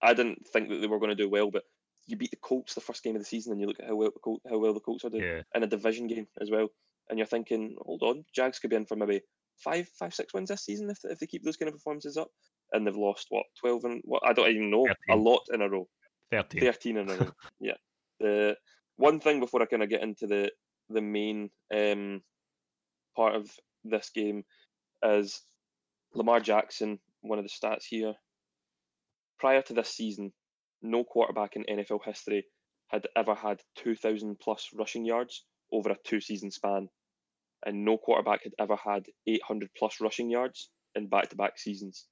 [0.02, 1.64] I, didn't think that they were going to do well, but
[2.08, 3.96] you beat the Colts the first game of the season, and you look at how
[3.96, 5.42] well the Col- how well the Colts are doing Yeah.
[5.56, 6.70] in a division game as well,
[7.10, 9.22] and you're thinking, hold on, Jags could be in for maybe
[9.58, 12.30] five, five, six wins this season if if they keep those kind of performances up,
[12.72, 15.70] and they've lost what twelve and what I don't even know a lot in a
[15.70, 15.88] row.
[16.32, 16.62] 13.
[16.62, 17.32] 13 in a row.
[17.60, 17.74] yeah.
[18.20, 18.56] The
[18.98, 20.52] one thing before I kind of get into the
[20.90, 22.22] the main um,
[23.16, 23.50] part of
[23.84, 24.44] this game
[25.04, 25.42] is
[26.14, 27.00] Lamar Jackson.
[27.22, 28.14] One of the stats here.
[29.40, 30.34] Prior to this season,
[30.82, 32.46] no quarterback in NFL history
[32.88, 36.90] had ever had 2,000 plus rushing yards over a two season span,
[37.66, 42.06] and no quarterback had ever had 800 plus rushing yards in back to back seasons.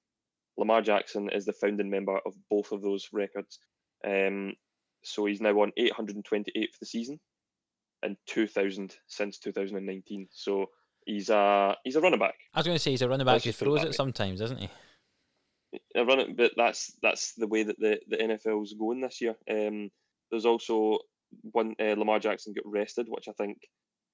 [0.57, 3.59] Lamar Jackson is the founding member of both of those records.
[4.05, 4.53] Um,
[5.03, 7.19] so he's now on 828 for the season
[8.03, 10.27] and 2,000 since 2019.
[10.31, 10.67] So
[11.05, 12.35] he's a he's a running back.
[12.53, 13.95] I was going to say he's a running back who just put it throws it
[13.95, 14.69] sometimes, isn't he?
[15.95, 19.35] A running, but that's that's the way that the, the NFL's going this year.
[19.49, 19.89] Um,
[20.31, 20.99] there's also
[21.51, 23.57] one uh, Lamar Jackson got rested, which I think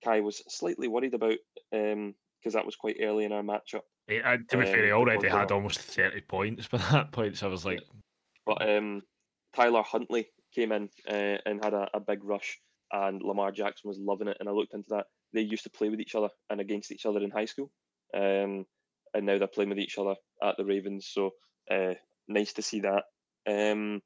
[0.03, 1.37] Kai was slightly worried about
[1.71, 3.81] because that was quite early in our matchup.
[4.07, 7.11] He, uh, to be Um, fair, he already had the- almost 30 points by that
[7.11, 7.81] point, so I was like,
[8.45, 9.01] But um,
[9.55, 12.59] Tyler Huntley came in uh, and had a, a big rush,
[12.91, 14.37] and Lamar Jackson was loving it.
[14.39, 15.05] And I looked into that.
[15.33, 17.71] They used to play with each other and against each other in high school,
[18.15, 18.65] um,
[19.13, 21.09] and now they're playing with each other at the Ravens.
[21.11, 21.31] So
[21.71, 21.93] uh,
[22.27, 23.03] nice to see that.
[23.47, 24.01] Um,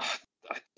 [0.00, 0.06] I,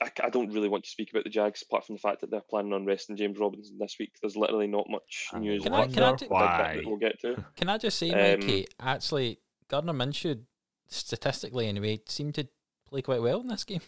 [0.02, 2.30] I, I don't really want to speak about the Jags, apart from the fact that
[2.30, 4.12] they're planning on resting James Robinson this week.
[4.22, 5.62] There's literally not much I news.
[5.62, 6.74] Can I- can I that why?
[6.76, 7.42] that we'll get to.
[7.56, 10.40] Can I just say, Um, Mikey, actually, Gardner Minshew,
[10.88, 12.46] statistically anyway, seemed to
[12.88, 13.80] play quite well in this game.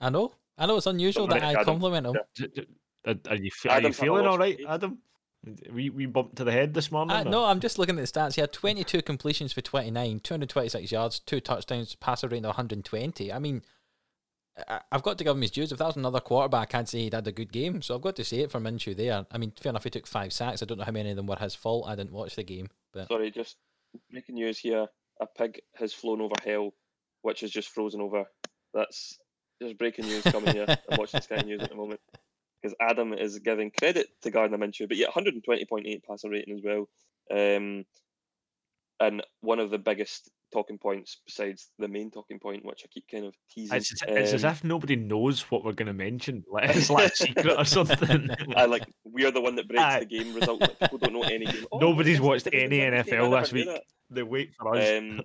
[0.00, 0.32] I know.
[0.58, 2.14] I know it's unusual that worry, I compliment him.
[2.16, 2.20] Yeah.
[2.34, 2.66] "J- j-
[3.06, 4.66] are, are you, fe- are you Adam's had a feeling lot all of right, space.
[4.68, 4.98] Adam?
[5.70, 7.16] We, we bumped to the head this morning.
[7.16, 8.34] Uh, no, I'm just looking at the stats.
[8.34, 13.32] He had 22 completions for 29, 226 yards, two touchdowns, passer rating of 120.
[13.32, 13.62] I mean,
[14.68, 15.72] I- I've got to give him his dues.
[15.72, 17.80] If that was another quarterback, I'd say he'd had a good game.
[17.80, 19.24] So I've got to say it for Minshew there.
[19.30, 20.62] I mean, fair enough, he took five sacks.
[20.62, 21.88] I don't know how many of them were his fault.
[21.88, 22.68] I didn't watch the game.
[22.92, 23.56] But Sorry, just
[24.10, 24.88] breaking news here.
[25.22, 26.74] A pig has flown over hell,
[27.22, 28.24] which is just frozen over.
[28.74, 29.18] That's
[29.62, 30.66] just breaking news coming here.
[30.68, 32.00] I'm watching Sky News at the moment
[32.60, 36.88] because Adam is giving credit to Gardner Minshew, but yeah, 120.8 passer rating as well.
[37.30, 37.84] Um,
[39.00, 43.04] and one of the biggest talking points besides the main talking point, which I keep
[43.10, 43.76] kind of teasing.
[43.76, 46.44] It's, it's as um, if nobody knows what we're going to mention.
[46.50, 48.28] Like it's like a secret or something.
[48.56, 50.00] I like we're the one that breaks Aye.
[50.00, 50.60] the game result.
[50.60, 51.64] Like people don't know any game.
[51.72, 53.68] Oh, Nobody's watched any the Jags game, I NFL this week.
[54.10, 54.98] They wait for us.
[54.98, 55.22] Um,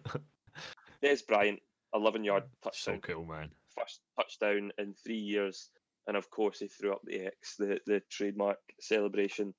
[1.03, 1.59] Dez Bryant,
[1.93, 3.01] 11 yard touchdown.
[3.03, 3.49] so cool, man.
[3.77, 5.69] first touchdown in three years,
[6.07, 9.53] and of course he threw up the X, the the trademark celebration.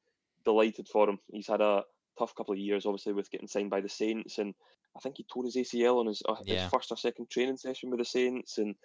[0.44, 1.18] Delighted for him.
[1.28, 1.82] He's had a
[2.18, 4.54] tough couple of years, obviously, with getting signed by the Saints, and
[4.96, 6.62] I think he tore his ACL on his, uh, Yeah.
[6.62, 8.76] his first or second training session with the Saints, and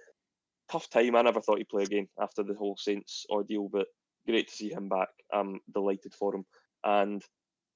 [0.70, 1.16] tough time.
[1.16, 3.88] I never thought he'd play again after the whole Saints ordeal, but
[4.26, 5.10] great to see him back.
[5.32, 6.46] I'm delighted for him,
[6.84, 7.24] and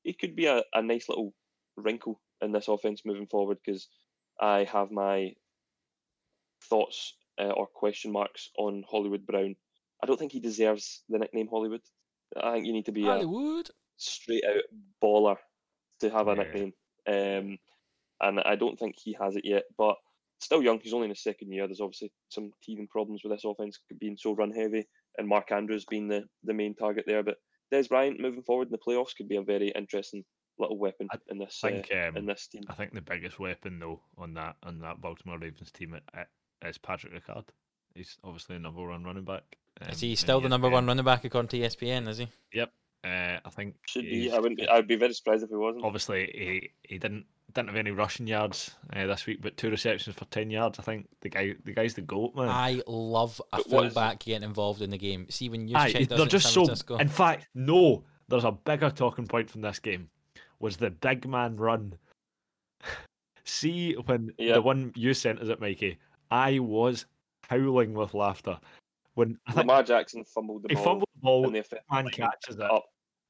[0.03, 1.33] he could be a, a nice little
[1.77, 3.87] wrinkle in this offense moving forward because
[4.39, 5.35] I have my
[6.63, 9.55] thoughts uh, or question marks on Hollywood Brown.
[10.03, 11.81] I don't think he deserves the nickname Hollywood.
[12.41, 13.69] I think you need to be a Hollywood.
[13.97, 14.63] straight out
[15.03, 15.37] baller
[16.01, 16.43] to have a Yeah.
[16.43, 16.73] nickname.
[17.07, 17.59] Um,
[18.21, 19.95] and I don't think he has it yet, but
[20.39, 20.79] still young.
[20.79, 21.67] He's only in his second year.
[21.67, 24.87] There's obviously some teething problems with this offense being so run heavy,
[25.17, 27.23] and Mark Andrews being the, the main target there.
[27.23, 27.37] But
[27.73, 30.23] Dez Bryant moving forward in the playoffs could be a very interesting
[30.57, 32.63] little weapon I in this I think uh, um, in this team.
[32.69, 36.67] I think the biggest weapon though on that on that Baltimore Ravens team i- i-
[36.67, 37.47] is Patrick Ricard.
[37.93, 39.57] He's obviously a number one running back.
[39.81, 42.27] Is um, he still the number one running back according to ESPN, is he?
[42.53, 42.71] Yep.
[43.03, 44.31] Uh, I think Should be.
[44.31, 44.59] I wouldn't.
[44.59, 45.83] Be, I'd be very surprised if he wasn't.
[45.85, 50.15] Obviously, he, he didn't didn't have any rushing yards uh, this week, but two receptions
[50.15, 50.79] for ten yards.
[50.79, 52.49] I think the guy the guy's the goat man.
[52.49, 55.27] I love a But what is- fullback getting involved in the game.
[55.29, 56.65] See when you they're just so.
[56.65, 56.97] Francisco.
[56.97, 58.03] In fact, no.
[58.27, 60.09] There's a bigger talking point from this game.
[60.59, 61.93] Was the big man run
[63.43, 64.53] See when Yeah.
[64.55, 65.99] the one you sent us at Mikey,
[66.31, 67.05] I was
[67.47, 68.57] howling with laughter
[69.15, 72.09] when I think Lamar Jackson fumbled the he ball, fumbled the ball, and the man
[72.09, 72.61] catches it.
[72.61, 72.85] up,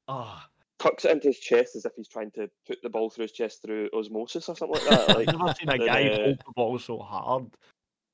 [0.08, 0.46] Ah,
[0.78, 3.32] tucks it into his chest as if he's trying to put the ball through his
[3.32, 5.08] chest through osmosis or something like that.
[5.16, 7.46] Like I've never seen a guy uh, hold the ball so hard.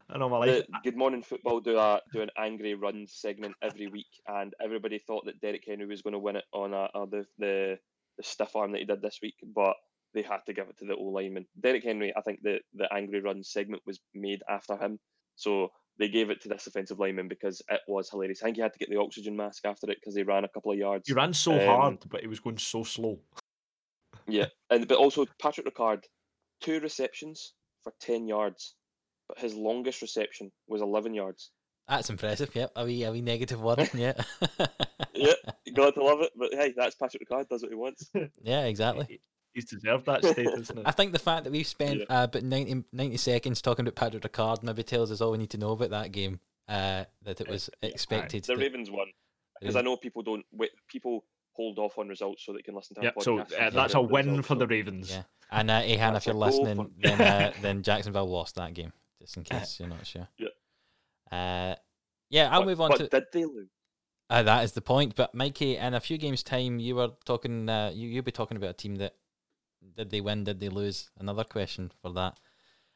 [0.08, 0.64] I know my life.
[0.84, 5.24] Good Morning Football do a do an angry run segment every week, and everybody thought
[5.26, 7.78] that Derrick Henry was going to win it on a, a, the, the
[8.18, 9.74] the stiff arm that he did this week, but
[10.12, 11.46] they had to give it to the O lineman.
[11.58, 14.98] Derrick Henry, I think the the angry run segment was made after him,
[15.36, 18.42] so they gave it to this offensive lineman because it was hilarious.
[18.42, 20.48] I think he had to get the oxygen mask after it because he ran a
[20.48, 21.08] couple of yards.
[21.08, 23.18] He ran so um, hard, but he was going so slow.
[24.26, 26.04] Yeah, and but also Patrick Ricard,
[26.60, 28.74] two receptions for ten yards,
[29.28, 31.50] but his longest reception was eleven yards.
[31.88, 32.54] That's impressive.
[32.54, 32.72] Yep.
[32.76, 33.88] A wee, a wee negative one.
[33.94, 34.14] Yeah.
[35.14, 35.34] Yeah,
[35.64, 36.30] you got to love it.
[36.36, 37.48] But hey, that's Patrick Ricard.
[37.48, 38.10] Does what he wants.
[38.42, 39.20] yeah, exactly.
[39.54, 40.74] He- He's deserved that status.
[40.74, 40.82] now.
[40.86, 42.20] I think the fact that we've spent Yeah.
[42.20, 45.50] uh, about 90, 90 seconds talking about Patrick Ricard maybe tells us all we need
[45.50, 46.40] to know about that game.
[46.68, 48.44] Uh, that it was expected.
[48.44, 49.06] The Ravens won
[49.60, 50.44] because I know people don't.
[50.52, 51.24] Wait, people
[51.54, 53.00] hold off on results so they can listen to.
[53.00, 55.10] our Yep, so uh, that's a win results, for so- the Ravens.
[55.10, 55.22] Yeah.
[55.50, 59.36] And uh, Ahan, if you're listening, for- then uh, then Jacksonville lost that game, just
[59.36, 60.26] in case you're not sure.
[60.38, 60.48] Yeah.
[61.30, 61.74] Uh,
[62.30, 63.08] yeah, I'll But- move on but to.
[63.08, 63.68] did they lose?
[64.30, 65.14] Uh, that is the point.
[65.14, 67.68] But Mikey, in a few games' time, you were talking.
[67.68, 69.14] Uh, you you'll be talking about a team that
[69.96, 70.44] did they win?
[70.44, 71.10] Did they lose?
[71.18, 72.38] Another question for that.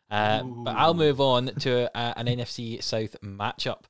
[0.09, 3.85] Uh, but I'll move on to uh, an NFC South matchup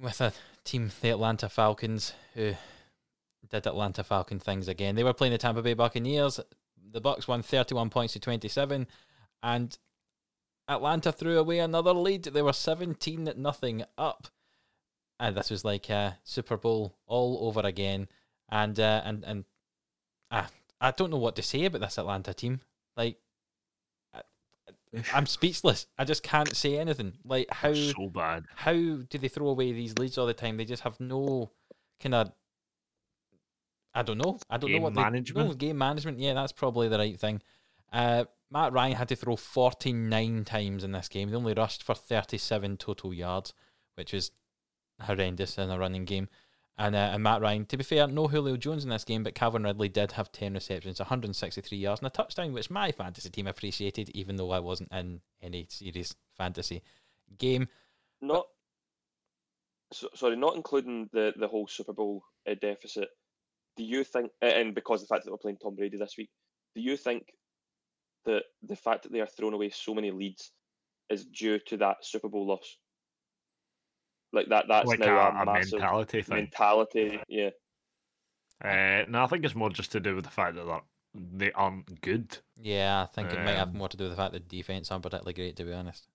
[0.00, 0.32] with a
[0.64, 2.54] team, the Atlanta Falcons, who
[3.50, 4.94] did Atlanta Falcon things again.
[4.94, 6.40] They were playing the Tampa Bay Buccaneers.
[6.92, 8.86] The Bucs won thirty-one points to twenty-seven,
[9.42, 9.78] and
[10.68, 12.24] Atlanta threw away another lead.
[12.24, 14.28] They were seventeen nothing up
[15.18, 18.08] and this was like a Super Bowl all over again.
[18.48, 19.44] And uh, and and
[20.30, 20.48] ah,
[20.80, 22.60] I don't know what to say about this Atlanta team.
[22.96, 23.18] Like,
[24.14, 24.20] I,
[25.14, 25.86] I'm speechless.
[25.98, 27.14] I just can't say anything.
[27.24, 28.44] Like, how so bad.
[28.54, 30.56] how do they throw away these leads all the time?
[30.56, 31.50] They just have no
[32.00, 32.32] kind of.
[33.94, 34.38] I don't know.
[34.50, 35.48] I don't know Game what they, management?
[35.48, 36.18] No game management.
[36.18, 37.40] Yeah, that's probably the right thing.
[37.90, 41.30] Uh, Matt Ryan had to throw 49 times in this game.
[41.30, 43.54] They only rushed for 37 total yards,
[43.94, 44.30] which is
[45.00, 46.28] horrendous in a running game.
[46.78, 49.34] And, uh, and Matt Ryan, to be fair, no Julio Jones in this game, but
[49.34, 53.46] Calvin Ridley did have 10 receptions, 163 yards, and a touchdown, which my fantasy team
[53.46, 56.82] appreciated, even though I wasn't in any serious fantasy
[57.38, 57.68] game.
[58.20, 58.46] Not.
[59.92, 63.08] So, sorry, not including the the whole Super Bowl uh, deficit.
[63.76, 66.30] Do you think, and because of the fact that we're playing Tom Brady this week,
[66.74, 67.24] do you think
[68.24, 70.50] that the fact that they are throwing away so many leads
[71.08, 72.76] is due to that Super Bowl loss?
[74.36, 76.52] Like that, that's like now a, a, a mentality thing.
[76.52, 77.24] mentality.
[77.28, 77.50] Yeah,
[78.60, 80.82] Uh, no, I think it's more just to do with the fact that they're,
[81.14, 82.38] they aren't good.
[82.56, 84.90] Yeah, I think it might have Um, more to do with the fact that defense
[84.90, 86.08] aren't particularly great, to be honest.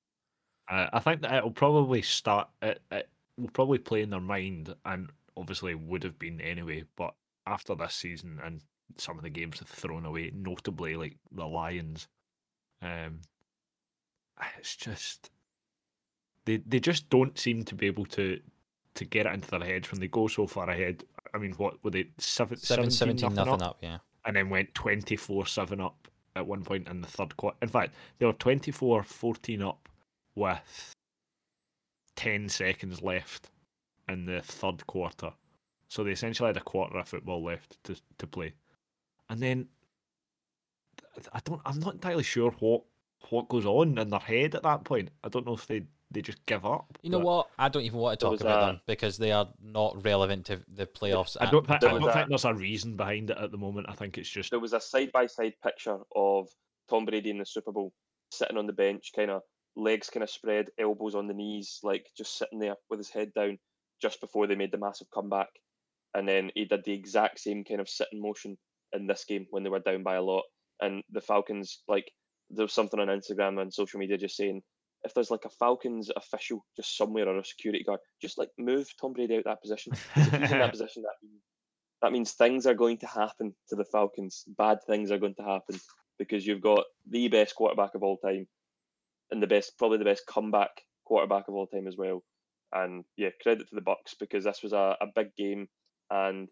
[0.68, 2.50] Uh, I think that it'll probably start.
[2.62, 6.86] It, it will probably play in their mind, and obviously would have been anyway.
[6.96, 7.16] But
[7.46, 8.62] after this season and
[8.98, 12.08] some of the games they've thrown away, notably like the Lions,
[12.82, 13.22] um,
[14.58, 15.30] it's just
[16.52, 18.40] they they just don't seem to be able to
[18.96, 21.04] to get it into their heads when they go so far ahead.
[21.34, 23.70] I mean, what were they seven, 7 17, 17 nothing nothing up?
[23.70, 24.00] up, yeah.
[24.26, 27.58] and then went 24 7 up at one point in the third quarter.
[27.62, 29.88] In fact, they were 24 14 up
[30.36, 30.94] with
[32.18, 33.50] 10 seconds left
[34.10, 35.32] in the third quarter.
[35.88, 38.54] So they essentially had a quarter of football left to, to play.
[39.30, 39.68] And then
[41.34, 42.84] I don't I'm not entirely sure what
[43.30, 45.10] what goes on in their head at that point.
[45.24, 46.98] I don't know if they, they just give up.
[47.02, 47.50] You know but what?
[47.58, 50.62] I don't even want to talk about a- them because they are not relevant to
[50.68, 51.38] the playoffs.
[51.40, 53.88] I don't, think, I don't a- think there's a reason behind it at the moment.
[53.90, 56.50] I think it's just there was a side by side picture of
[56.90, 57.94] Tom Brady in the Super Bowl
[58.32, 59.42] sitting on the bench, kind of
[59.76, 63.34] legs kind of spread, elbows on the knees, like just sitting there with his head
[63.34, 63.58] down
[64.02, 65.48] just before they made the massive comeback.
[66.14, 68.58] And then he did the exact same kind of sitting motion
[68.94, 70.44] in this game when they were down by a lot.
[70.82, 72.12] And the Falcons, like,
[72.50, 74.62] there was something on Instagram and social media just saying,
[75.04, 78.88] if there's like a Falcons official just somewhere or a security guard, just like move
[79.00, 79.94] Tom Brady out that position.
[80.16, 81.42] if he's in that position, that means,
[82.02, 84.44] that means things are going to happen to the Falcons.
[84.58, 85.80] Bad things are going to happen
[86.20, 88.48] because you've got the best quarterback of all time
[89.32, 90.70] and the best, probably the best comeback
[91.06, 92.24] quarterback of all time as well.
[92.74, 95.68] And yeah, credit to the Bucs because this was a, a big game
[96.10, 96.48] and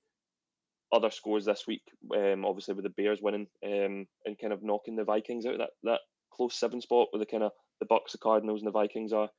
[0.91, 1.83] other scores this week.
[2.15, 5.59] Um, obviously with the Bears winning um, and kind of knocking the Vikings out of
[5.59, 5.99] that that
[6.33, 9.29] close seven spot with the kind of the Bucs, the Cardinals, and the Vikings are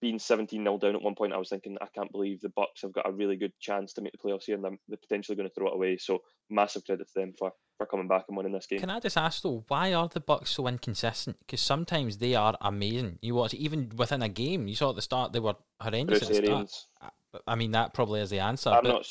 [0.00, 1.32] being 17 0 down at one point.
[1.32, 4.02] I was thinking, I can't believe the Bucs have got a really good chance to
[4.02, 5.96] make the playoffs here, and they're they're potentially going to throw it away.
[5.96, 6.20] So
[6.50, 8.78] massive credit to them for for coming back and winning this game.
[8.78, 11.38] Can I just ask though, why are the Bucs so inconsistent?
[11.40, 13.18] Because sometimes they are amazing.
[13.22, 14.66] You watch even within a game.
[14.68, 16.48] You saw at the start they were horrendous Bruce at the start.
[16.48, 16.86] Arians.
[17.00, 18.70] Uh, I mean, that probably is the answer.
[18.70, 19.06] I'm but not.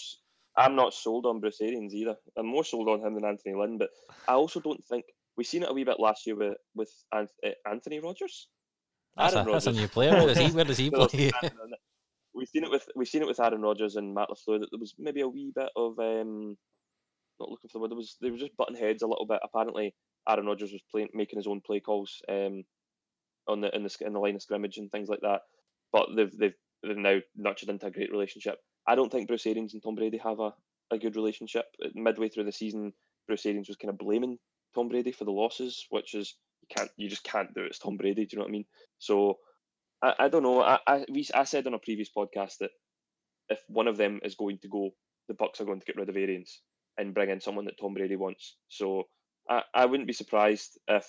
[0.57, 2.15] I'm not sold on Bruce Arians either.
[2.37, 3.89] I'm more sold on him than Anthony Lynn, but
[4.27, 5.03] I also don't think
[5.37, 7.25] we seen it a wee bit last year with with uh,
[7.69, 8.47] Anthony Rogers.
[9.17, 10.11] that's, a, Aaron that's a new player.
[10.11, 10.51] Where does he?
[10.51, 11.33] Where does he play?
[12.33, 14.79] We've seen it with we've seen it with Aaron Rodgers and Matt LaFleur that there
[14.79, 16.57] was maybe a wee bit of um,
[17.39, 17.91] not looking for the word.
[17.91, 19.39] There was they were just butting heads a little bit.
[19.43, 19.95] Apparently,
[20.27, 22.63] Aaron Rodgers was playing making his own play calls um,
[23.47, 25.41] on the in the in the line of scrimmage and things like that.
[25.91, 28.55] But they've they've they've now nurtured into a great relationship.
[28.87, 30.53] I don't think Bruce Arians and Tom Brady have a,
[30.91, 31.65] a good relationship.
[31.95, 32.93] Midway through the season,
[33.27, 34.37] Bruce Arians was kind of blaming
[34.75, 37.67] Tom Brady for the losses, which is you can't you just can't do it.
[37.67, 38.25] It's Tom Brady.
[38.25, 38.65] Do you know what I mean?
[38.99, 39.37] So
[40.03, 40.61] I, I don't know.
[40.61, 42.71] I, I we I said on a previous podcast that
[43.49, 44.91] if one of them is going to go,
[45.27, 46.61] the Bucs are going to get rid of Arians
[46.97, 48.55] and bring in someone that Tom Brady wants.
[48.67, 49.03] So
[49.49, 51.05] I, I wouldn't be surprised if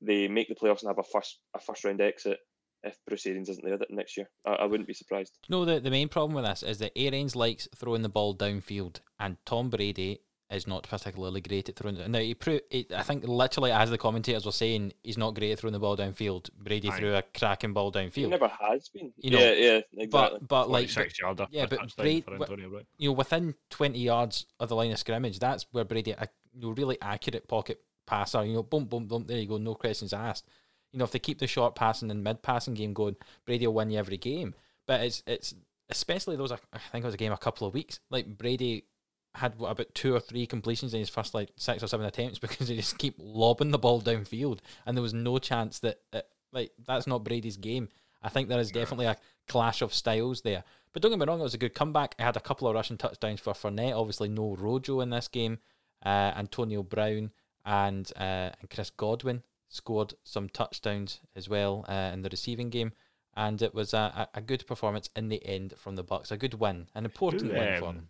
[0.00, 2.38] they make the playoffs and have a first a first round exit
[2.82, 4.28] if Bruce Arians isn't there next year.
[4.46, 5.36] I, I wouldn't be surprised.
[5.48, 9.00] No, the, the main problem with this is that Arians likes throwing the ball downfield,
[9.18, 10.20] and Tom Brady
[10.50, 12.08] is not particularly great at throwing it.
[12.08, 15.52] Now, he pro- he, I think literally as the commentators were saying, he's not great
[15.52, 16.50] at throwing the ball downfield.
[16.58, 16.98] Brady Aye.
[16.98, 18.28] threw a cracking ball He downfield.
[18.30, 19.12] never has been.
[19.16, 20.06] You know, yeah, yeah, exactly.
[20.08, 21.46] but but like but- yarder.
[21.50, 22.84] yeah, but Brady- for but- Antonio Brown.
[22.98, 26.60] you know, within 20 yards of the line of scrimmage, that's where Brady, a you
[26.62, 30.12] know, really accurate pocket passer, you know, boom, boom, boom, there you go, no questions
[30.12, 30.48] asked.
[30.92, 33.14] You know, if they keep the short passing and mid passing game going,
[33.46, 34.54] Brady will win you every game.
[34.88, 35.54] But it's, it's
[35.88, 36.56] especially those, I
[36.90, 38.86] think it was a game a couple of weeks, like Brady
[39.34, 42.38] had what, about two or three completions in his first like six or seven attempts
[42.40, 46.26] because he just keep lobbing the ball downfield and there was no chance that, it,
[46.52, 47.88] like, that's not Brady's game.
[48.22, 49.16] I think there is definitely a
[49.48, 50.64] clash of styles there.
[50.92, 52.14] But don't get me wrong, it was a good comeback.
[52.18, 53.96] I had a couple of rushing touchdowns for Fournette.
[53.96, 55.58] Obviously, no Rojo in this game.
[56.04, 57.30] Uh, Antonio Brown
[57.64, 62.92] and uh, and Chris Godwin scored some touchdowns as well uh, in the receiving game,
[63.36, 66.32] and it was a, a, good performance in the end from the Bucs.
[66.32, 68.08] A good win, an important Who, win for um, them.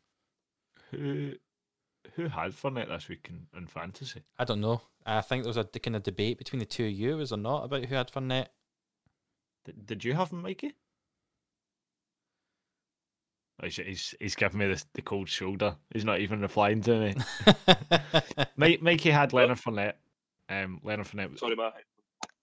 [0.91, 1.33] Who
[2.15, 4.23] who had Fournette this week in, in fantasy?
[4.39, 4.81] I don't know.
[5.07, 7.31] I think there was a d- kind of debate between the two of you, was
[7.31, 8.49] there not, about who had Fournette?
[9.65, 10.75] Did, did you have him, Mikey?
[13.63, 15.77] Oh, he's, he's he's giving me the, the cold shoulder.
[15.93, 17.15] He's not even replying to me.
[18.57, 19.95] Mike, Mikey had Leonard Fournette.
[20.49, 21.39] Um, Leonard Fournette.
[21.39, 21.85] Sorry, my head-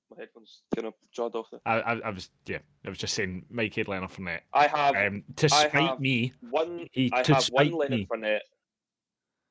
[0.10, 1.60] my headphones kind of jawed off there.
[1.66, 2.60] I, I, I was yeah.
[2.86, 4.42] I was just saying Mikey had Leonard Fournette.
[4.54, 6.88] I have Um, to spite have- me, one.
[6.92, 8.08] he I to have one Leonard me.
[8.12, 8.40] Fournette.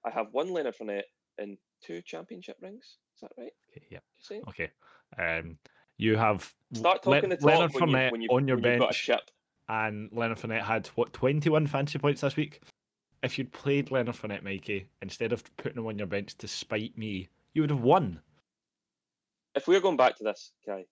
[0.04, 1.02] I have one Leonard Fournette
[1.38, 2.96] and two championship rings.
[3.16, 3.52] Is that right?
[3.76, 4.38] Okay, yeah.
[4.48, 4.70] Okay.
[5.18, 5.58] Um,
[5.98, 8.78] you have Start Le- talking talk Leonard when, you, when, you, on your when you've
[8.80, 9.20] got a bench.
[9.68, 12.60] and Leonard Fournette had what twenty one fantasy points this week.
[13.22, 16.96] If you'd played Leonard Fournette, Mikey, instead of putting him on your bench to spite
[16.96, 18.20] me, you would have won.
[19.56, 20.84] If we're going back to this, Kai,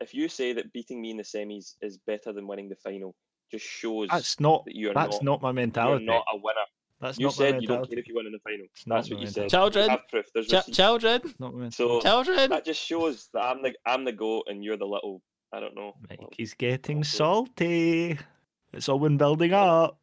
[0.00, 3.14] if you say that beating me in the semis is better than winning the final,
[3.50, 4.64] just shows That's not.
[4.66, 6.04] that you're That's not, not, my you're mentality.
[6.04, 6.66] not a winner.
[7.00, 8.66] that's You not said you don't care if you win in the final.
[8.72, 9.42] It's That's what you said.
[9.44, 9.74] mentality.
[9.74, 10.26] Children, You have proof.
[10.34, 12.50] There's Ch- children, It's not So children.
[12.50, 15.22] that just shows that I'm the I'm the goat and you're the little.
[15.52, 15.92] I don't know.
[16.36, 17.04] He's getting Okay.
[17.08, 18.18] salty.
[18.72, 19.98] It's all been building up.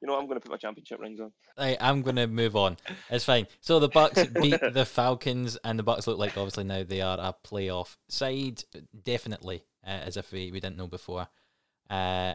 [0.00, 1.32] You know, what, I'm going to put my championship rings on.
[1.58, 2.76] Right, I'm going to move on.
[3.10, 3.46] It's fine.
[3.60, 7.18] So the Bucs beat the Falcons, and the Bucs look like obviously now they are
[7.18, 8.62] a playoff side,
[9.04, 11.26] definitely, uh, as if we, we didn't know before.
[11.90, 12.34] Uh,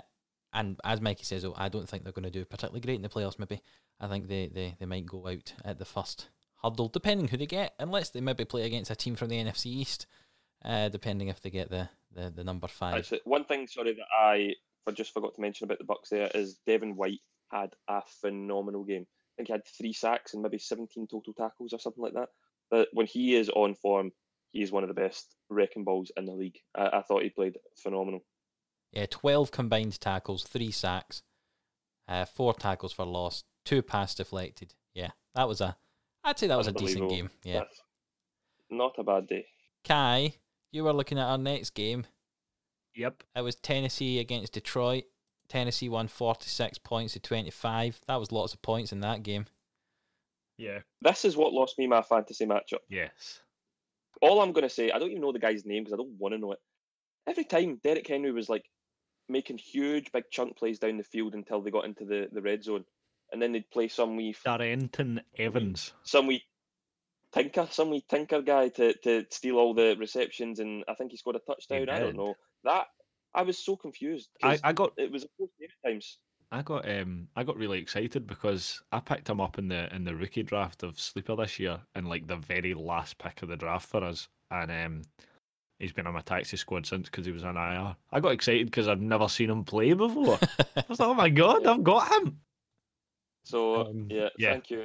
[0.53, 3.01] and as Mikey says, oh, I don't think they're going to do particularly great in
[3.01, 3.39] the playoffs.
[3.39, 3.61] Maybe
[3.99, 6.29] I think they, they, they might go out at the first
[6.61, 9.67] hurdle, depending who they get, unless they maybe play against a team from the NFC
[9.67, 10.05] East,
[10.63, 12.95] uh, depending if they get the, the, the number five.
[12.95, 16.29] Actually, one thing, sorry, that I for- just forgot to mention about the Bucs there
[16.35, 17.21] is Devin White
[17.53, 19.05] had a phenomenal game.
[19.05, 22.29] I think he had three sacks and maybe 17 total tackles or something like that.
[22.69, 24.11] But when he is on form,
[24.51, 26.57] he is one of the best wrecking balls in the league.
[26.75, 28.23] I, I thought he played phenomenal.
[28.91, 31.23] Yeah, 12 combined tackles, three sacks,
[32.07, 34.75] uh, four tackles for loss, two pass deflected.
[34.93, 35.75] Yeah, that was a,
[36.23, 37.31] I'd say that was a decent game.
[37.43, 37.59] Yeah.
[37.59, 37.81] That's
[38.69, 39.47] not a bad day.
[39.83, 40.35] Kai,
[40.71, 42.05] you were looking at our next game.
[42.95, 43.23] Yep.
[43.35, 45.05] It was Tennessee against Detroit.
[45.49, 48.01] Tennessee won 46 points to 25.
[48.07, 49.45] That was lots of points in that game.
[50.57, 50.79] Yeah.
[51.01, 52.79] This is what lost me my fantasy matchup.
[52.89, 53.41] Yes.
[54.21, 56.17] all I'm going to say, I don't even know the guy's name because I don't
[56.17, 56.59] want to know it.
[57.27, 58.65] Every time Derrick Henry was like
[59.29, 62.63] making huge, big chunk plays down the field until they got into the, the red
[62.63, 62.85] zone,
[63.31, 65.93] and then they'd play some wee, Darrynton Evans.
[66.03, 66.43] some wee
[67.33, 71.17] tinker, some wee tinker guy to, to steal all the receptions, and I think he
[71.17, 71.89] scored a touchdown.
[71.89, 72.87] I don't know that.
[73.35, 74.29] I was so confused.
[74.41, 75.25] I, I got it was
[75.85, 76.19] times.
[76.51, 80.03] I got um I got really excited because I picked him up in the in
[80.03, 83.57] the rookie draft of Sleeper this year in like the very last pick of the
[83.57, 85.01] draft for us, and um
[85.79, 87.95] he's been on my taxi squad since because he was an IR.
[88.11, 90.37] I got excited because I've never seen him play before.
[90.77, 92.39] I was like, oh my god, I've got him.
[93.43, 94.51] So Um, yeah, yeah.
[94.51, 94.83] thank you,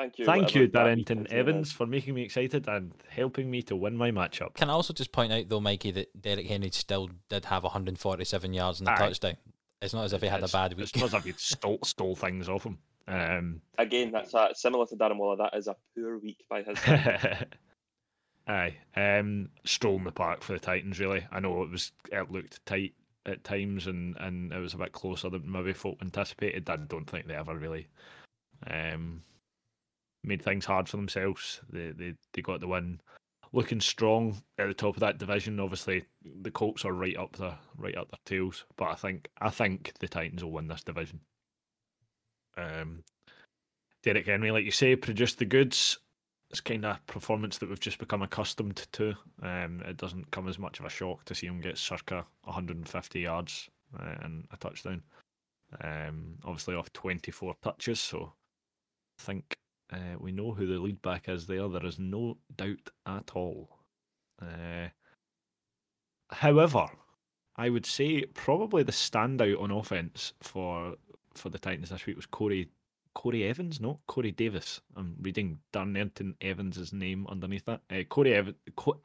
[0.00, 3.50] thank you, Thank you, Darrynton means in the Evans, for making me excited and helping
[3.50, 4.54] me to win my matchup.
[4.54, 8.52] Can I also just point out though, Mikey, that Derrick Henry still did have 147
[8.52, 8.96] yards and a Aye.
[8.96, 9.36] touchdown.
[9.82, 10.84] It's not as if he had a bad week.
[10.84, 12.78] It's not as if he stole stole things off him.
[13.08, 15.36] Um, Again, that's a, similar to Darren Waller.
[15.36, 16.78] That is a poor week by his.
[16.80, 17.44] standards.
[18.46, 20.98] Aye, um, stroll in the park for the Titans.
[20.98, 22.94] Really, I know it was it looked tight
[23.26, 26.68] at times, and, and it was a bit closer than maybe folk anticipated.
[26.68, 27.86] I don't think they ever really
[28.68, 29.22] um,
[30.22, 31.60] made things hard for themselves.
[31.70, 33.00] They they they got the win,
[33.52, 35.60] looking strong at the top of that division.
[35.60, 36.04] Obviously,
[36.42, 38.64] the Colts are right up there, right up their tails.
[38.76, 41.20] But I think I think the Titans will win this division.
[42.56, 43.04] Um,
[44.02, 45.98] Derrick Henry, like you say, produced the goods
[46.50, 49.14] it's kind of performance that we've just become accustomed to.
[49.42, 53.20] Um, it doesn't come as much of a shock to see him get circa 150
[53.20, 53.68] yards
[53.98, 55.02] uh, and a touchdown.
[55.82, 58.32] Um, obviously off 24 touches, so
[59.20, 59.54] I think
[59.92, 61.68] uh, we know who the lead back is there.
[61.68, 63.68] There is no doubt at all.
[64.40, 64.88] Uh,
[66.30, 66.86] however,
[67.56, 70.94] I would say probably the standout on offense for
[71.34, 72.68] for the Titans this week was Corey
[73.14, 74.80] Corey Evans, no, Corey Davis.
[74.96, 77.80] I'm reading Darnington Evans' name underneath that.
[77.90, 78.56] Uh, Corey Evans.
[78.76, 79.00] Co-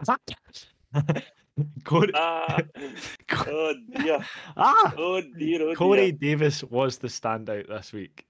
[1.86, 2.60] Corey, ah,
[3.48, 4.26] oh dear,
[4.57, 6.12] ah, oh dear, oh Corey.
[6.12, 8.26] Davis was the standout this week.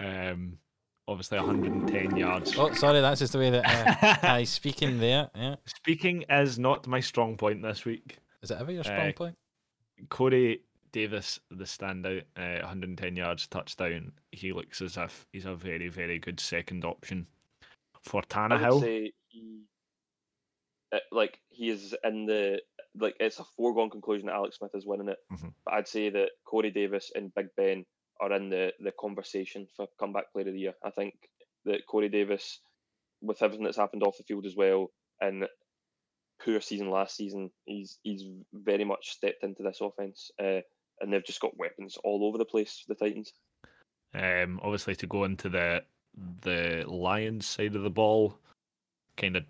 [0.00, 0.58] Um,
[1.08, 2.56] obviously 110 yards.
[2.56, 5.30] oh, sorry, that's just the way that uh, I speaking there.
[5.34, 8.18] Yeah, Speaking is not my strong point this week.
[8.42, 9.36] is it ever your strong Uh, point?
[10.08, 10.60] Corey
[10.92, 14.12] Davis, the standout, uh, 110 yards touchdown.
[14.32, 17.26] He looks as if he's a very, very good second option
[18.02, 18.80] for I would Tannehill.
[18.80, 19.62] say he,
[20.92, 22.60] uh, like he is in the
[22.96, 25.18] like it's a foregone conclusion that Alex Smith is winning it.
[25.32, 25.52] Mhm.
[25.64, 27.84] But I'd say that Corey Davis and Big Ben
[28.24, 30.74] are in the the conversation for comeback player of the year.
[30.84, 31.14] I think
[31.64, 32.60] that Corey Davis,
[33.22, 34.90] with everything that's happened off the field as well,
[35.20, 35.46] and
[36.44, 40.60] poor season last season, he's he's very much stepped into this offense, uh,
[41.00, 42.84] and they've just got weapons all over the place.
[42.88, 43.32] The Titans.
[44.14, 45.82] Um, obviously, to go into the
[46.42, 48.38] the Lions side of the ball,
[49.16, 49.44] kind of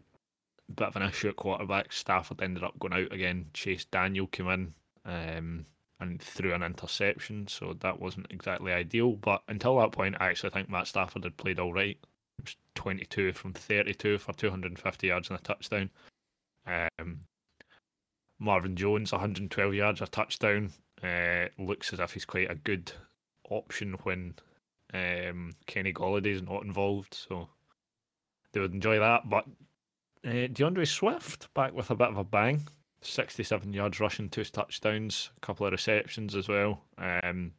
[0.75, 1.93] bit of an issue at quarterback.
[1.93, 3.47] Stafford ended up going out again.
[3.53, 4.75] Chase Daniel came in
[5.05, 5.67] um,
[6.05, 9.13] and threw an interception, so that wasn't exactly ideal.
[9.13, 11.99] But until that point, I actually think Matt Stafford had played all right.
[12.41, 15.91] Was 22 from 32 for 250 yards and a touchdown.
[16.67, 17.21] Um,
[18.39, 20.73] Marvin Jones, 112 yards, a touchdown.
[21.03, 22.93] Uh, looks as if he's quite a good
[23.51, 24.35] option when
[24.93, 27.49] um, Kenny Golladay's not involved, so
[28.53, 29.29] they would enjoy that.
[29.29, 29.47] But
[30.27, 32.67] uh, D'Andre Swift back with a bit of a bang,
[33.07, 36.83] 67 yards rushing, two touchdowns, a couple of receptions as well.
[36.99, 37.53] Um,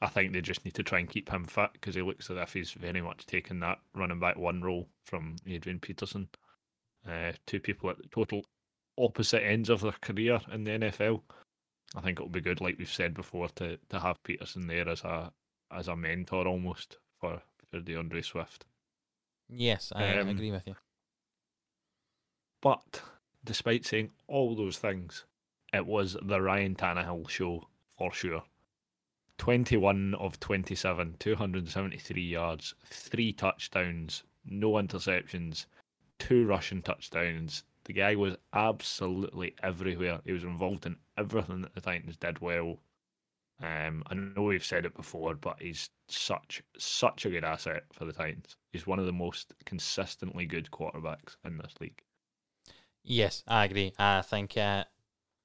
[0.00, 2.36] I think they just need to try and keep him fit because he looks as
[2.36, 6.28] if he's very much taken that running back one role from Adrian Peterson.
[7.08, 8.44] Uh, two people at the total
[8.98, 11.22] opposite ends of their career in the NFL.
[11.94, 15.02] I think it'll be good, like we've said before, to to have Peterson there as
[15.02, 15.32] a
[15.70, 17.40] as a mentor almost for
[17.70, 18.64] for D'Andre Swift.
[19.48, 20.74] Yes, I um, agree with you.
[22.60, 23.00] But
[23.46, 25.24] despite saying all those things,
[25.72, 28.42] it was the Ryan Tannehill show for sure.
[29.38, 35.66] 21 of 27, 273 yards, three touchdowns, no interceptions,
[36.18, 37.64] two rushing touchdowns.
[37.84, 40.20] The guy was absolutely everywhere.
[40.24, 42.80] He was involved in everything that the Titans did well.
[43.62, 48.04] Um, I know we've said it before, but he's such such a good asset for
[48.04, 48.56] the Titans.
[48.72, 52.02] He's one of the most consistently good quarterbacks in this league.
[53.08, 53.92] Yes, I agree.
[53.98, 54.84] I think uh,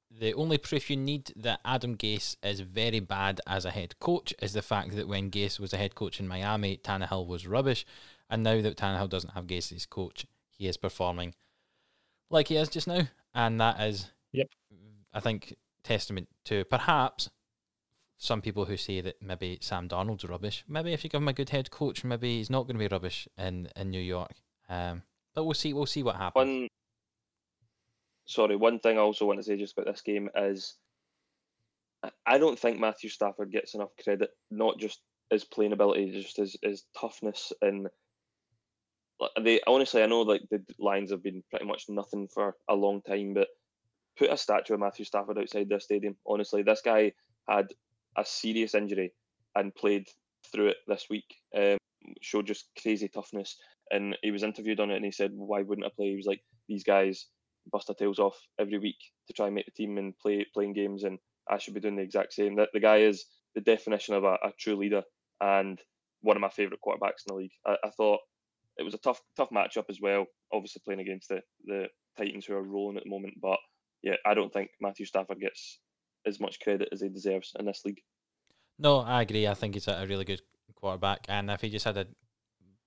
[0.10, 4.34] the only proof you need that Adam Gase is very bad as a head coach
[4.42, 7.86] is the fact that when Gase was a head coach in Miami, Tannehill was rubbish,
[8.30, 10.26] and now that Tannehill doesn't have Gase as coach,
[10.58, 11.36] he is performing
[12.32, 14.48] like he is just now, and that is, Yep.
[15.14, 17.30] I think, testament to perhaps
[18.18, 20.64] some people who say that maybe Sam Darnold's rubbish.
[20.68, 22.88] Maybe if you give him a good head coach, maybe he's not going to be
[22.88, 24.34] rubbish in in New York.
[24.70, 25.74] Um, but we'll see.
[25.74, 26.46] We'll see what happens.
[26.46, 26.68] One,
[28.32, 30.76] sorry, one thing I also want to say just about this game is
[32.26, 36.58] I- don't think Matthew Stafford gets enough credit, not just his playing ability, just his,
[36.62, 37.88] his toughness and
[39.40, 43.02] they honestly I know like the Lions have been pretty much nothing for a long
[43.04, 43.50] time, but
[44.18, 46.16] put a statue of Matthew Stafford outside their stadium.
[46.26, 47.14] Honestly, this guy
[47.48, 47.68] had
[48.18, 49.14] a serious injury
[49.56, 50.08] and played
[50.52, 51.36] through it this week.
[51.56, 51.78] Um,
[52.22, 53.58] showed just crazy toughness.
[53.92, 56.26] And he was interviewed on it, and he said, "Why wouldn't I play?" He was
[56.26, 57.28] like, "These guys
[57.72, 58.98] bust their tails off every week
[59.28, 61.20] to try and make the team and play playing games, and
[61.50, 63.26] I should be doing the exact same." That the guy is
[63.56, 65.04] the definition of a, a true leader
[65.40, 65.80] and
[66.22, 67.52] one of my favourite quarterbacks in the league.
[67.66, 68.20] I, I thought
[68.78, 70.26] it was a tough tough matchup as well.
[70.54, 73.60] Obviously playing against the the Titans who are rolling at the moment, but
[74.04, 75.80] yeah, I don't think Matthew Stafford gets
[76.26, 78.02] as much credit as he deserves in this league.
[78.80, 79.48] No, I agree.
[79.48, 80.42] I think he's a, a really good
[80.76, 82.08] quarterback, and if he just had a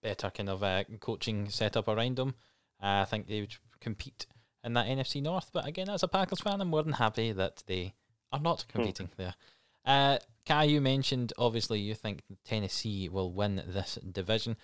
[0.02, 2.34] better kind of uh, coaching setup around him,
[2.82, 4.26] uh, I think they would compete
[4.64, 5.50] in that NFC North.
[5.52, 7.94] But again, as a Packers fan, I'm more than happy that they
[8.32, 9.34] are not competing there.
[9.84, 14.56] Uh, Kai, you mentioned obviously you think Tennessee will win this division.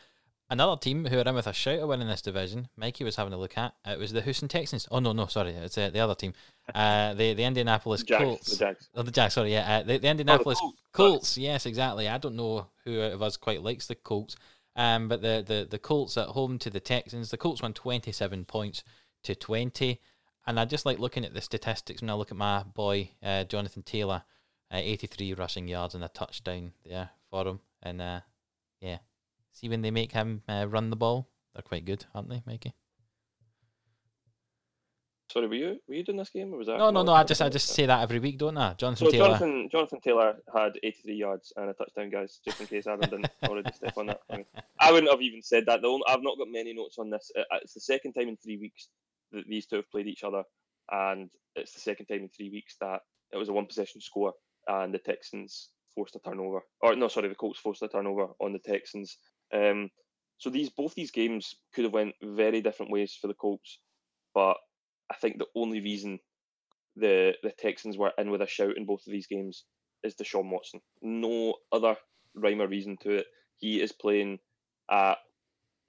[0.49, 3.33] Another team who are in with a shout of winning this division, Mikey was having
[3.33, 3.73] a look at.
[3.87, 4.89] It was the Houston Texans.
[4.91, 6.33] Oh no, no, sorry, it's uh, the other team,
[6.75, 8.51] uh, the the Indianapolis Jags, Colts.
[8.51, 8.89] the Jags.
[8.97, 9.35] Oh, the Jags.
[9.35, 11.39] Sorry, yeah, uh, the, the Indianapolis Colts, Colts.
[11.39, 12.09] Yes, exactly.
[12.09, 14.35] I don't know who out of us quite likes the Colts,
[14.75, 17.31] um, but the the the Colts at home to the Texans.
[17.31, 18.83] The Colts won twenty seven points
[19.25, 20.01] to twenty,
[20.47, 23.45] and I just like looking at the statistics when I look at my boy uh,
[23.45, 24.23] Jonathan Taylor,
[24.73, 28.21] uh, eighty three rushing yards and a touchdown there for him, and uh,
[28.81, 28.99] yeah,
[29.53, 32.75] see when they make him uh, run the ball, they're quite good, aren't they, Mikey?
[35.31, 36.79] Sorry, were you were you doing this game or was that?
[36.79, 37.13] No, no, no.
[37.13, 38.75] I just I just say that every week, don't I?
[38.75, 39.27] Jonathan So Taylor.
[39.29, 42.41] Jonathan Jonathan Taylor had 83 yards and a touchdown, guys.
[42.45, 44.23] Just in case Adam didn't already step on that.
[44.29, 44.47] I, mean,
[44.81, 45.83] I wouldn't have even said that.
[45.83, 47.31] The only, I've not got many notes on this.
[47.39, 48.89] Uh, It's the second time in three weeks
[49.33, 50.43] that these two have played each other,
[50.91, 53.01] and it's the second time in three weeks that
[53.33, 54.33] it was a one possession score,
[54.67, 56.61] and the Texans forced a turnover.
[56.83, 59.19] Or no, sorry, the Colts forced a turnover on the Texans.
[59.53, 59.91] Um,
[60.39, 63.79] so these both these games could have went very different ways for the Colts,
[64.35, 64.57] but
[65.11, 66.19] I think the only reason
[66.97, 69.65] the the Texans were in with a shout in both of these games
[70.03, 70.81] is Deshaun Watson.
[71.03, 71.97] No other
[72.35, 73.27] rhyme or reason to it.
[73.59, 74.39] He is playing
[74.91, 75.19] at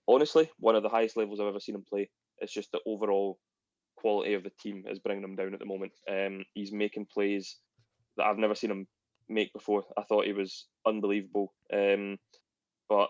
[0.07, 2.09] honestly one of the highest levels I've ever seen him play.
[2.41, 3.39] It's just the overall
[3.97, 5.93] quality of the team is bringing him down at the moment.
[6.09, 7.57] Um, he's making plays
[8.17, 8.87] that I've never seen him
[9.29, 9.83] make before.
[9.97, 11.53] I thought he was unbelievable.
[11.73, 12.17] Um,
[12.89, 13.09] but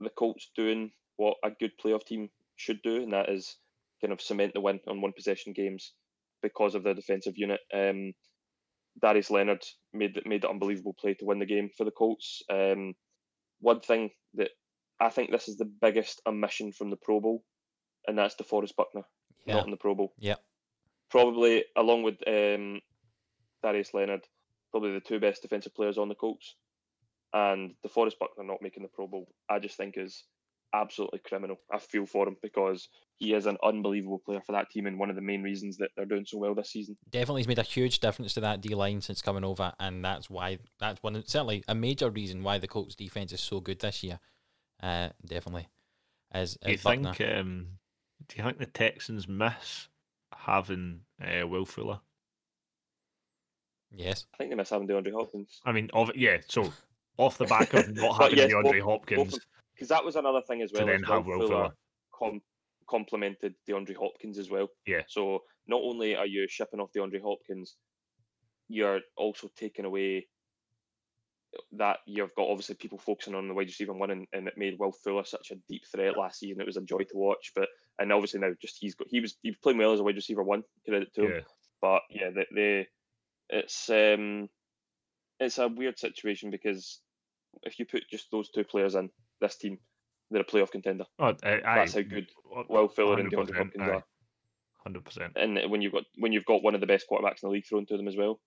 [0.00, 3.56] the Colts doing what a good playoff team should do, and that is
[4.00, 5.92] kind of cement the win on one possession games
[6.42, 7.60] because of their defensive unit.
[7.74, 8.12] Um,
[9.00, 12.42] Darius Leonard made made the unbelievable play to win the game for the Colts.
[12.50, 12.94] Um,
[13.60, 14.50] one thing that
[15.00, 17.44] I think this is the biggest omission from the Pro Bowl,
[18.06, 19.02] and that's DeForest Buckner
[19.46, 19.54] Yeah.
[19.56, 20.12] not in the Pro Bowl.
[20.18, 20.36] Yeah,
[21.10, 22.80] Probably along with um,
[23.62, 24.26] Darius Leonard,
[24.70, 26.54] probably the two best defensive players on the Colts,
[27.32, 29.28] and DeForest Buckner not making the Pro Bowl.
[29.48, 30.24] I just think is
[30.72, 31.56] absolutely criminal.
[31.72, 35.10] I feel for him because he is an unbelievable player for that team and one
[35.10, 36.96] of the main reasons that they're doing so well this season.
[37.10, 40.30] definitely has made a huge difference to that D line since coming over, and that's
[40.30, 44.04] why that's one certainly a major reason why the Colts defense is so good this
[44.04, 44.20] year.
[44.80, 45.66] Uh, definitely,
[46.30, 47.14] as, Do you Buckner.
[47.14, 47.30] think?
[47.36, 47.66] Um,
[48.30, 49.88] do you think the Texans miss
[50.34, 52.00] having uh, Will Fuller?
[53.92, 55.60] yes, I think they miss having DeAndre Hopkins.
[55.64, 56.38] I mean, of yeah.
[56.48, 56.72] So
[57.18, 59.38] off the back of not But having yes, DeAndre both- Hopkins,
[59.74, 60.86] Because that was another thing as To well.
[60.86, 62.30] then have Will Will Fuller Fuller.
[62.32, 62.42] com-
[62.88, 64.68] complemented DeAndre Hopkins as well.
[64.86, 65.02] Yeah.
[65.08, 67.76] So not only are you shipping off DeAndre Hopkins,
[68.68, 70.26] you're also taking away
[71.72, 74.76] that you've got obviously people focusing on the wide receiver one, and, and it made
[74.78, 76.60] Will Fuller such a deep threat last season.
[76.60, 77.50] It was a joy to watch.
[77.56, 77.68] But
[78.00, 80.16] and obviously now just he's got he was he was playing well as a wide
[80.16, 80.64] receiver one.
[80.88, 81.30] Credit to him.
[81.30, 81.40] yeah,
[81.80, 82.84] But yeah, the, the
[83.50, 84.48] it's um
[85.38, 87.00] it's a weird situation because
[87.62, 89.10] if you put just those two players in
[89.40, 89.78] this team,
[90.30, 91.04] they're a playoff contender.
[91.18, 92.28] oh, I, That's how good
[92.68, 94.04] Will Fuller and DeAndre 100%, Hopkins aye, are.
[94.82, 95.32] Hundred percent.
[95.36, 97.66] And when you've got when you've got one of the best quarterbacks in the league
[97.68, 98.40] thrown to them as well.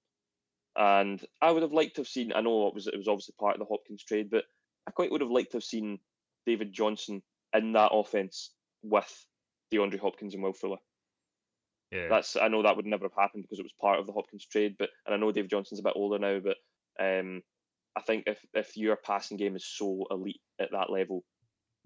[0.76, 2.34] And I would have liked to have seen.
[2.34, 4.46] I know it was it was obviously part of the Hopkins trade, but
[4.88, 6.00] I quite would have liked to have seen
[6.48, 7.22] David Johnson
[7.54, 8.50] in that offense
[8.82, 9.26] with
[9.74, 10.78] DeAndre Hopkins and Will Fuller.
[11.92, 14.14] Yeah, That's I know that would never have happened because it was part of the
[14.14, 16.58] Hopkins trade, but and I know Dave Johnson's a bit older now, but
[17.04, 17.44] um,
[17.96, 21.24] I think if if your passing game is so elite at that level,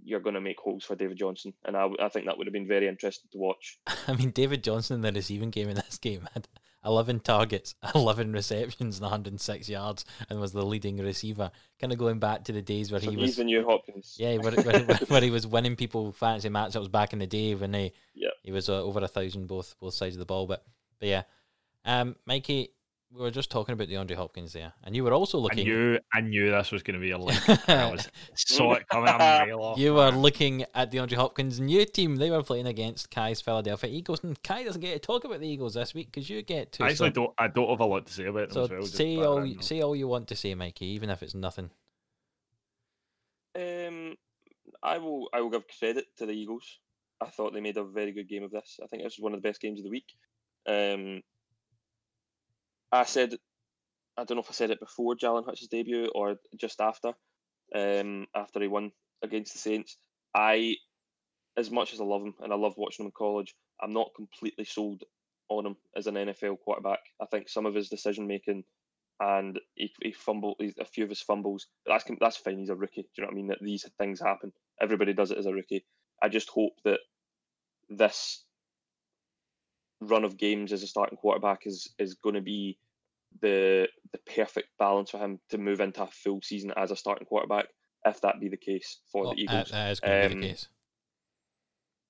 [0.02, 2.54] you're going to make holes for David Johnson, and I, I think that would have
[2.54, 3.80] been very interesting to watch.
[4.08, 6.48] I mean David Johnson in the receiving game in this game had
[6.88, 11.52] eleven targets, eleven receptions, and 106 yards, and was the leading receiver.
[11.80, 13.36] Kind of going back to the days where So he was.
[13.36, 14.16] the new Hopkins.
[14.18, 17.54] Yeah, where, where, where, where he was winning people fantasy matchups back in the day
[17.54, 18.32] when he Yep.
[18.42, 20.48] he was uh, over a thousand both both sides of the ball.
[20.48, 20.64] But
[21.00, 21.24] but yeah,
[21.86, 22.70] um, Mikey,
[23.14, 25.60] we were just talking about DeAndre Hopkins there, and you were also looking.
[25.60, 25.92] I looking.
[25.92, 27.40] knew, I knew this was going to be a link.
[27.70, 29.78] I was saw it coming a mile off.
[29.80, 32.18] You were looking at DeAndre Hopkins' new team.
[32.18, 35.48] They were playing against Kai's Philadelphia Eagles, and Kai doesn't get to talk about the
[35.48, 36.84] Eagles this week because you get to.
[36.84, 37.34] I actually so don't.
[37.38, 38.82] I don't have a lot to say about them so as well.
[38.82, 39.64] just say all note.
[39.64, 41.70] say all you want to say, Mikey, even if it's nothing.
[43.56, 44.16] Um,
[44.84, 45.30] I will.
[45.34, 46.80] I will give credit to the Eagles.
[47.22, 48.80] I thought they made a very good game of this.
[48.84, 50.14] I think this was one of the best games of the week.
[50.68, 51.24] Um,
[52.92, 53.36] I said,
[54.18, 57.14] I don't know if I said it before Jalen Hurts' debut or just after,
[57.76, 58.92] um, after he won
[59.24, 59.98] against the Saints.
[60.36, 60.76] I,
[61.58, 64.12] as much as I love him and I loved watching him in college, I'm not
[64.16, 65.04] completely sold
[65.50, 67.00] on him as an NFL quarterback.
[67.22, 68.64] I think some of his decision making
[69.20, 71.68] and he, he fumbled a few of his fumbles.
[71.86, 72.60] That's that's fine.
[72.60, 73.02] He's a rookie.
[73.02, 73.48] Do you know what I mean?
[73.48, 74.52] That these things happen.
[74.80, 75.86] Everybody does it as a rookie.
[76.22, 77.00] I just hope that
[77.90, 78.44] this
[80.02, 82.78] run of games as a starting quarterback is is going to be
[83.42, 87.26] the the perfect balance for him to move into a full season as a starting
[87.26, 87.66] quarterback.
[88.06, 90.42] If that be the case for Well, the Eagles, that is going to be Um,
[90.42, 90.68] the case.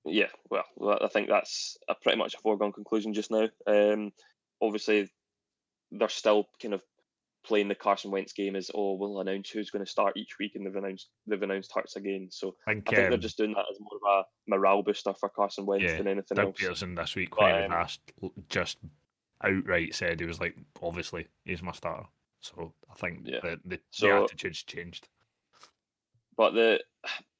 [0.04, 3.48] yeah, well, well, I think that's a pretty much a foregone conclusion just now.
[3.66, 4.12] Um,
[4.60, 5.10] obviously,
[5.90, 6.82] they're still kind of
[7.44, 10.52] playing the Carson Wentz game is oh, we'll announce who's going to start each week,
[10.54, 12.28] and they've announced they've announced Hurts again.
[12.30, 15.14] So I think, think they're um, just doing that as more of a morale booster
[15.14, 16.56] for Carson Wentz yeah, than anything else.
[16.58, 16.82] Doug else.
[16.82, 18.12] Pederson this week But, when he um, asked,
[18.48, 18.78] just
[19.42, 22.06] outright said he was like, obviously he's my starter.
[22.40, 23.40] So I think Yeah.
[23.42, 25.08] the, the, the attitude's changed.
[26.36, 26.80] But the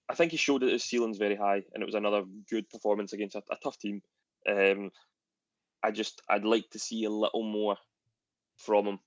[0.09, 3.13] I think he showed that his ceiling's very high, and it was another good performance
[3.13, 4.01] against a, a tough team.
[4.49, 4.91] Um,
[5.83, 7.77] I just I'd like to see a little more
[8.57, 8.99] from him,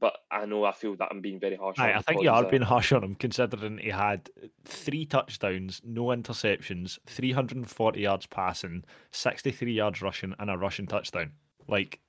[0.00, 1.78] but I know I feel that I'm being very harsh.
[1.78, 4.28] Aye, him I think you are he's being harsh on him considering he had
[4.64, 11.32] three touchdowns, no interceptions, 340 yards passing, 63 yards rushing, and a rushing touchdown.
[11.68, 12.00] Like,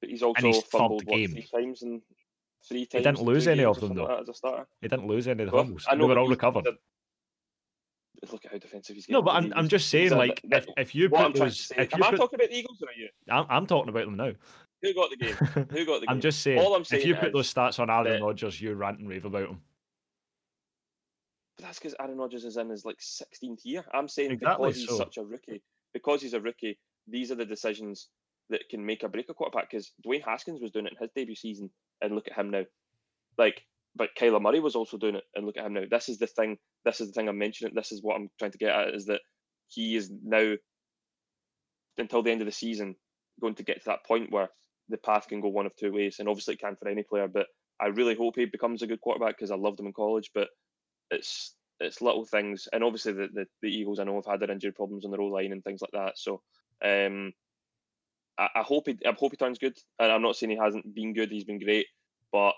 [0.00, 1.32] But he's also he's fumbled what, game.
[1.32, 2.02] three times in
[2.66, 3.04] three times.
[3.04, 4.04] He didn't lose any of them, though.
[4.04, 4.66] like as a starter.
[4.80, 5.86] he didn't lose any of the Well, fumbles.
[5.88, 6.66] I They know were but all recovered.
[8.32, 9.24] Look at how defensive he's No, getting.
[9.26, 12.04] but I'm, I'm just saying, like, if, if you I'm put those, if Am you
[12.04, 13.08] I put, talking about the Eagles or are you?
[13.28, 14.32] I'm, I'm talking about them now.
[14.84, 15.34] Who got the game?
[15.34, 16.08] Who got the game?
[16.08, 17.02] I'm just saying, All I'm saying.
[17.02, 19.60] if you put those stats on Aaron Rodgers, you rant and rave about him.
[21.56, 23.84] But that's because Aaron Rodgers is in his like 16th year.
[23.94, 24.96] I'm saying Exactly because he's so.
[24.98, 25.62] such a rookie,
[25.92, 26.78] because he's a rookie,
[27.08, 28.08] these are the decisions
[28.50, 29.70] that can make or break a quarterback.
[29.70, 31.70] Because Dwayne Haskins was doing it in his debut season,
[32.02, 32.64] and look at him now.
[33.38, 33.62] Like,
[33.96, 35.84] but Kyler Murray was also doing it, and look at him now.
[35.90, 36.58] This is the thing.
[36.84, 37.74] This is the thing I'm mentioning.
[37.74, 39.20] This is what I'm trying to get at is that
[39.68, 40.54] he is now
[41.96, 42.96] until the end of the season
[43.40, 44.48] going to get to that point where
[44.88, 47.28] the path can go one of two ways, and obviously it can for any player.
[47.28, 47.46] But
[47.80, 50.48] I really hope he becomes a good quarterback because I loved him in college, but
[51.10, 54.50] it's it's little things, and obviously the, the, the Eagles I know have had their
[54.50, 56.16] injury problems on their O line and things like that.
[56.16, 56.40] So
[56.84, 57.32] um,
[58.38, 60.94] I, I hope he I hope he turns good, and I'm not saying he hasn't
[60.94, 61.30] been good.
[61.30, 61.86] He's been great,
[62.32, 62.54] but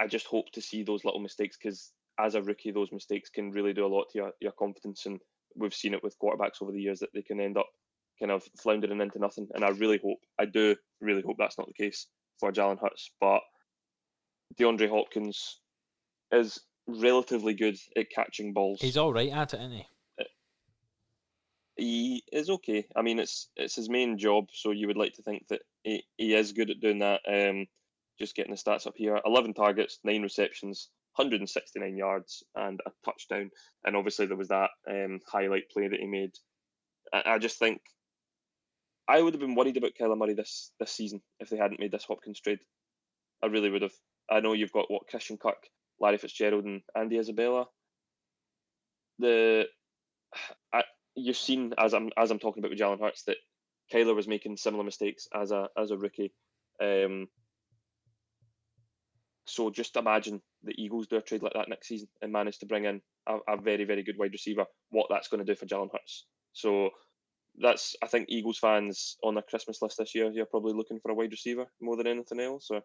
[0.00, 3.52] I just hope to see those little mistakes because as a rookie, those mistakes can
[3.52, 5.20] really do a lot to your, your confidence, and
[5.54, 7.68] we've seen it with quarterbacks over the years that they can end up
[8.20, 9.48] kind of floundering into nothing.
[9.54, 12.06] And I really hope, I do really hope that's not the case
[12.40, 13.40] for Jalen Hurts, but
[14.58, 15.60] DeAndre Hopkins
[16.32, 18.80] is relatively good at catching balls.
[18.80, 19.86] He's all right at it, isn't he?
[21.78, 22.86] he is okay.
[22.94, 26.02] I mean, it's it's his main job, so you would like to think that he,
[26.16, 27.20] he is good at doing that.
[27.26, 27.66] Um,
[28.18, 33.50] just getting the stats up here: eleven targets, nine receptions, 169 yards, and a touchdown.
[33.84, 36.32] And obviously, there was that um, highlight play that he made.
[37.12, 37.80] I, I just think
[39.08, 41.92] I would have been worried about Kyler Murray this this season if they hadn't made
[41.92, 42.58] this Hopkins trade.
[43.42, 43.94] I really would have.
[44.30, 45.68] I know you've got what Christian Kirk,
[45.98, 47.66] Larry Fitzgerald, and Andy Isabella.
[49.18, 49.66] The
[50.72, 50.82] I,
[51.14, 53.38] you've seen as I'm as I'm talking about with Jalen Hurts that
[53.92, 56.34] Kyler was making similar mistakes as a as a rookie.
[56.82, 57.28] Um,
[59.46, 62.66] so just imagine the Eagles do a trade like that next season and manage to
[62.66, 64.66] bring in a, a very very good wide receiver.
[64.90, 66.26] What that's going to do for Jalen Hurts.
[66.52, 66.90] So
[67.60, 70.30] that's I think Eagles fans on their Christmas list this year.
[70.30, 72.68] You're probably looking for a wide receiver more than anything else.
[72.70, 72.82] Or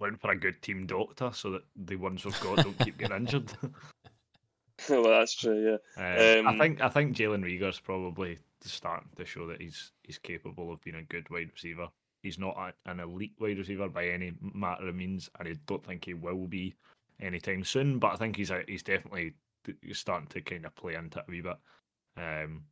[0.00, 3.18] Looking for a good team doctor so that the ones we've got don't keep getting
[3.18, 3.52] injured.
[4.90, 5.78] well, that's true.
[5.96, 6.02] Yeah.
[6.02, 10.18] Uh, I Um, think I think Jalen Reagor's probably starting to show that he's he's
[10.18, 11.88] capable of being a good wide receiver.
[12.22, 15.84] He's not a, an elite wide receiver by any matter of means, and I don't
[15.84, 16.74] think he will be
[17.20, 17.98] anytime soon.
[17.98, 19.34] But I think he's a, he's definitely
[19.82, 21.56] he's starting to kind of play into it a wee bit.
[22.16, 22.64] Um,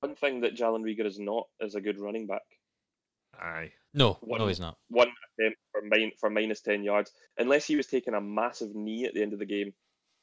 [0.00, 2.42] One thing that Jalen Reagor is not is a good running back.
[3.40, 4.78] aye, No, One- no, he's not.
[4.88, 5.08] one
[5.38, 7.12] attempt for min- for minus ten yards.
[7.38, 9.72] Unless he was taking a massive knee at the end of the game,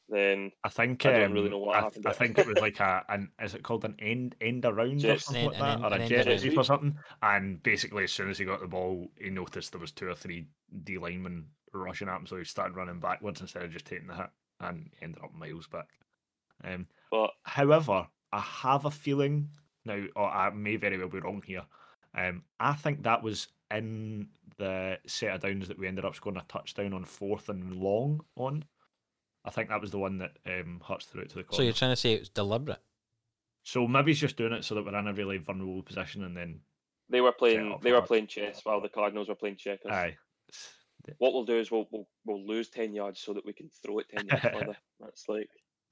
[0.10, 2.58] then I think I don't um, really know what I, happened I think it was
[2.58, 5.84] like a an is it called an end end around or something like that, an
[5.84, 6.98] or a an jet end sweep or something.
[7.22, 10.16] And basically, as soon as he got the ball, he noticed there was two or
[10.16, 10.48] three
[10.84, 14.16] D linemen rushing at him, so he started running backwards instead of just taking the
[14.16, 14.30] hit,
[14.60, 15.88] and ended up miles back.
[16.64, 19.50] Um, but However, I have a feeling
[19.86, 21.64] now, I may very well be wrong here.
[22.18, 26.38] Um, I think that was in the set of downs that we ended up scoring
[26.40, 28.64] a touchdown on fourth and long on.
[29.44, 31.58] I think that was the one that um, Hurts threw it to the corner.
[31.58, 32.80] So you're trying to say it was deliberate?
[33.64, 36.36] So maybe he's just doing it so that we're in a really vulnerable position, and
[36.38, 36.62] then
[37.10, 37.78] They were playing.
[37.82, 38.08] They were that.
[38.08, 39.92] playing chess while the Cardinals were playing checkers.
[39.92, 40.16] aye,
[41.18, 44.00] What we'll do is we'll, we'll we'll lose ten yards so that we can throw
[44.00, 44.78] it ten yards further.
[45.00, 45.50] That's like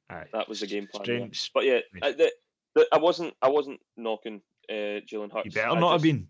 [0.10, 0.26] aye.
[0.34, 1.04] that was the game plan.
[1.06, 1.16] there.
[1.18, 1.52] Strange.
[1.54, 2.18] But yeah, Strange.
[2.18, 2.32] The,
[2.76, 5.46] the, I wasn't I wasn't knocking uh, Jalen Hurts.
[5.46, 6.28] You better I not have just- been.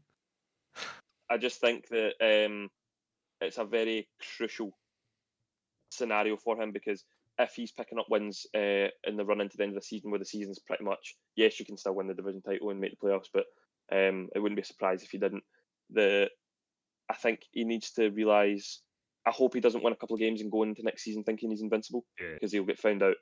[1.30, 2.70] I just think that um,
[3.42, 4.08] it's a very
[4.38, 4.72] crucial
[5.90, 7.04] scenario for him because
[7.40, 10.12] if he's picking up wins uh, in the run into the end of the season,
[10.12, 12.92] where the season's pretty much yes, you can still win the division title and make
[12.92, 13.46] the playoffs, but
[13.92, 15.44] um, it wouldn't be a surprise if he didn't.
[15.92, 16.30] The
[17.10, 18.82] I think he needs to realise.
[19.26, 21.50] I hope he doesn't win a couple of games and go into next season thinking
[21.50, 22.34] he's invincible Yeah.
[22.34, 23.16] because he'll get found out.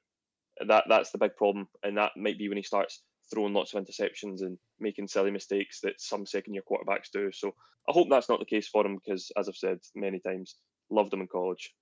[0.68, 3.02] That that's the big problem, and that might be when he starts
[3.32, 7.32] throwing lots of interceptions and making silly mistakes that some second year quarterbacks do.
[7.32, 7.54] So
[7.90, 10.56] I hope that's not the case for him because, as I've said many times,
[10.90, 11.74] loved him in college.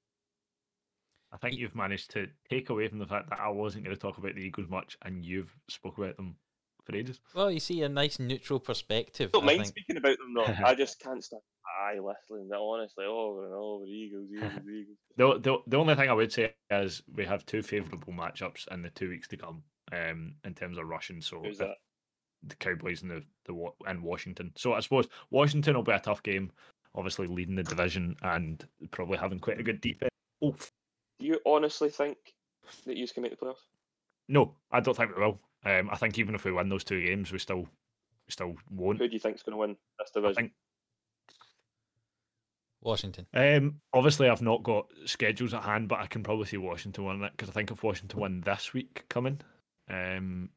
[1.32, 4.02] I think you've managed to take away from the fact that I wasn't going to
[4.02, 6.36] talk about the Eagles much, and you've spoke about them
[6.84, 7.20] for ages.
[7.36, 9.32] Well, you see a nice neutral perspective.
[9.32, 9.68] don't I mind think.
[9.68, 10.54] speaking about them though.
[10.66, 11.42] I just can't stand.
[11.88, 12.50] I listening.
[12.54, 14.98] Honestly, over and over, Eagles, Eagles, Eagles.
[15.18, 18.82] The, the the only thing I would say is we have two favourable matchups in
[18.82, 21.22] the two weeks to come, um, in terms of rushing.
[21.22, 21.78] So Who's that?
[22.44, 24.52] the Cowboys and the the Wa- and Washington.
[24.56, 26.52] So I suppose Washington will be a tough game.
[26.96, 30.10] Obviously leading the division and probably having quite a good defense.
[30.42, 30.56] Oh
[31.20, 32.18] Do you honestly think
[32.86, 33.68] that you can make the playoffs?
[34.28, 35.40] no, I don't think we will.
[35.66, 39.00] Um, I think even if we win those two games, we still we still won't.
[39.00, 40.36] Who do you think's going to win this I division?
[40.36, 40.52] think
[42.82, 43.28] Washington.
[43.34, 47.24] Um, obviously, I've not got schedules at hand, but I can probably see Washington win
[47.24, 49.42] it because I think if Washington win this week coming,
[49.90, 50.50] um,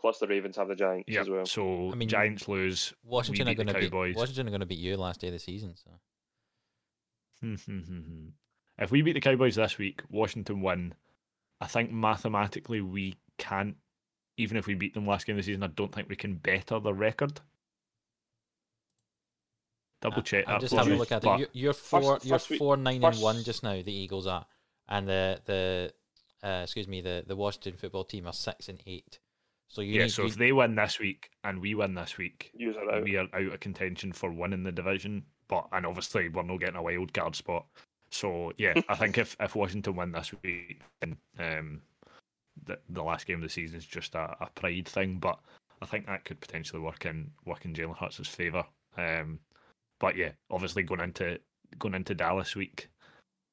[0.00, 1.20] Plus the Ravens have the Giants yeah.
[1.20, 1.44] as well.
[1.44, 2.94] So I mean, Giants lose.
[3.04, 5.38] Washington are going to beat Washington are going to beat you last day of the
[5.38, 5.74] season.
[5.76, 5.90] So
[8.78, 10.94] if we beat the Cowboys this week, Washington win.
[11.60, 13.76] I think mathematically we can't.
[14.38, 16.36] Even if we beat them last game of the season, I don't think we can
[16.36, 17.40] better the record.
[20.00, 20.44] Double check.
[20.48, 21.50] I'm just having a look at but it.
[21.52, 22.18] You're, you're four.
[22.22, 23.82] you're first week- four nine and one just now.
[23.82, 24.46] The Eagles are,
[24.88, 25.92] and the the
[26.42, 29.18] uh, excuse me the the Washington football team are six and eight.
[29.68, 30.02] So you yeah.
[30.04, 33.04] need So you- if they win this week and we win this week, Use out.
[33.04, 35.24] we are out of contention for winning the division.
[35.48, 37.66] But and obviously we're not getting a wild card spot.
[38.12, 41.82] So yeah, I think if, if Washington win this week, then um,
[42.66, 45.18] the the last game of the season is just a, a pride thing.
[45.18, 45.38] But
[45.82, 48.64] I think that could potentially work in work in Jalen Hurts' favour.
[48.96, 49.38] Um,
[50.00, 51.38] but yeah, obviously going into
[51.78, 52.88] going into Dallas week,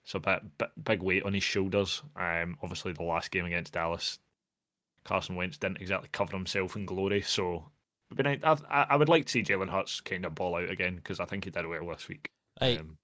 [0.07, 2.01] so a bit, bit big weight on his shoulders.
[2.15, 4.19] Um, obviously the last game against Dallas,
[5.03, 7.21] Carson Wentz didn't exactly cover himself in glory.
[7.21, 7.65] So
[8.17, 10.95] nice- I, I I would like to see Jalen Hurts kind of ball out again
[10.95, 12.31] because I think he did well this week.
[12.61, 12.97] Right, Um,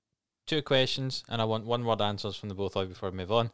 [0.48, 3.18] two questions, and I want one word answers from the both of you before we
[3.18, 3.52] move on.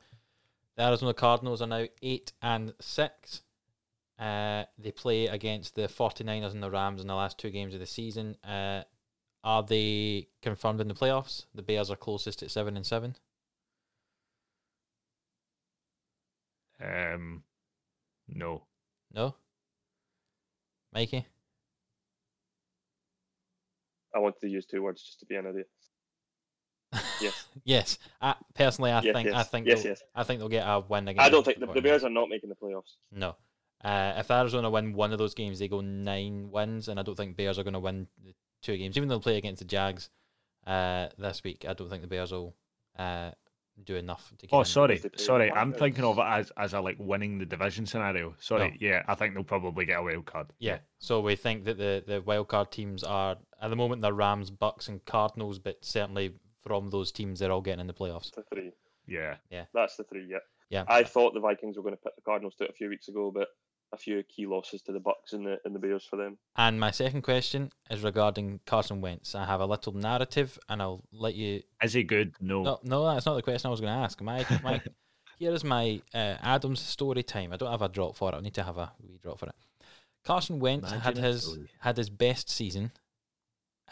[0.78, 3.42] The Arizona Cardinals are now eight and six.
[4.20, 7.80] Uh, they play against the 49ers and the Rams in the last two games of
[7.80, 8.36] the season.
[8.44, 8.84] Uh,
[9.44, 11.46] are they confirmed in the playoffs?
[11.56, 13.16] The Bears are closest at seven and seven.
[16.84, 17.44] Um,
[18.28, 18.64] no.
[19.12, 19.36] No,
[20.94, 21.26] Mikey.
[24.16, 25.68] I wanted to use two words just to be an idiot.
[27.22, 27.46] Yes.
[27.64, 27.98] yes.
[28.22, 30.04] I, personally, I Yes, think I think yes, yes.
[30.16, 31.26] I think they'll get a win against.
[31.26, 32.96] I don't think the, the Bears are not making the playoffs.
[33.12, 33.36] No.
[33.84, 37.16] Uh, if Arizona win one of those games, they go nine wins, and I don't
[37.16, 38.98] think Bears are going to win the two games.
[38.98, 40.10] Even though they'll play against the Jags
[40.68, 42.56] uh, this week, I don't think the Bears will
[42.98, 43.32] uh,
[43.86, 44.56] do enough to get.
[44.56, 45.52] Oh, sorry, sorry.
[45.52, 48.36] I'm thinking of it as as a like winning the division scenario.
[48.40, 48.76] Sorry, No.
[48.80, 49.04] yeah.
[49.08, 50.48] I think they'll probably get a wild card.
[50.60, 50.80] Yeah.
[51.00, 54.52] So we think that the the wild card teams are at the moment they're Rams,
[54.52, 58.32] Bucs, and Cardinals, but certainly from those teams they're all getting in the playoffs.
[58.34, 58.72] The three.
[59.08, 59.36] yeah.
[59.50, 59.66] Yeah.
[59.74, 60.28] That's the three.
[60.30, 60.40] Yeah.
[60.70, 60.84] Yeah.
[60.88, 63.08] I thought the Vikings were going to put the Cardinals to it a few weeks
[63.08, 63.48] ago, but
[63.92, 66.38] a few key losses to the Bucs and the and the Bears for them.
[66.56, 69.36] And my second question is regarding Carson Wentz.
[69.36, 72.36] I have a little narrative, and I'll let you Is he good?
[72.40, 72.64] No.
[72.64, 74.22] No, no, that's not the question I was going to ask.
[74.22, 74.82] My, my,
[75.40, 77.52] here is my uh, Adams story time.
[77.54, 78.36] I don't have a drop for it.
[78.38, 79.56] I need to have a wee drop for it.
[80.24, 81.70] Carson Wentz had Imagine a his story.
[81.80, 82.92] had his best season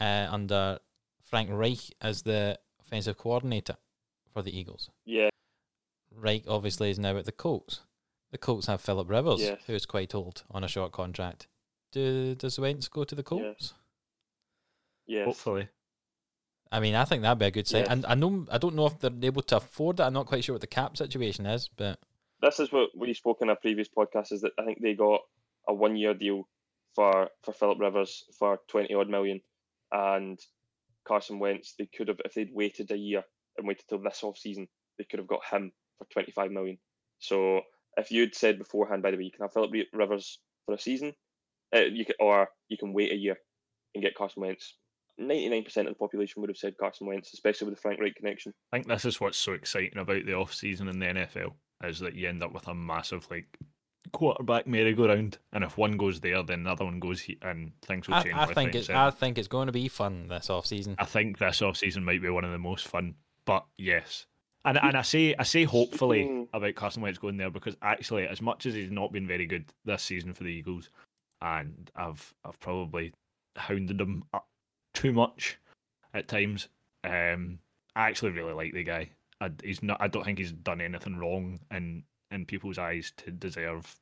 [0.00, 0.78] uh, under
[1.24, 3.76] Frank Reich as the offensive coordinator
[4.32, 4.90] for the Eagles.
[5.04, 5.30] Yeah.
[6.14, 7.80] Reich obviously is now at the Colts.
[8.30, 9.62] The Colts have Philip Rivers, Yes.
[9.66, 11.46] who is quite old on a short contract.
[11.92, 13.74] Do, does Wentz go to the Colts?
[15.06, 15.24] Yes.
[15.24, 15.68] Hopefully.
[16.70, 17.82] I mean, I think that'd be a good sign.
[17.84, 17.90] Yes.
[17.90, 20.02] And I know I don't know if they're able to afford it.
[20.02, 21.98] I'm not quite sure what the cap situation is, but
[22.42, 24.32] This is what we spoke in a previous podcast.
[24.32, 25.22] Is that I think they got
[25.66, 26.46] a one year deal
[26.94, 29.40] for for Philip Rivers for twenty odd million,
[29.92, 30.38] and
[31.06, 31.74] Carson Wentz.
[31.78, 33.24] They could have if they'd waited a year
[33.56, 34.68] and waited till this off season,
[34.98, 36.78] they could have got him for 25 million.
[37.18, 37.62] So
[37.98, 41.12] if you'd said beforehand, by the way, you can have Philip Rivers for a season,
[41.74, 43.36] uh, you can, or you can wait a year
[43.94, 44.74] and get Carson Wentz.
[45.20, 48.54] 99% of the population would have said Carson Wentz, especially with the Frank Reich connection.
[48.72, 51.52] I think this is what's so exciting about the off season in the NFL
[51.84, 53.46] is that you end up with a massive like
[54.12, 58.14] quarterback merry-go-round, and if one goes there, then another one goes here, and things will
[58.14, 58.34] I, change.
[58.34, 58.90] I left, think it's.
[58.90, 60.94] I think it's going to be fun this off season.
[60.98, 63.14] I think this off season might be one of the most fun.
[63.44, 64.26] But yes.
[64.64, 68.42] And and I say I say hopefully about Carson Wentz going there because actually as
[68.42, 70.90] much as he's not been very good this season for the Eagles,
[71.40, 73.12] and I've I've probably
[73.56, 74.46] hounded him up
[74.94, 75.58] too much
[76.14, 76.68] at times.
[77.04, 77.60] Um
[77.94, 79.10] I actually really like the guy.
[79.40, 83.30] I, he's not I don't think he's done anything wrong in in people's eyes to
[83.30, 83.96] deserve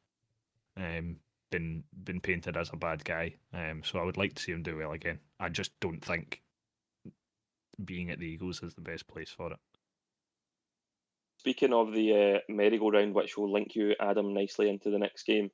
[0.76, 1.16] um
[1.50, 3.34] been been painted as a bad guy.
[3.52, 5.18] Um so I would like to see him do well again.
[5.38, 6.42] I just don't think
[7.84, 9.58] being at the Eagles is the best place for it.
[11.47, 15.52] Speaking of the uh, merry-go-round, which will link you, Adam, nicely into the next game,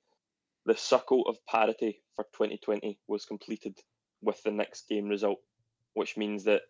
[0.64, 3.76] the circle of parity for 2020 was completed
[4.22, 5.36] with the next game result,
[5.92, 6.62] which means that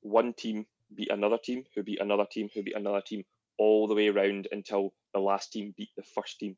[0.00, 3.22] one team beat another team, who beat another team, who beat another team,
[3.56, 6.56] all the way around until the last team beat the first team.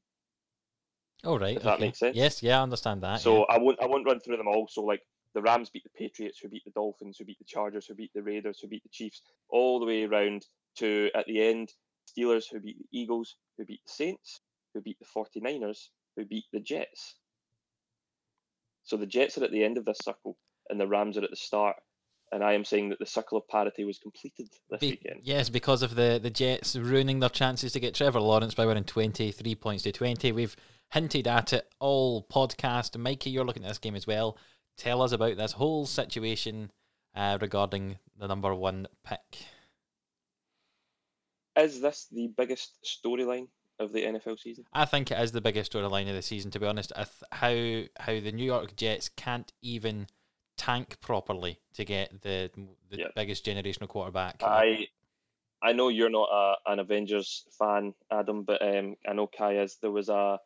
[1.24, 2.16] Oh right, If that makes sense.
[2.16, 3.20] Yes, yeah, I understand that.
[3.20, 3.56] So yeah.
[3.56, 4.66] I won't I won't run through them all.
[4.66, 5.02] So like
[5.34, 8.12] the Rams beat the Patriots, who beat the Dolphins, who beat the Chargers, who beat
[8.14, 9.20] the Raiders, who beat the Chiefs,
[9.50, 11.70] all the way around to at the end,
[12.12, 14.40] Steelers who beat the Eagles, who beat the Saints,
[14.74, 17.16] who beat the 49ers, who beat the Jets.
[18.84, 20.36] So the Jets are at the end of this circle
[20.70, 21.76] and the Rams are at the start.
[22.30, 25.20] And I am saying that the circle of parity was completed this Be- weekend.
[25.22, 28.84] yes, because of the, the Jets ruining their chances to get Trevor Lawrence by winning
[28.84, 30.32] 23 points to 20.
[30.32, 30.56] We've
[30.90, 32.98] hinted at it all podcast.
[32.98, 34.36] Mikey, you're looking at this game as well.
[34.76, 36.70] Tell us about this whole situation
[37.14, 39.46] uh, regarding the number one pick.
[41.58, 43.48] Is this the biggest storyline
[43.80, 44.64] of the NFL season?
[44.72, 46.92] I think it is the biggest storyline of the season, to be honest.
[46.96, 50.06] I th- how how the New York Jets can't even
[50.56, 52.50] tank properly to get the
[52.90, 53.06] the Yeah.
[53.14, 54.42] biggest generational quarterback.
[54.42, 54.88] I
[55.60, 59.76] I know you're not a, an Avengers fan, Adam, but um, I know Kai is.
[59.82, 60.38] There was a,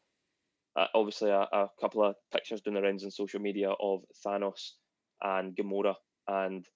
[0.77, 4.71] a obviously a, a couple of pictures doing the rounds on social media of Thanos
[5.23, 6.67] and Gamora, and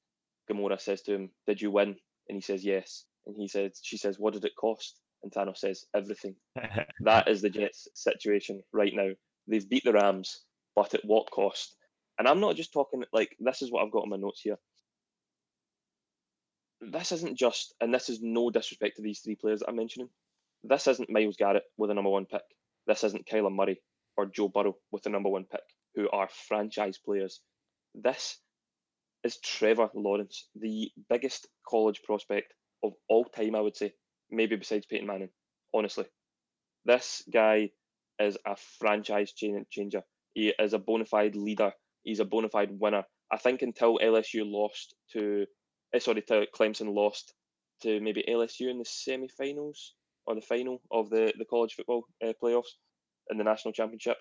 [0.51, 1.97] Gamora says to him, "Did you win?"
[2.29, 5.59] And he says, "Yes." And he says, "She says, what did it cost?" And Thanos
[5.59, 6.36] says, "Everything."
[7.01, 9.11] That is the Jets' situation right now.
[9.47, 10.43] They've beat the Rams,
[10.74, 11.77] but at what cost?
[12.19, 14.57] And I'm not just talking like this is what I've got on my notes here.
[16.81, 20.09] This isn't just, and this is no disrespect to these three players that I'm mentioning.
[20.62, 22.43] This isn't Myles Garrett with a number one pick.
[22.86, 23.81] This isn't Kyler Murray
[24.16, 25.62] or Joe Burrow with the number one pick,
[25.94, 27.40] who are franchise players.
[27.94, 28.39] This
[29.24, 33.93] is Trevor Lawrence, the biggest college prospect of all time, I would say,
[34.31, 35.31] maybe besides Peyton Manning,
[35.74, 36.07] honestly.
[36.85, 37.70] This guy
[38.19, 40.03] is a franchise changer.
[40.35, 41.73] He is a bona fide leader.
[42.03, 43.05] He's a bona fide winner.
[43.32, 45.47] I think until LSU lost to,
[45.94, 47.35] eh, sorry, to Clemson lost
[47.82, 49.94] to maybe LSU in the semi-finals
[50.27, 52.74] or the final of the, the college football uh, playoffs
[53.31, 54.16] in the national championship.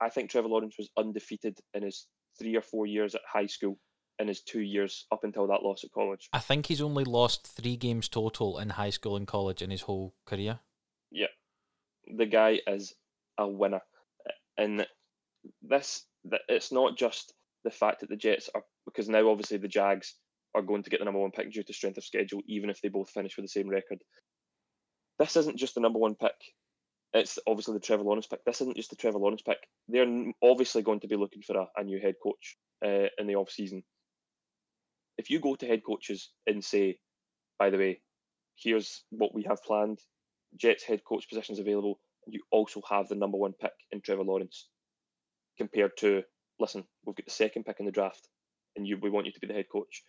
[0.00, 2.06] I think Trevor Lawrence was undefeated in his
[2.38, 3.78] three or four years at high school
[4.18, 6.28] in his two years up until that loss at college.
[6.32, 9.82] I think he's only lost three games total in high school and college in his
[9.82, 10.60] whole career.
[11.10, 11.26] Yeah,
[12.06, 12.94] the guy is
[13.38, 13.80] a winner,
[14.56, 14.86] and
[15.62, 16.04] this
[16.48, 17.32] it's not just
[17.64, 20.14] the fact that the Jets are because now obviously the Jags
[20.54, 22.80] are going to get the number one pick due to strength of schedule, even if
[22.80, 23.98] they both finish with the same record.
[25.18, 26.34] This isn't just the number one pick.
[27.14, 28.44] It's obviously the Trevor Lawrence pick.
[28.44, 29.58] This isn't just the Trevor Lawrence pick.
[29.88, 33.36] They're obviously going to be looking for a, a new head coach uh, in the
[33.36, 33.82] off season.
[35.22, 36.98] If you go to head coaches and say,
[37.56, 38.00] by the way,
[38.56, 40.00] here's what we have planned,
[40.56, 44.24] Jets head coach positions available, and you also have the number one pick in Trevor
[44.24, 44.66] Lawrence,
[45.56, 46.24] compared to
[46.58, 48.26] listen, we've got the second pick in the draft,
[48.74, 50.02] and you we want you to be the head coach.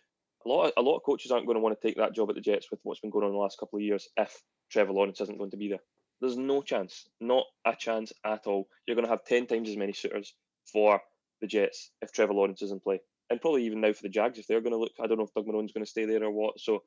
[0.44, 2.28] A lot of, a lot of coaches aren't going to want to take that job
[2.28, 4.42] at the Jets with what's been going on in the last couple of years if
[4.72, 5.84] Trevor Lawrence isn't going to be there.
[6.20, 8.66] There's no chance, not a chance at all.
[8.84, 10.34] You're going to have ten times as many suitors
[10.72, 11.00] for
[11.40, 13.00] the Jets if Trevor Lawrence is in play,
[13.30, 14.92] and probably even now for the Jags if they're going to look.
[15.02, 16.60] I don't know if Doug Marrone's going to stay there or what.
[16.60, 16.82] So,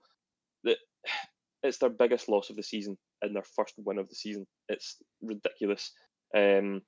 [0.64, 0.76] the,
[1.64, 4.46] it's their biggest loss of the season and their first win of the season.
[4.70, 5.92] It's ridiculous.
[6.36, 6.82] Um,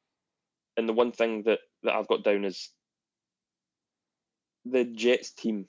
[0.77, 2.69] and the one thing that, that I've got down is
[4.65, 5.65] the Jets team.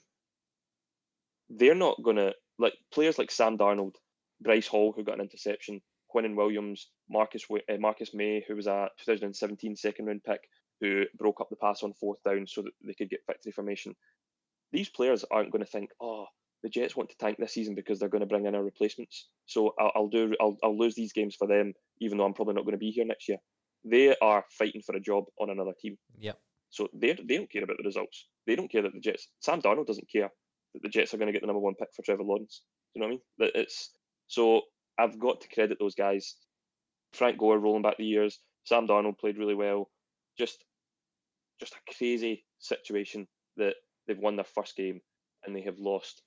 [1.49, 3.95] They're not gonna like players like Sam Darnold,
[4.39, 5.81] Bryce Hall, who got an interception,
[6.13, 10.41] Quinnen Williams, Marcus uh, Marcus Maye, who was a 2017 second round pick,
[10.81, 13.95] who broke up the pass on fourth down so that they could get victory formation.
[14.73, 16.25] These players aren't going to think, oh,
[16.63, 19.27] the Jets want to tank this season because they're going to bring in our replacements.
[19.45, 22.55] So I'll, I'll do I'll, I'll lose these games for them, even though I'm probably
[22.55, 23.37] not going to be here next year.
[23.83, 25.97] They are fighting for a job on another team.
[26.19, 26.37] Yep.
[26.69, 28.27] So they they don't care about the results.
[28.47, 29.27] They don't care that the Jets.
[29.39, 30.29] Sam Darnold doesn't care
[30.73, 32.61] that the Jets are going to get the number one pick for Trevor Lawrence.
[32.93, 33.21] Do you know what I mean?
[33.53, 33.91] That it's
[34.27, 34.61] so
[34.97, 36.35] I've got to credit those guys.
[37.13, 38.39] Frank Gore rolling back the years.
[38.63, 39.89] Sam Darnold played really well.
[40.37, 40.63] Just
[41.61, 43.75] just a crazy situation that
[44.07, 44.99] they've won their first game
[45.45, 46.21] and they have lost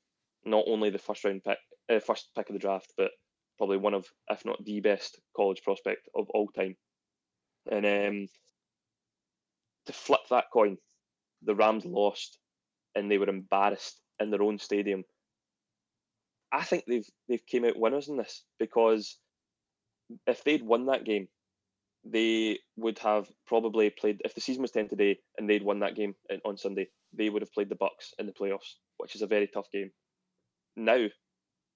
[0.47, 1.59] not only the first round pick,
[1.91, 3.11] uh, first pick of the draft, but
[3.59, 6.77] probably one of, if not the best college prospect of all time.
[7.71, 8.27] And um,
[9.87, 10.77] to flip that coin,
[11.43, 12.39] the Rams lost
[12.95, 15.05] and they were embarrassed in their own stadium.
[16.53, 19.19] I think they've they've came out winners in this because
[20.27, 21.27] if they'd won that game,
[22.05, 25.97] they would have probably played if the season was 10 today and they'd won that
[25.97, 26.15] game
[26.45, 29.47] on Sunday, they would have played the Bucs in the playoffs, which is a very
[29.47, 29.91] tough game.
[30.77, 31.07] Now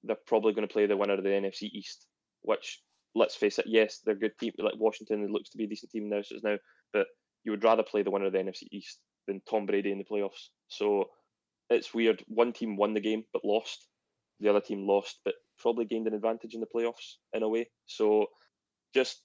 [0.05, 2.07] they're probably going to play the winner of the NFC East,
[2.43, 2.81] which
[3.15, 4.53] let's face it, yes, they're good team.
[4.59, 6.57] Like Washington, looks to be a decent team now, so it's now,
[6.93, 7.07] but
[7.45, 10.05] you would rather play the winner of the NFC East than Tom Brady in the
[10.05, 10.49] playoffs.
[10.69, 11.07] So
[11.71, 12.23] it's weird.
[12.29, 13.87] One team won the game but lost.
[14.41, 17.69] The other team lost but probably gained an advantage in the playoffs in a way.
[17.87, 18.27] So
[18.95, 19.23] just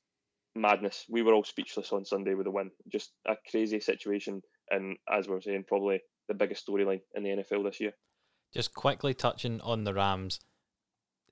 [0.55, 1.05] madness.
[1.09, 2.71] We were all speechless on Sunday with the win.
[2.91, 7.65] Just a crazy situation, and as we're saying, probably the biggest storyline in the NFL
[7.65, 7.93] this year.
[8.53, 10.39] Just quickly touching on the Rams,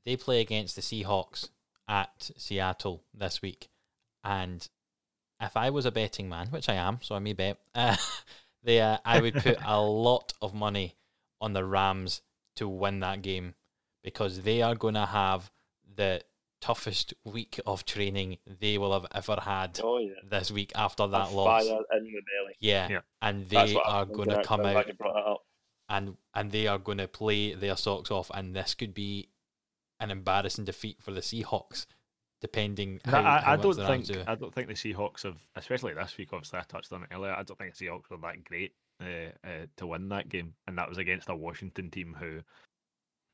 [0.05, 1.49] they play against the Seahawks
[1.87, 3.69] at Seattle this week,
[4.23, 4.67] and
[5.41, 7.95] if I was a betting man, which I am, so I may bet, uh,
[8.63, 10.95] they, uh, I would put a lot of money
[11.39, 12.21] on the Rams
[12.55, 13.55] to win that game
[14.03, 15.51] because they are going to have
[15.95, 16.21] the
[16.61, 21.29] toughest week of training they will have ever had Oh yeah, this week after that
[21.31, 21.63] A loss.
[21.67, 22.55] fire in the belly.
[22.59, 22.87] Yeah.
[22.89, 22.99] Yeah.
[23.21, 25.43] and they what I are going to come out you brought that up.
[25.89, 29.29] and and they are going to play their socks off, and this could be
[29.99, 31.85] an embarrassing defeat for the Seahawks,
[32.41, 34.23] depending how, I, how I don't think do.
[34.25, 36.29] I don't think the Seahawks have, especially this week.
[36.33, 37.33] Obviously, I touched on it earlier.
[37.33, 40.77] I don't think the Seahawks were that great uh, uh, to win that game, and
[40.77, 42.39] that was against a Washington team who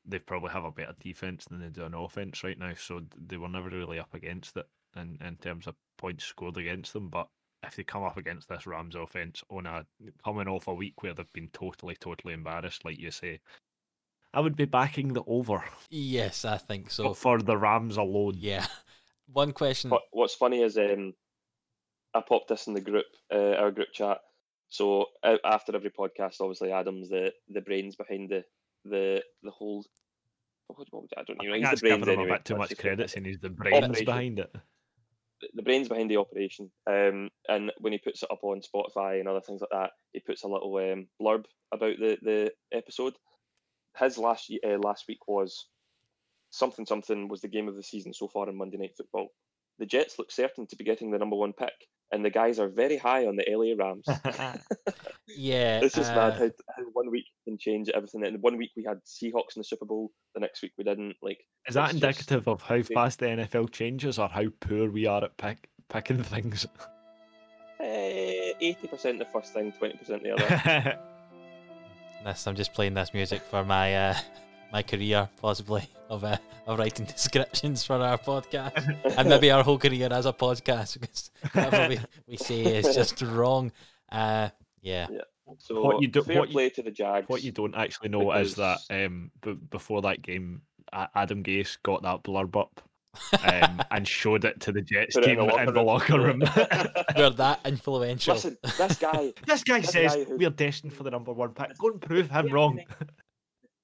[0.08, 2.72] they probably have a better defense than they do on offense right now.
[2.76, 4.66] So they were never really up against it
[4.96, 7.08] in in terms of points scored against them.
[7.08, 7.28] But
[7.62, 9.84] if they come up against this Rams offense on a
[10.24, 13.40] coming off a week where they've been totally, totally embarrassed, like you say,
[14.32, 17.04] I would be backing the over Yes, I think so.
[17.04, 18.34] but for the Rams alone.
[18.38, 18.66] Yeah.
[19.32, 19.90] One question.
[19.90, 21.12] What, what's funny is um,
[22.14, 24.18] I popped this in the group, uh, our group chat.
[24.70, 28.44] So uh, after every podcast, obviously Adam's the the brains behind the
[28.84, 29.84] the the whole.
[30.70, 30.74] I
[31.26, 31.52] don't I know.
[31.52, 32.38] think He's that's the brains anyway.
[32.44, 34.04] too much credit, saying he's the brains Operation.
[34.04, 34.52] behind it.
[34.52, 34.60] the-
[35.54, 36.68] the brains behind the operation.
[36.86, 40.20] Um, and when he puts it up on Spotify and other things like that, he
[40.20, 43.14] puts a little um, blurb about the the episode.
[43.98, 45.68] His last uh, last week was
[46.50, 49.28] something something was the game of the season so far in Monday Night Football.
[49.78, 51.72] The Jets look certain to be getting the number one pick,
[52.12, 54.06] and the guys are very high on the LA Rams.
[55.28, 55.80] yeah.
[55.82, 58.24] It's just uh, mad how, how one week can change everything.
[58.26, 61.16] And one week we had Seahawks in the Super Bowl, the next week we didn't.
[61.22, 64.90] Like, Is that it's just- indicative of how fast the NFL changes or how poor
[64.90, 66.66] we are at pick, picking things?
[67.80, 70.98] eh, eighty percent the first thing, twenty percent the other.
[72.24, 74.14] This, I'm just playing this music for my uh,
[74.72, 76.36] my career, possibly of uh,
[76.66, 81.30] of writing descriptions for our podcast, and maybe our whole career as a podcast, because
[81.52, 83.72] whatever we, we say is just wrong.
[84.10, 84.48] Uh,
[84.80, 85.06] yeah,
[85.58, 87.28] So What you do- fair what you- play to the Jags.
[87.28, 90.62] what you don't actually know is that um, b- before that game,
[90.92, 92.80] A- Adam Gase got that blurb up
[93.42, 96.40] um, and showed it to the Jets Put it team in the locker room.
[97.16, 98.34] we're that influential.
[98.34, 101.50] Listen, this guy, this guy This says guy who- we're destined for the number one
[101.54, 101.76] pick.
[101.78, 102.80] Go and prove him wrong.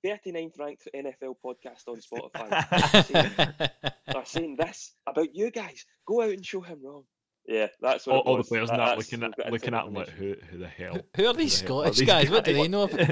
[0.04, 3.70] 39th ranked NFL podcast on Spotify,
[4.14, 5.86] are saying this about you guys.
[6.06, 7.04] Go out and show him wrong.
[7.46, 9.84] Yeah, that's what all, all the players That- and that that's- looking at looking at
[9.86, 10.98] him like who who the hell?
[11.16, 12.30] Who are these Who the hell are Scottish these guys?
[12.30, 12.62] What do guys?
[12.62, 13.08] they know about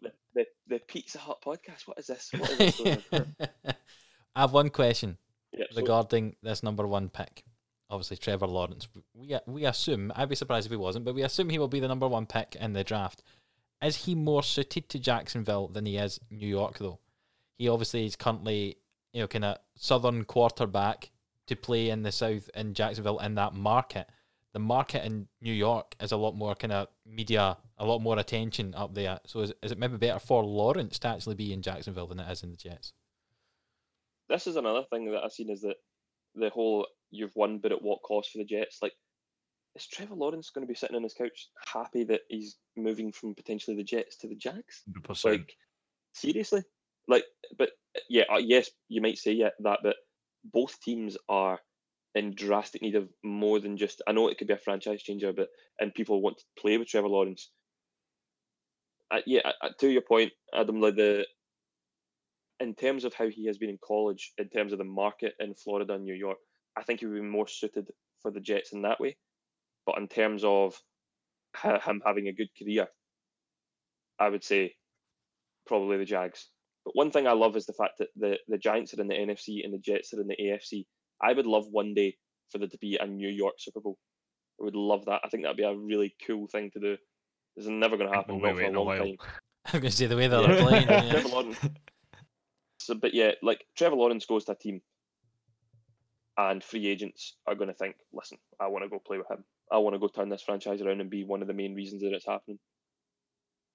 [0.00, 1.86] the, the, the Pizza Hut podcast.
[1.86, 2.30] What is this?
[2.36, 3.02] What is this?
[4.36, 5.18] I have one question
[5.52, 7.44] yeah, so regarding this number one pick.
[7.90, 8.86] Obviously, Trevor Lawrence.
[9.14, 11.80] We we assume I'd be surprised if he wasn't, but we assume he will be
[11.80, 13.22] the number one pick in the draft.
[13.82, 16.98] Is he more suited to Jacksonville than he is New York, though?
[17.56, 18.78] He obviously is currently,
[19.12, 21.10] you know, kind of southern quarterback
[21.46, 24.08] to play in the south in Jacksonville in that market.
[24.52, 28.18] The market in New York is a lot more kind of media, a lot more
[28.18, 29.20] attention up there.
[29.26, 32.30] So is, is it maybe better for Lawrence to actually be in Jacksonville than it
[32.30, 32.92] is in the Jets?
[34.28, 35.76] this is another thing that I've seen is that
[36.34, 38.78] the whole you've won, but at what cost for the Jets?
[38.82, 38.92] Like,
[39.76, 43.34] is Trevor Lawrence going to be sitting on his couch happy that he's moving from
[43.34, 44.82] potentially the Jets to the Jags?
[44.90, 45.24] 100%.
[45.24, 45.54] Like,
[46.12, 46.62] seriously.
[47.06, 47.24] Like,
[47.56, 47.70] but
[48.08, 49.96] yeah, uh, yes, you might say yeah that, but
[50.52, 51.58] both teams are
[52.14, 54.02] in drastic need of more than just.
[54.06, 55.48] I know it could be a franchise changer, but
[55.80, 57.50] and people want to play with Trevor Lawrence.
[59.10, 61.26] Uh, yeah, uh, uh, to your point, Adam, like the
[62.60, 65.54] in terms of how he has been in college, in terms of the market in
[65.54, 66.38] Florida and New York,
[66.76, 67.88] I think he would be more suited
[68.20, 69.16] for the Jets in that way.
[69.88, 70.78] But in terms of
[71.56, 72.88] ha- him having a good career,
[74.20, 74.74] I would say
[75.66, 76.46] probably the Jags.
[76.84, 79.14] But one thing I love is the fact that the, the Giants are in the
[79.14, 80.84] NFC and the Jets are in the AFC.
[81.22, 82.18] I would love one day
[82.52, 83.96] for there to be a New York Super Bowl.
[84.60, 85.22] I would love that.
[85.24, 86.96] I think that'd be a really cool thing to do.
[87.56, 88.98] This is never going to happen We'll for a waiting a long while.
[88.98, 89.16] time.
[89.72, 90.62] I'm going to say the way they're Yeah.
[90.64, 90.88] playing.
[90.88, 91.10] yeah.
[91.12, 91.58] Trevor Lawrence.
[92.80, 94.82] So, but yeah, like Trevor Lawrence goes to a team,
[96.36, 99.44] and free agents are going to think, "Listen, I want to go play with him.
[99.70, 102.02] I want to go turn this franchise around and be one of the main reasons
[102.02, 102.58] that it's happening."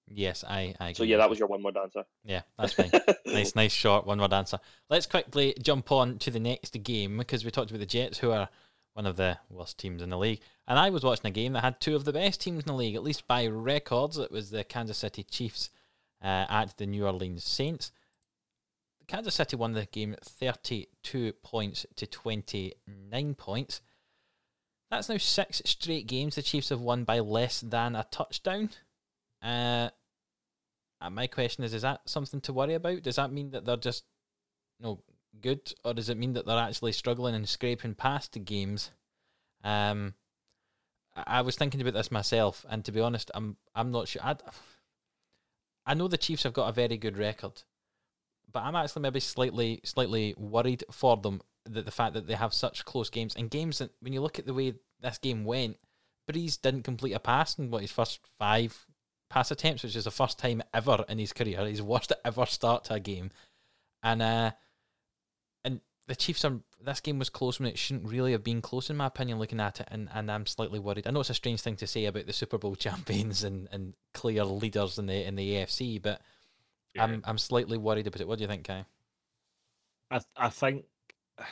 [0.07, 0.94] Yes, I, I.
[0.94, 2.03] So yeah, that was your one word answer.
[2.24, 2.91] Yeah, that's fine.
[3.26, 4.60] nice, nice short one word answer.
[4.90, 8.32] Let's quickly jump on to the next game because we talked about the Jets, who
[8.32, 8.49] are
[8.94, 10.41] one of the worst teams in the league.
[10.68, 12.74] And I was watching a game that had two of the best teams in the
[12.74, 14.18] league, at least by records.
[14.18, 15.70] It was the Kansas City Chiefs
[16.22, 17.91] uh, at the New Orleans Saints.
[19.07, 23.82] Kansas City won the game 32 points to 29 points.
[24.94, 28.70] That's now six straight games the Chiefs have won by less than a touchdown.
[29.41, 29.90] Uh,
[31.02, 33.02] uh, my question is: Is that something to worry about?
[33.02, 34.03] Does that mean that they're just,
[34.80, 35.03] you know,
[35.41, 38.91] good, or does it mean that they're actually struggling and scraping past the games?
[39.64, 40.14] Um,
[41.15, 44.22] I I was thinking about this myself, and to be honest, I'm I'm not sure.
[44.24, 44.36] i
[45.88, 47.64] I know the Chiefs have got a very good record,
[48.52, 52.53] but I'm actually maybe slightly slightly worried for them that the fact that they have
[52.53, 55.77] such close games and games that when you look at the way this game went,
[56.30, 58.85] Brees didn't complete a pass in what his first five
[59.30, 62.85] pass attempts, which is the first time ever in his career, his worst ever start
[62.85, 63.31] to a game.
[64.02, 64.52] And uh
[65.64, 68.90] and the Chiefs are this game was close when it shouldn't really have been close
[68.90, 71.07] in my opinion looking at it and, and I'm slightly worried.
[71.07, 73.94] I know it's a strange thing to say about the Super Bowl champions and, and
[74.14, 76.22] clear leaders in the in the AFC, but
[76.94, 77.06] Yeah.
[77.06, 78.27] I'm I'm slightly worried about it.
[78.27, 78.85] What do you think, Kai?
[80.11, 80.85] I I think.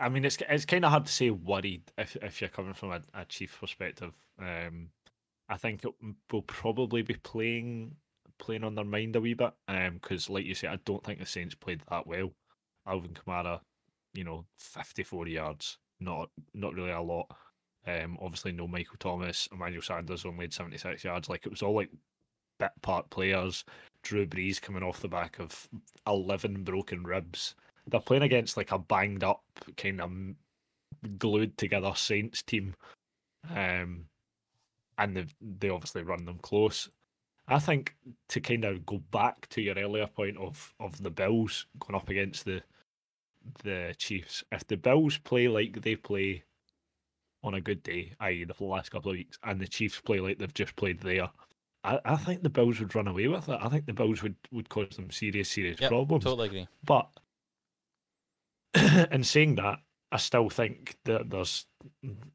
[0.00, 2.92] I mean, it's it's kind of hard to say worried if if you're coming from
[2.92, 4.12] a, a Chiefs perspective.
[4.38, 4.90] Um,
[5.48, 5.92] I think it
[6.30, 7.96] will probably be playing
[8.38, 9.52] playing on their mind a wee bit.
[9.68, 12.32] Um, because like you say, I don't think the Saints played that well.
[12.86, 13.60] Alvin Kamara,
[14.14, 17.26] you know, 54 yards, not not really a lot.
[17.86, 21.28] Um, obviously no Michael Thomas, Emmanuel Sanders only had 76 yards.
[21.28, 21.90] Like it was all like
[22.58, 23.64] bit part players.
[24.02, 25.68] Drew Brees coming off the back of
[26.06, 27.54] 11 broken ribs.
[27.86, 29.42] They're playing against like a banged up
[29.76, 30.10] kind of
[31.18, 32.74] glued together Saints team.
[33.54, 34.06] Um,
[34.98, 36.88] and they they obviously run them close.
[37.48, 37.96] I think
[38.28, 42.08] to kind of go back to your earlier point of of the Bills going up
[42.08, 42.62] against the
[43.64, 46.44] the Chiefs, if the Bills play like they play
[47.42, 48.44] on a good day, i.e.
[48.44, 51.30] the last couple of weeks, and the Chiefs play like they've just played there,
[51.84, 53.58] I, I think the Bills would run away with it.
[53.60, 56.24] I think the Bills would, would cause them serious, serious Yep, problems.
[56.24, 56.68] Totally agree.
[56.84, 57.08] But
[59.10, 59.78] in saying that,
[60.12, 61.66] I still think that there's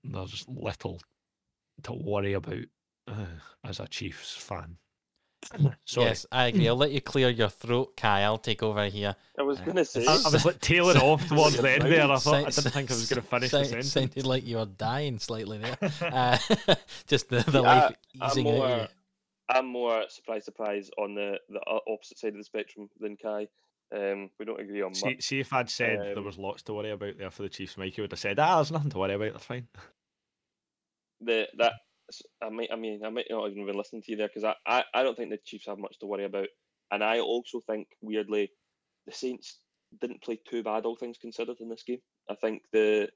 [0.03, 0.99] there's little
[1.83, 2.63] to worry about
[3.07, 3.25] uh,
[3.63, 4.77] as a Chiefs fan.
[5.85, 6.67] Sorry, Yes, I agree.
[6.67, 8.21] I'll let you clear your throat, Kai.
[8.23, 9.15] I'll take over here.
[9.37, 10.03] I was Uh, going to say.
[10.05, 12.09] I, I was like tailing off towards the end there.
[12.09, 13.91] I thought I Sound- didn't think I was going to finish sound- the sentence.
[13.91, 15.77] Sounded like you were dying slightly there.
[16.01, 16.37] Uh,
[17.07, 18.59] just the, the Yeah, life I'm easing out of you.
[18.59, 18.87] more,
[19.49, 23.47] I'm more surprise, surprise on the the opposite side of the spectrum than Kai.
[23.91, 25.19] Um, we don't agree on See, much.
[25.19, 27.77] see if I'd said there Um, was lots to worry about there for the Chiefs,
[27.77, 29.33] Mikey would have said, "Ah, there's nothing to worry about.
[29.33, 29.67] That's fine."
[31.21, 31.73] The that
[32.41, 34.55] I might, I mean, I might not even been listening to you there because I,
[34.67, 36.47] I, I don't think the Chiefs have much to worry about,
[36.91, 38.51] and I also think weirdly,
[39.05, 39.59] the Saints
[40.01, 42.01] didn't play too bad, all things considered, in this game.
[42.29, 43.09] I think the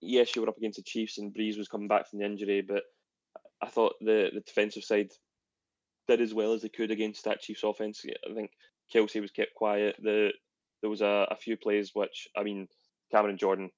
[0.00, 2.62] yes, you were up against the Chiefs and Brees was coming back from the injury,
[2.62, 2.84] but
[3.62, 5.10] I thought the the defensive side
[6.08, 8.04] did as well as they could against that Chiefs offense.
[8.28, 8.50] I think
[8.94, 9.96] Kelce was kept quiet.
[10.02, 10.30] The
[10.82, 12.68] there was a, a few plays which I mean
[13.10, 13.70] Cameron Jordan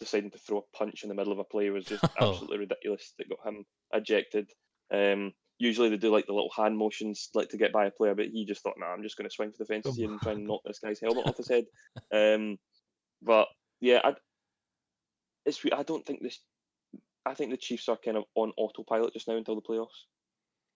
[0.00, 2.30] deciding to throw a punch in the middle of a play was just Oh.
[2.30, 4.50] absolutely ridiculous that got him ejected.
[4.92, 8.14] Um, usually they do like the little hand motions like to get by a player,
[8.14, 10.20] but he just thought, nah, I'm just going to swing for the fences here and
[10.20, 11.64] try and knock this guy's helmet off his head.
[12.12, 12.58] Um,
[13.20, 13.48] but
[13.80, 14.14] yeah, I,
[15.44, 16.38] it's I don't think this.
[17.26, 20.06] I think the Chiefs are kind of on autopilot just now until the playoffs,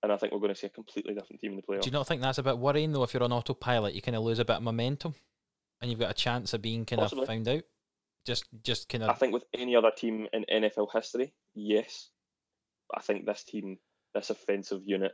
[0.03, 1.83] and I think we're going to see a completely different team in the playoffs.
[1.83, 3.03] Do you not think that's a bit worrying though?
[3.03, 5.15] If you're on autopilot, you kind of lose a bit of momentum,
[5.81, 7.23] and you've got a chance of being kind Possibly.
[7.23, 7.62] of found out.
[8.24, 9.11] Just, just kind of.
[9.11, 12.09] I think with any other team in NFL history, yes.
[12.95, 13.79] I think this team,
[14.15, 15.12] this offensive unit,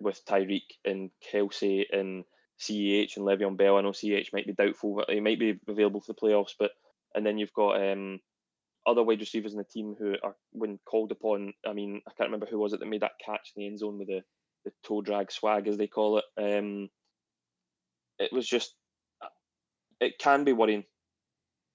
[0.00, 2.24] with Tyreek and Kelce and
[2.60, 3.76] CEH and Le'Veon Bell.
[3.76, 6.54] I know CEH might be doubtful, but he might be available for the playoffs.
[6.58, 6.72] But
[7.14, 8.20] and then you've got um,
[8.88, 12.28] other wide receivers in the team who are, when called upon, I mean, I can't
[12.28, 14.22] remember who was it that made that catch in the end zone with the,
[14.64, 16.24] the toe drag swag, as they call it.
[16.36, 16.88] Um,
[18.18, 18.74] it was just,
[20.00, 20.84] it can be worrying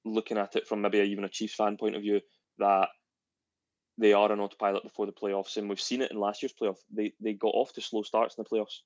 [0.06, 2.20] looking at it from maybe even a Chiefs fan point of view
[2.58, 2.90] that
[3.98, 5.58] they are on autopilot before the playoffs.
[5.58, 6.78] And we've seen it in last year's playoff.
[6.92, 8.80] They, they got off to slow starts in the playoffs.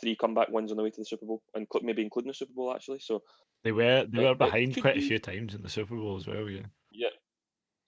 [0.00, 2.52] Three comeback wins on the way to the Super Bowl, and maybe including the Super
[2.54, 3.00] Bowl, actually.
[3.00, 3.22] So,
[3.64, 6.26] They were they were it behind quite a few times in the Super Bowl as
[6.26, 6.48] well.
[6.48, 6.66] Yeah.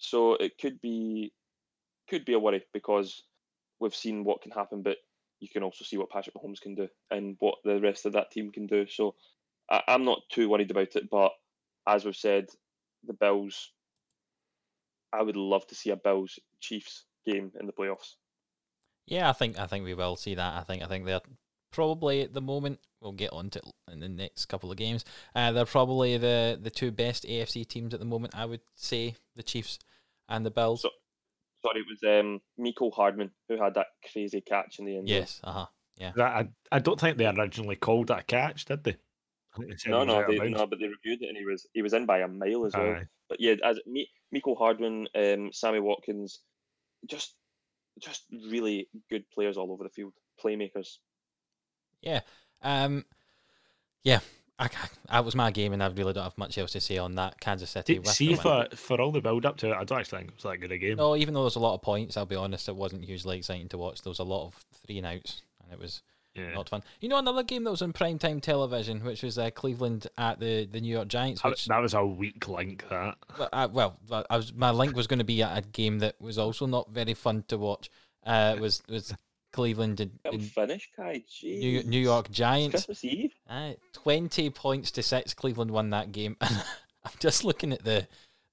[0.01, 1.33] So it could be
[2.09, 3.23] could be a worry because
[3.79, 4.97] we've seen what can happen, but
[5.39, 8.31] you can also see what Patrick Mahomes can do and what the rest of that
[8.31, 8.87] team can do.
[8.89, 9.15] So
[9.71, 11.09] I, I'm not too worried about it.
[11.11, 11.33] But
[11.87, 12.47] as we've said,
[13.05, 13.71] the Bills.
[15.13, 18.15] I would love to see a Bills Chiefs game in the playoffs.
[19.07, 20.55] Yeah, I think I think we will see that.
[20.55, 21.21] I think I think they're
[21.73, 22.79] probably at the moment.
[23.01, 25.05] We'll get on to in the next couple of games.
[25.35, 28.35] Uh, they're probably the the two best AFC teams at the moment.
[28.37, 29.79] I would say the Chiefs
[30.31, 30.83] and the Bills.
[30.83, 30.91] So-
[31.63, 35.07] Sorry, it was um, Miko Hardman who had that crazy catch in the end.
[35.11, 35.67] yes, uh huh.
[35.99, 36.13] Yeah.
[36.17, 38.97] I I don't think they originally called that a catch, did they?
[39.59, 42.07] They No, no, they, no, but they reviewed it and he was he was in
[42.07, 42.93] by a mile as well.
[42.95, 43.07] Aye.
[43.29, 46.39] But yeah, as Mi- Miko Hardman, um, Sammy Watkins,
[47.05, 47.35] just
[47.99, 50.97] just really good players all over the field, playmakers.
[52.01, 52.21] Yeah.
[52.63, 53.05] Um.
[54.03, 54.21] Yeah.
[54.61, 54.69] I,
[55.11, 57.41] that was my game, and I really don't have much else to say on that.
[57.41, 57.99] Kansas City.
[57.99, 60.35] With see for for all the build up to it, I don't actually think it
[60.37, 60.97] was that good a game.
[60.97, 63.69] No, even though there's a lot of points, I'll be honest, it wasn't hugely exciting
[63.71, 64.03] to watch.
[64.03, 66.03] There was a lot of three and outs, and it was
[66.35, 66.53] yeah.
[66.53, 66.83] not fun.
[67.01, 70.41] You know, another game that was on prime time television, which was uh, Cleveland at
[70.41, 71.41] the, the New York Giants.
[71.41, 72.85] That- Which, that was a weak link.
[72.91, 76.01] That well, I, well, I was my link was going to be at a game
[76.01, 77.91] that was also not very fun to watch.
[78.27, 79.15] Uh, was was
[79.53, 81.23] Cleveland and, Let him and finish, Kai.
[81.43, 81.85] New, Jeez.
[81.87, 82.71] New York It's Giants.
[82.73, 83.35] Christmas Eve.
[83.49, 85.35] Uh, 20 points to six.
[85.35, 86.37] Cleveland won that game.
[86.41, 88.07] I'm just looking at the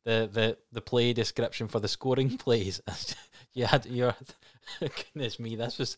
[0.05, 2.81] the the, the play description for the scoring plays.
[3.53, 4.15] you had your
[4.79, 5.55] goodness me.
[5.55, 5.97] This was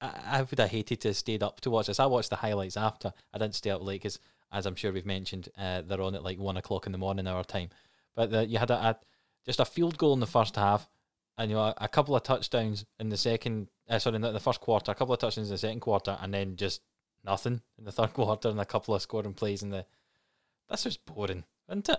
[0.00, 2.00] I, I would have hated to have stayed up to watch this.
[2.00, 3.12] I watched the highlights after.
[3.32, 4.18] I didn't stay up late because,
[4.50, 7.26] as I'm sure we've mentioned, uh, they're on at like one o'clock in the morning
[7.26, 7.68] our time.
[8.16, 8.98] But the, you had a, a
[9.44, 10.88] just a field goal in the first half,
[11.40, 13.68] and you know a, a couple of touchdowns in the second.
[13.88, 16.16] Uh, sorry, in the, the first quarter, a couple of touchdowns in the second quarter,
[16.20, 16.82] and then just
[17.24, 19.86] nothing in the third quarter, and a couple of scoring plays in the.
[20.68, 21.98] That's just boring, isn't it?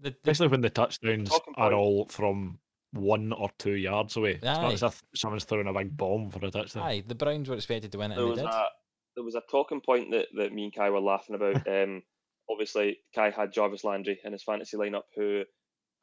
[0.00, 2.58] The, the, especially when the touchdowns are all from
[2.92, 4.32] one or two yards away.
[4.34, 4.72] It's not Aye.
[4.74, 6.84] as if someone's throwing a big bomb for a touchdown.
[6.84, 8.52] aye, the Browns were expected to win it, There and was they did.
[8.52, 8.66] a
[9.16, 11.66] there was a talking point that, that me and Kai were laughing about.
[11.68, 12.02] um,
[12.50, 15.44] obviously, Kai had Jarvis Landry in his fantasy lineup, who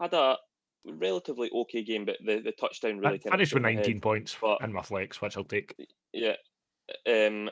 [0.02, 0.38] had a
[0.86, 3.86] relatively okay game, but the, the touchdown really I finished with took my head.
[3.88, 5.76] 19 points but- in my flex, which I'll take.
[6.14, 6.36] Yeah.
[7.08, 7.50] Um,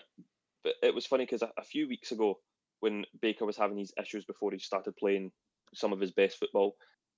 [0.63, 2.39] but it was funny because a, a few weeks ago,
[2.81, 5.31] when Baker was having these issues before he started playing
[5.73, 6.75] some of his best football,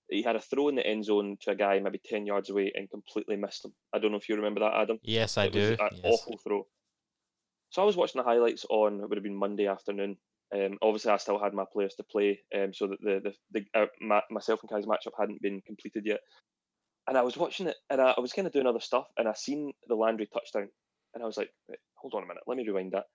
[0.09, 2.71] he had a throw in the end zone to a guy maybe 10 yards away
[2.75, 3.73] and completely missed him.
[3.93, 4.99] I don't know if you remember that, Adam.
[5.03, 5.59] Yes, I it do.
[5.59, 6.01] was an yes.
[6.03, 6.67] awful throw.
[7.69, 10.17] So I was watching the highlights on, it would have been Monday afternoon.
[10.53, 13.33] Um, obviously, I still had my players to play, um, so that the the,
[13.73, 16.19] the uh, my, myself and Kai's matchup hadn't been completed yet.
[17.07, 19.27] And I was watching it, and I, I was kind of doing other stuff, and
[19.27, 20.69] I seen the Landry touchdown,
[21.13, 21.49] and I was like,
[21.95, 23.05] hold on a minute, let me rewind that.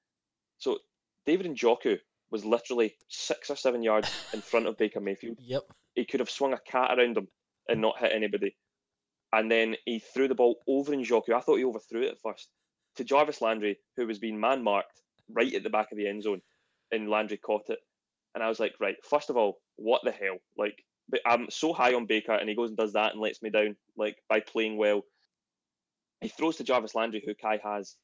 [0.59, 0.79] So
[1.27, 1.99] David Njoku
[2.31, 5.63] was literally six or seven yards in front of Baker Mayfield Yep.
[5.95, 7.29] he could have swung a cat around him
[7.69, 8.57] and not hit anybody.
[9.33, 11.33] And then he threw the ball over in Njoku.
[11.35, 12.49] I thought he overthrew it at first
[12.97, 15.01] to Jarvis Landry, who was being man marked
[15.31, 16.41] right at the back of the end zone,
[16.93, 17.79] and Landry caught it.
[18.35, 20.37] And I was like, right, first of all, what the hell?
[20.59, 23.43] Like, but I'm so high on Baker, and he goes and does that and lets
[23.43, 25.03] me down, like by playing well.
[26.21, 27.97] He throws to Jarvis Landry, who Kai has,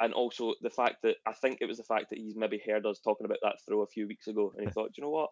[0.00, 2.86] and also the fact that I think it was the fact that he's maybe heard
[2.86, 5.30] us talking about that throw a few weeks ago, and he thought, you know what?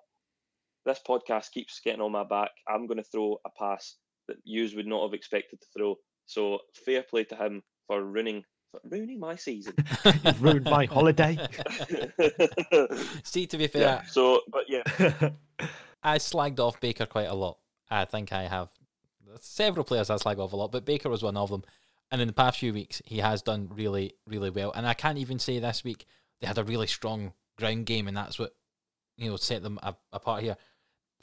[0.84, 2.50] This podcast keeps getting on my back.
[2.68, 3.96] I'm going to throw a pass
[4.28, 5.96] that yous would not have expected to throw.
[6.26, 8.44] So fair play to him for ruining
[8.84, 9.74] ruining my season.
[10.24, 11.38] You've ruined my holiday.
[13.24, 14.02] See, to be fair, yeah.
[14.06, 14.82] So, but yeah,
[16.02, 17.58] I slagged off Baker quite a lot.
[17.90, 18.68] I think I have
[19.40, 21.64] several players I slag off a lot, but Baker was one of them.
[22.10, 24.72] And in the past few weeks, he has done really, really well.
[24.72, 26.06] And I can't even say this week
[26.40, 28.54] they had a really strong ground game, and that's what
[29.16, 29.78] you know set them
[30.12, 30.56] apart here.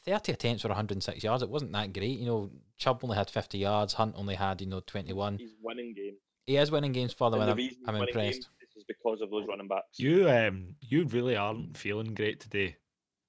[0.04, 1.44] Thirty attempts for 106 yards.
[1.44, 2.18] It wasn't that great.
[2.18, 3.94] You know, Chubb only had 50 yards.
[3.94, 5.38] Hunt only had you know 21.
[5.38, 6.18] he's winning games.
[6.48, 8.16] He is winning games for them, And and the I'm, I'm impressed.
[8.16, 10.00] games is because of those running backs.
[10.00, 12.76] you um you really aren't feeling great today.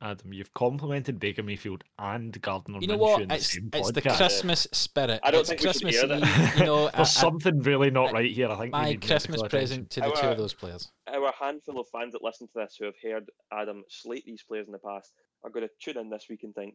[0.01, 3.22] Adam, you've complimented Baker Mayfield and Gardner You know Minshew what?
[3.22, 4.01] in the It's the.
[4.02, 5.20] Christmas spirit.
[5.22, 6.55] I don't it's think we should hear that.
[6.59, 8.48] You know, There's I- something really not I- right here.
[8.48, 10.90] I think my Christmas medical present to the two of those players.
[11.06, 14.66] Our handful of fans that listen to this who have heard Adam slate these players
[14.66, 15.12] in the past
[15.44, 16.74] are going to tune in this week and think,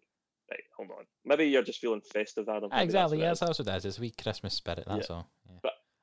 [0.50, 1.04] right, hold on.
[1.26, 2.70] Maybe you're just feeling festive, Adam.
[2.72, 3.18] Maybe exactly.
[3.20, 3.86] That's Yes, it that's what it is.
[3.86, 4.86] It's a wee Christmas spirit.
[4.88, 5.18] That's all.
[5.18, 5.24] Yeah.
[5.24, 5.37] But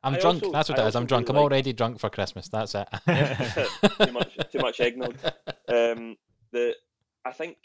[0.05, 0.43] I'm I drunk.
[0.43, 0.97] also- that's what I it is.
[0.97, 1.28] I'm also drunk.
[1.28, 2.48] I'm really like- already drunk for Christmas.
[2.48, 2.89] That's it.
[4.06, 5.16] too much, too much eggnog.
[5.68, 6.16] Um,
[6.52, 6.74] the
[7.24, 7.56] I think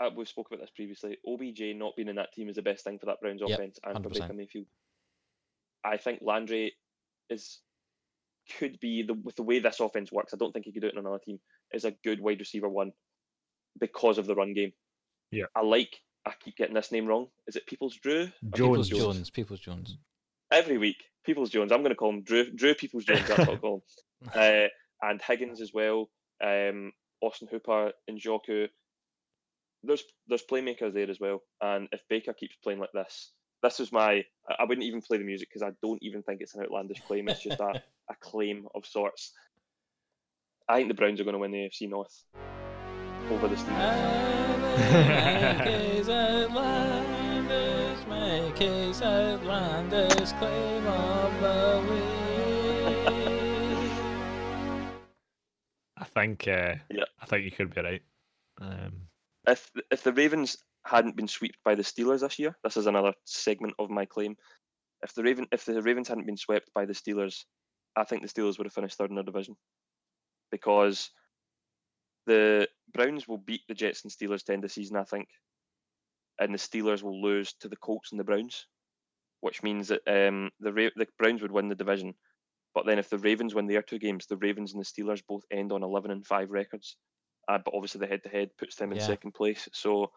[0.00, 1.16] uh, we've spoken about this previously.
[1.26, 3.78] OBJ not being in that team is the best thing for that Browns Yep, offense
[3.84, 4.12] and for 100%.
[4.20, 4.66] Baker Mayfield.
[5.84, 6.74] I think Landry
[7.30, 7.60] is
[8.58, 10.34] could be the with the way this offense works.
[10.34, 11.38] I don't think he could do it in another team.
[11.72, 12.92] Is a good wide receiver one
[13.78, 14.72] because of the run game.
[15.30, 15.44] Yeah.
[15.54, 15.96] I like.
[16.26, 17.28] I keep getting this name wrong.
[17.46, 18.22] Is it Peoples Drew?
[18.24, 19.02] Or Peoples Jones.
[19.02, 19.30] Jones.
[19.30, 19.96] Peoples Jones.
[20.52, 20.96] every week.
[21.26, 21.72] Peoples Jones.
[21.72, 22.50] I'm going to call him Drew.
[22.50, 23.26] Drew Peoples Jones.
[23.26, 23.82] That's what I'll call him.
[24.34, 24.66] Uh,
[25.02, 26.08] and Higgins as well.
[26.42, 26.90] Um,
[27.20, 28.66] Austin Hooper and Joku.
[29.82, 31.42] There's there's playmakers there as well.
[31.60, 33.30] And if Baker keeps playing like this,
[33.62, 34.24] this is my.
[34.48, 37.02] I I wouldn't even play the music because I don't even think it's an outlandish
[37.06, 37.28] claim.
[37.28, 39.32] It's just a, a claim of sorts.
[40.68, 42.24] I think the Browns are going to win the AFC North
[43.30, 44.46] over the Steelers.
[48.08, 52.26] Make his outlandish, make his outlandish claim of the week.
[55.96, 56.48] I think.
[56.48, 57.04] Uh, Yeah.
[57.20, 58.02] I think you could be right.
[58.60, 59.08] Um,
[59.46, 63.12] if if the Ravens hadn't been swept by the Steelers this year, this is another
[63.24, 64.36] segment of my claim.
[65.02, 67.44] If the Raven if the Ravens hadn't been swept by the Steelers,
[67.96, 69.56] I think the Steelers would have finished third in their division.
[70.50, 71.10] Because
[72.26, 75.28] the Browns will beat the Jets and Steelers to end the season, I think.
[76.38, 78.66] And the Steelers will lose to the Colts and the Browns,
[79.40, 82.14] which means that um, the Ra- the Browns would win the division.
[82.74, 85.44] But then if the Ravens win their two games, the Ravens and the Steelers both
[85.50, 86.96] end on 11 and 5 records.
[87.48, 89.04] Uh, but obviously the head to head puts them in Yeah.
[89.06, 89.68] second place.
[89.72, 90.12] So,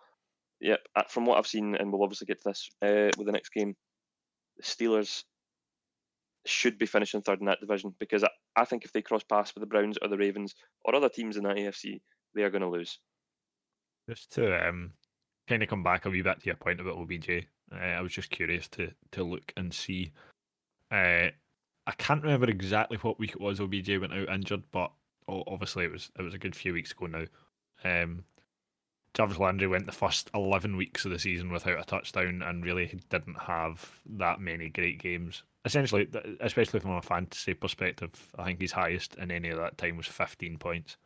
[0.60, 3.32] yep, uh, from what I've seen, and we'll obviously get to this uh, with the
[3.32, 3.76] next game,
[4.58, 5.24] the Steelers
[6.46, 9.54] should be finishing third in that division because I, I think if they cross paths
[9.54, 12.02] with the Browns or the Ravens or other teams in that AFC,
[12.34, 13.00] they are going to lose.
[14.10, 14.94] just to um,
[15.50, 18.14] kind of come back a wee bit to your point about OBJ, uh, I was
[18.14, 20.12] just curious to to look and see.
[20.92, 21.30] Uh,
[21.88, 24.92] I can't remember exactly what week it was OBJ went out injured, but
[25.28, 27.26] obviously it was it was a good few weeks ago now.
[27.84, 28.24] Um,
[29.16, 33.00] Jarvis Landry went the first eleven weeks of the season without a touchdown, and really
[33.10, 35.44] didn't have that many great games.
[35.66, 36.08] Essentially,
[36.40, 40.08] especially from a fantasy perspective, I think his highest in any of that time was
[40.08, 40.98] fifteen points.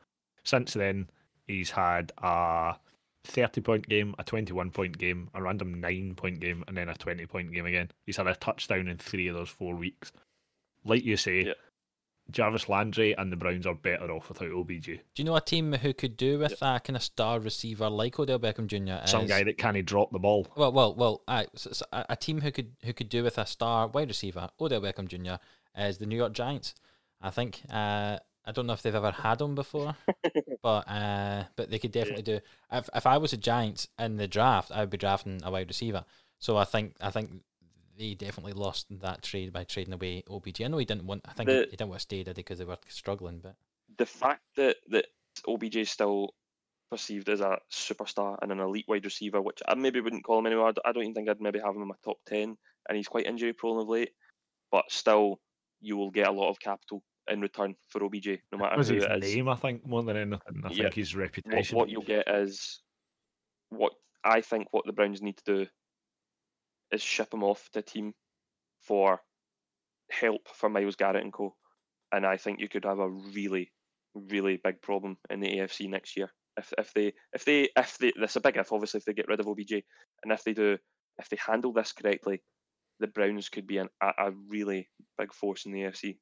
[0.43, 1.09] Since then,
[1.47, 2.75] he's had a
[3.25, 6.95] 30 point game, a 21 point game, a random 9 point game, and then a
[6.95, 7.89] 20 point game again.
[8.05, 10.11] He's had a touchdown in three of those four weeks.
[10.83, 11.53] Like you say, Yeah.
[12.31, 14.85] Jarvis Landry and the Browns are better off without OBJ.
[14.85, 18.17] Do you know a team who could do with a kind of star receiver like
[18.17, 19.05] Odell Beckham Jr.
[19.05, 20.47] Some guy that can't drop the ball.
[20.55, 21.21] Well, well, well.
[21.27, 24.07] aye, so- so a, a team who could who could do with a star wide
[24.07, 25.35] receiver, Odell Beckham Jr.
[25.77, 26.73] is the New York Giants.
[27.21, 27.61] I think.
[27.69, 29.95] Uh, I don't know if they've ever had him before,
[30.61, 32.39] but uh, but they could definitely do.
[32.71, 35.67] If if I was a Giants in the draft, I would be drafting a wide
[35.69, 36.03] receiver.
[36.39, 37.29] So I think I think
[37.97, 40.61] they definitely lost that trade by trading away OBJ.
[40.61, 41.21] I know he didn't want.
[41.25, 42.35] I think he, The- he didn't want to stay, did?
[42.35, 43.39] Because they were struggling.
[43.39, 43.55] But
[43.97, 45.05] the fact that that
[45.47, 46.33] OBJ is still
[46.89, 50.47] perceived as a superstar and an elite wide receiver, which I maybe wouldn't call him
[50.47, 50.73] anymore.
[50.83, 52.57] I don't even think I'd maybe have him in my top ten,
[52.89, 54.11] and he's quite injury prone of late.
[54.71, 55.39] But still,
[55.81, 58.95] you will get a lot of capital in return for OBJ, no matter was who
[58.95, 59.35] his it is.
[59.35, 60.61] name, I think, more than anything.
[60.63, 60.83] I Yeah.
[60.83, 61.77] think his What, reputation.
[61.77, 62.81] what you'll get is
[63.69, 63.93] what
[64.23, 65.67] I think what the Browns need to do
[66.91, 68.13] is ship him off to a team
[68.81, 69.21] for
[70.11, 71.55] help for Myles Garrett and co.
[72.11, 73.71] And I think you could have a really,
[74.13, 78.13] really big problem in the AFC next year if if they if they if they
[78.19, 79.71] that's a big if obviously if they get rid of OBJ
[80.23, 80.77] and if they do
[81.17, 82.41] if they handle this correctly,
[82.99, 86.17] the Browns could be an, a, a really big force in the AFC.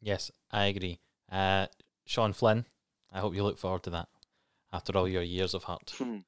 [0.00, 1.00] Yes, I agree.
[1.30, 1.66] Uh,
[2.04, 2.66] Sean Flynn,
[3.12, 4.08] I hope you look forward to that
[4.72, 5.94] after all your years of hurt.
[5.96, 6.18] Hmm.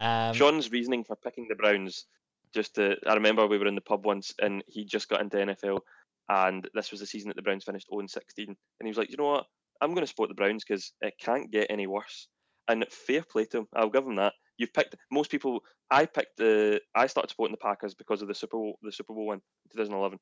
[0.00, 2.06] Um, Sean's reasoning for picking the Browns,
[2.54, 5.38] just to, I remember we were in the pub once and he just got into
[5.38, 5.80] NFL
[6.28, 8.46] and this was the season that the Browns finished 0 16.
[8.48, 9.46] And he was like, you know what?
[9.80, 12.28] I'm going to support the Browns because it can't get any worse.
[12.68, 13.68] And fair play to him.
[13.74, 14.34] I'll give him that.
[14.58, 15.60] You've picked most people.
[15.90, 16.80] I picked the.
[16.94, 19.70] I started supporting the Packers because of the Super Bowl, the Super Bowl win in
[19.72, 20.18] 2011,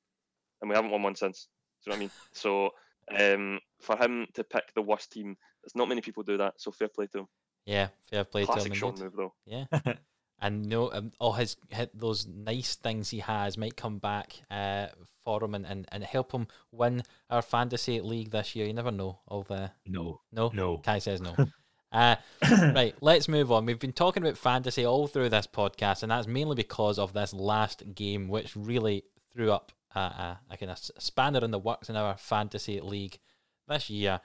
[0.61, 1.49] and we haven't won one since.
[1.85, 2.11] Do you know what I mean?
[2.33, 2.71] So
[3.15, 6.55] um, for him to pick the worst team, there's not many people do that.
[6.59, 7.29] So fair play to him.
[7.65, 8.55] yeah, fair play to him.
[8.55, 9.35] Classic Sean move though.
[9.45, 9.65] Yeah.
[10.41, 14.89] and no, um, all his hit those nice things he has might come back uh,
[15.25, 18.67] for him and, and, and help him win our fantasy league this year.
[18.67, 19.21] You never know.
[19.29, 20.79] All the no, no, no.
[20.79, 21.35] Kai says no.
[21.93, 22.17] Uh,
[22.75, 23.65] right, let's move on.
[23.65, 27.33] We've been talking about fantasy all through this podcast, and that's mainly because of this
[27.33, 31.89] last game, which really threw up a, a, a kind of spanner in the works
[31.89, 33.19] in our fantasy league
[33.69, 34.21] this year.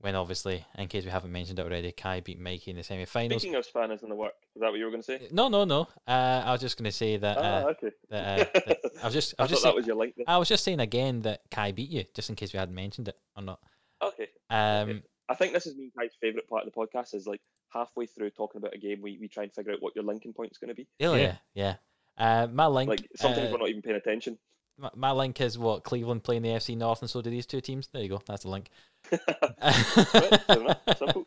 [0.00, 3.40] When obviously, in case we haven't mentioned it already, Kai beat Mikey in the semi-finals.
[3.40, 5.28] Speaking of spanners in the work, is that what you were going to say?
[5.30, 5.82] No, no, no.
[6.08, 7.38] Uh, I was just going to say that.
[7.38, 7.90] ah, Uh, okay.
[8.10, 9.94] that, uh, that I was just, I I was thought just, that saying, was your
[9.96, 10.14] link.
[10.16, 10.24] There.
[10.26, 13.06] I was just saying again that Kai beat you, just in case we hadn't mentioned
[13.08, 13.60] it or not.
[14.02, 14.26] Okay.
[14.50, 17.40] Um, I think this has been Kai's favourite part of the podcast is like
[17.72, 20.32] halfway through talking about a game, we, we try and figure out what your linking
[20.32, 20.88] point is going to be.
[21.00, 21.76] oh yeah, yeah.
[22.18, 24.36] Uh, my link, Like sometimes uh, we're not even paying attention.
[24.82, 27.60] My, my link is what Cleveland playing the FC North, and so do these two
[27.60, 27.88] teams.
[27.92, 28.22] There you go.
[28.26, 28.68] That's the link.
[29.04, 30.78] fair enough.
[30.98, 31.26] Simple.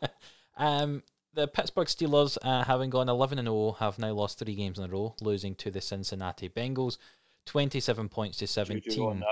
[0.56, 1.02] um,
[1.34, 4.84] the Pittsburgh Steelers, uh, having gone 11 and 0, have now lost three games in
[4.84, 6.98] a row, losing to the Cincinnati Bengals,
[7.46, 9.22] 27 points to 17.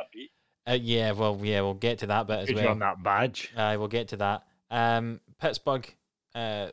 [0.67, 2.69] Uh, yeah, well, yeah, we'll get to that bit as Good well.
[2.69, 3.53] on that badge.
[3.57, 4.45] I will get to that.
[4.71, 5.93] Um, Pittsburgh.
[6.35, 6.69] Uh,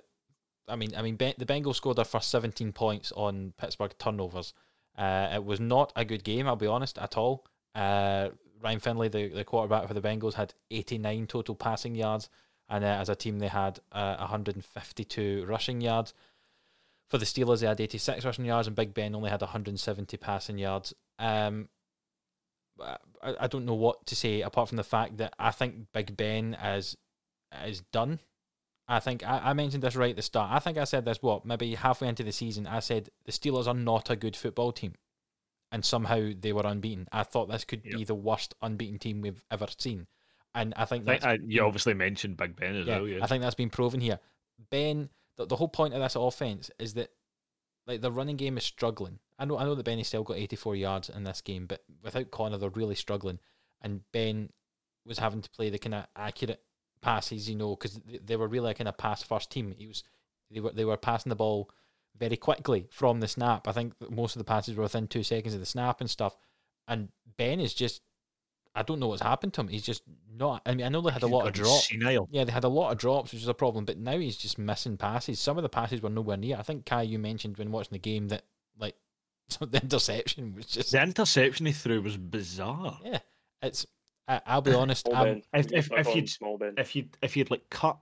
[0.68, 4.54] I mean, I mean, Be- the Bengals scored their first 17 points on Pittsburgh turnovers.
[4.98, 7.46] Uh, it was not a good game, I'll be honest, at all.
[7.74, 8.30] Uh,
[8.62, 12.30] Ryan Finley, the, the quarterback for the Bengals, had 89 total passing yards,
[12.70, 16.14] and uh, as a team, they had uh, 152 rushing yards.
[17.10, 20.58] For the Steelers, they had 86 rushing yards, and Big Ben only had 170 passing
[20.58, 20.94] yards.
[21.20, 21.68] Um,
[22.80, 22.98] I,
[23.42, 26.54] I don't know what to say apart from the fact that I think Big Ben
[26.54, 26.96] is
[27.66, 28.20] is done.
[28.88, 30.52] I think I, I mentioned this right at the start.
[30.52, 32.68] I think I said this what maybe halfway into the season.
[32.68, 34.96] I said the Steelers are not a good football team,
[35.72, 37.08] and somehow they were unbeaten.
[37.12, 40.08] I thought this could be the worst unbeaten team we've ever seen,
[40.54, 43.08] and I think I think, uh, you obviously mentioned Big Ben as yeah, well.
[43.08, 43.24] Yeah.
[43.24, 44.20] I think that's been proven here.
[44.70, 47.12] Ben, the, the whole point of this offense is that
[47.88, 49.20] like the running game is struggling.
[49.40, 52.32] I know I know that Benny still got 84 yards in this game, but without
[52.32, 53.40] Conner, they're really struggling.
[53.82, 54.50] And Ben
[55.06, 56.62] was having to play the kind of accurate
[57.02, 59.74] passes, you know, because they were really kind of pass first team.
[59.78, 60.04] He was
[60.50, 61.70] they were they were passing the ball
[62.18, 63.68] very quickly from the snap.
[63.68, 66.36] I think most of the passes were within two seconds of the snap and stuff.
[66.88, 68.02] And Ben is just
[68.74, 69.68] I don't know what's happened to him.
[69.68, 70.04] He's just
[70.34, 70.62] not.
[70.66, 71.90] I mean, I know they had a lot of drops.
[71.90, 72.30] senile.
[72.32, 73.84] Yeah, they had a lot of drops, which is a problem.
[73.84, 75.40] But now he's just missing passes.
[75.40, 76.56] Some of the passes were nowhere near.
[76.58, 78.44] I think Kai, you mentioned when watching the game that
[78.80, 78.96] like
[79.60, 82.98] the interception was just The interception he threw was bizarre.
[83.04, 83.20] yeah.
[83.62, 83.86] It's
[84.28, 85.06] I, I'll be honest.
[85.06, 86.76] Small I'm, If- We if- if you'd- small Ben.
[86.78, 87.98] If you if you'd like cut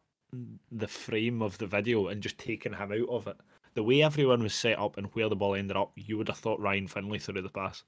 [0.72, 3.38] the frame of the video and just taken him out of it,
[3.74, 6.38] the way everyone was set up and where the ball ended up, you would have
[6.38, 7.84] thought Ryan Finley threw the pass.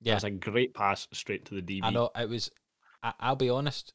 [0.00, 1.80] It yeah, was a great pass straight to the DB.
[1.82, 2.50] I know it was.
[3.02, 3.92] I, I'll be honest.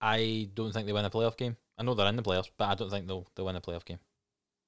[0.00, 1.56] I don't think they win a playoff game.
[1.78, 3.84] I know they're in the playoffs, but I don't think they'll they win a playoff
[3.84, 3.98] game.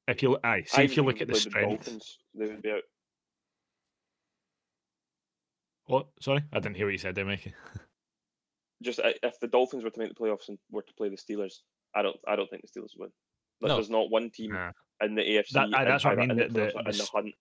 [0.06, 1.84] If you aye, see I if you look at the if they played strength.
[1.84, 2.82] Dolphins, they would be out.
[5.86, 6.06] What?
[6.20, 7.54] Sorry, I didn't hear what you said there, Mikey.
[8.82, 11.54] Just if the Dolphins were to make the playoffs and were to play the Steelers,
[11.94, 13.10] I don't I don't think the Steelers would win.
[13.60, 13.74] Like, No.
[13.76, 14.70] There's not one team Nah.
[15.02, 17.08] in the AFC That- that's what I mean, the- the, the- the in the s-
[17.08, 17.34] hunt.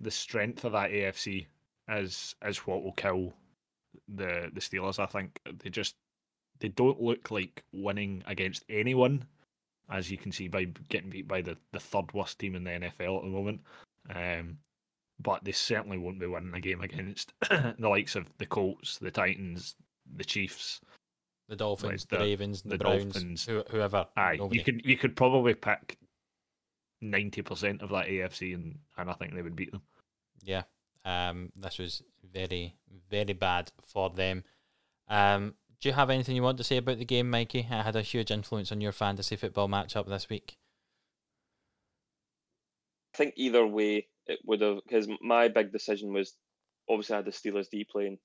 [0.00, 1.46] The strength of that AFC
[1.88, 3.32] is is what will kill
[4.08, 4.98] the the Steelers.
[4.98, 5.96] I think they just
[6.58, 9.24] they don't look like winning against anyone,
[9.90, 12.70] as you can see by getting beat by the, the third worst team in the
[12.70, 13.62] NFL at the moment.
[14.14, 14.58] Um,
[15.18, 19.10] but they certainly won't be winning a game against the likes of the Colts, the
[19.10, 19.74] Titans,
[20.16, 20.80] the Chiefs.
[21.48, 23.46] The Dolphins, the- the, Ravens, the, the Browns, Dolphins.
[23.46, 24.06] who, whoever.
[24.16, 24.58] Aye, nobody.
[24.58, 25.98] you could you could probably pick
[27.00, 29.82] ninety percent of that AFC, and and I think they would beat them.
[30.42, 30.62] Yeah.
[31.04, 32.76] Um, this was very,
[33.10, 34.44] very bad for them.
[35.08, 37.60] Um, do you have anything you want to say about the game, Mikey?
[37.60, 40.58] It had a huge influence on your fantasy football matchup this week.
[43.14, 46.34] I think either way it would have because my big decision was
[46.88, 48.18] obviously I had the Steelers D playing,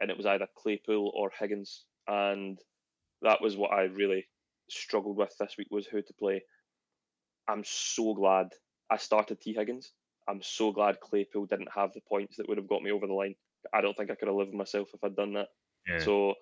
[0.00, 2.58] and it was either Claypool or Higgins, and
[3.22, 4.26] that was what I really
[4.70, 6.42] struggled with this week was who to play.
[7.48, 8.48] I'm so glad
[8.90, 9.92] I started Tee Higgins.
[10.28, 13.14] I'm so glad Claypool didn't have the points that would have got me over the
[13.14, 13.34] line.
[13.72, 15.48] I don't think I could have lived with myself if I'd done that.
[15.86, 16.00] Yeah.
[16.00, 16.34] So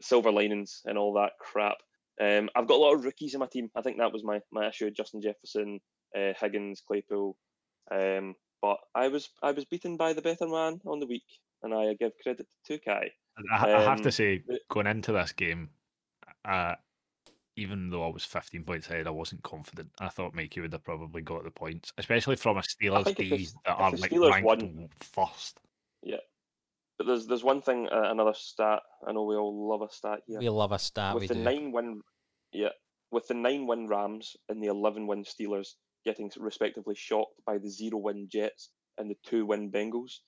[0.00, 1.76] silver linings and all that crap.
[2.20, 3.70] Um, I've got a lot of rookies in my team.
[3.76, 4.90] I think that was my, my issue.
[4.90, 5.80] Justin Jefferson,
[6.16, 7.36] uh, Higgins, Claypool.
[7.90, 11.26] Um, but I was I was beaten by the better man on the week,
[11.62, 13.10] and I give credit to Kai.
[13.52, 15.70] I, I have to Um, say, going into this game,
[16.44, 16.74] uh,
[17.56, 19.90] even though I was 15 points ahead, I wasn't confident.
[20.00, 23.30] I thought Mikey would have probably got the points, especially from a Steelers think if
[23.30, 25.60] the D S- that are like Steelers ranked won- first.
[26.98, 28.80] But there's there's one thing, uh, another stat.
[29.06, 30.38] I know we all love a stat here.
[30.38, 31.14] We love a stat.
[31.14, 31.40] with we the do.
[31.42, 32.02] nine win,
[32.52, 32.68] yeah,
[33.10, 35.70] with the nine win Rams and the eleven win Steelers
[36.04, 40.18] getting respectively shocked by the zero win Jets and the two win Bengals,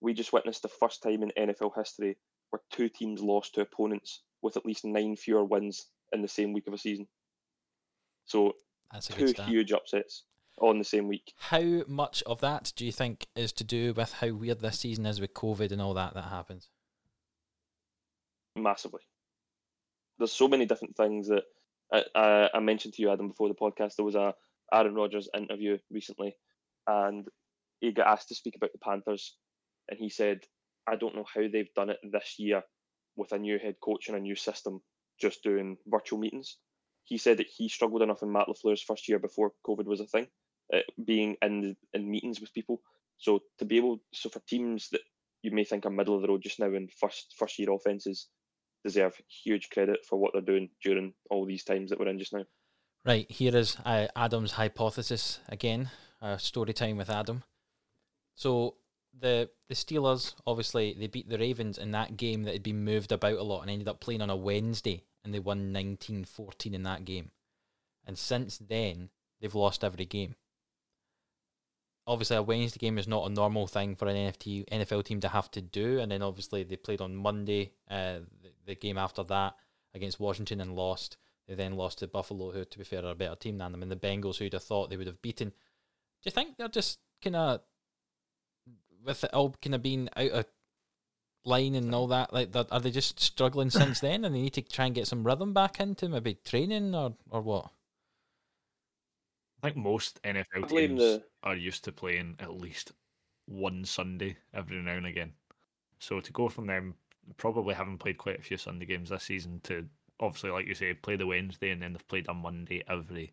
[0.00, 2.16] we just witnessed the first time in NFL history
[2.50, 6.52] where two teams lost to opponents with at least nine fewer wins in the same
[6.52, 7.06] week of a season.
[8.26, 8.54] So
[8.92, 10.24] That's a two huge upsets
[10.60, 11.32] on the same week.
[11.38, 15.06] How much of that do you think is to do with how weird this season
[15.06, 16.70] is with COVID and all that that happens?
[18.56, 19.00] massively.
[20.18, 21.44] There's so many different things that
[21.92, 23.96] I, I, I mentioned to you, Adam, before the podcast.
[23.96, 24.34] There was a
[24.72, 26.36] Aaron Rodgers interview recently,
[26.86, 27.26] and
[27.80, 29.36] he got asked to speak about the Panthers,
[29.90, 30.46] and he said,
[30.86, 32.62] "I don't know how they've done it this year
[33.16, 34.82] with a new head coach and a new system,
[35.20, 36.56] just doing virtual meetings."
[37.04, 40.06] He said that he struggled enough in Matt LaFleur's first year before COVID was a
[40.06, 40.28] thing,
[40.72, 42.82] uh, being in in meetings with people.
[43.18, 45.02] So to be able, so for teams that
[45.42, 48.28] you may think are middle of the road just now in first first year offenses
[48.84, 52.32] deserve huge credit for what they're doing during all these times that we're in just
[52.32, 52.44] now.
[53.04, 55.90] Right, here is uh, Adam's hypothesis again.
[56.20, 57.44] Uh, story time with Adam.
[58.34, 58.76] So
[59.18, 63.12] the the Steelers obviously they beat the Ravens in that game that had been moved
[63.12, 66.82] about a lot and ended up playing on a Wednesday and they won 19-14 in
[66.84, 67.30] that game.
[68.06, 69.10] And since then
[69.40, 70.34] they've lost every game.
[72.06, 75.28] Obviously a Wednesday game is not a normal thing for an NFT NFL team to
[75.28, 79.22] have to do and then obviously they played on Monday uh, the, the game after
[79.24, 79.54] that
[79.94, 81.16] against Washington and lost.
[81.50, 83.82] They then lost to Buffalo, who, to be fair, are a better team than them,
[83.82, 85.48] and the Bengals, who'd have thought they would have beaten.
[85.48, 85.54] Do
[86.22, 87.60] you think they're just kind of,
[89.04, 90.46] with it all kind of being out of
[91.44, 94.52] line and all that, like, that, are they just struggling since then, and they need
[94.54, 97.70] to try and get some rhythm back into maybe training or or what?
[99.62, 102.92] I think most NFL teams the- are used to playing at least
[103.46, 105.32] one Sunday every now and again.
[105.98, 106.94] So to go from them
[107.36, 109.86] probably having played quite a few Sunday games this season to
[110.18, 113.32] obviously, like you say, play the Wednesday and then they've played on Monday every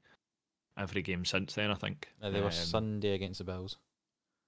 [0.78, 1.72] every game since then.
[1.72, 3.78] I think Uh, they were Um, Sunday against the Bills.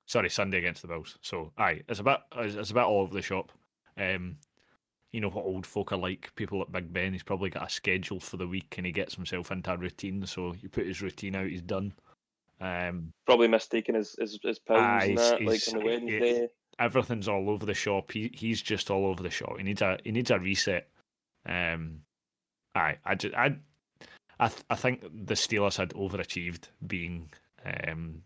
[0.10, 1.18] Sorry, Sunday against the Bills.
[1.22, 3.52] So aye, it's a bit it's it's a bit all over the shop.
[3.98, 4.38] Um,
[5.12, 6.32] you know what old folk are like.
[6.36, 9.16] People at Big Ben, he's probably got a schedule for the week and he gets
[9.16, 10.26] himself into a routine.
[10.26, 11.94] So you put his routine out, he's done.
[12.62, 16.48] Um, Probably mistaken his his, his Aye, and that, like on the he- Wednesday.
[16.78, 18.12] everything's all over the shop.
[18.12, 19.58] He he's just all over the shop.
[19.58, 20.90] He needs a he needs a reset.
[21.46, 22.02] Um,
[22.76, 23.56] aye, I just I
[24.40, 27.30] I th- I think the Steelers had overachieved being
[27.88, 28.22] um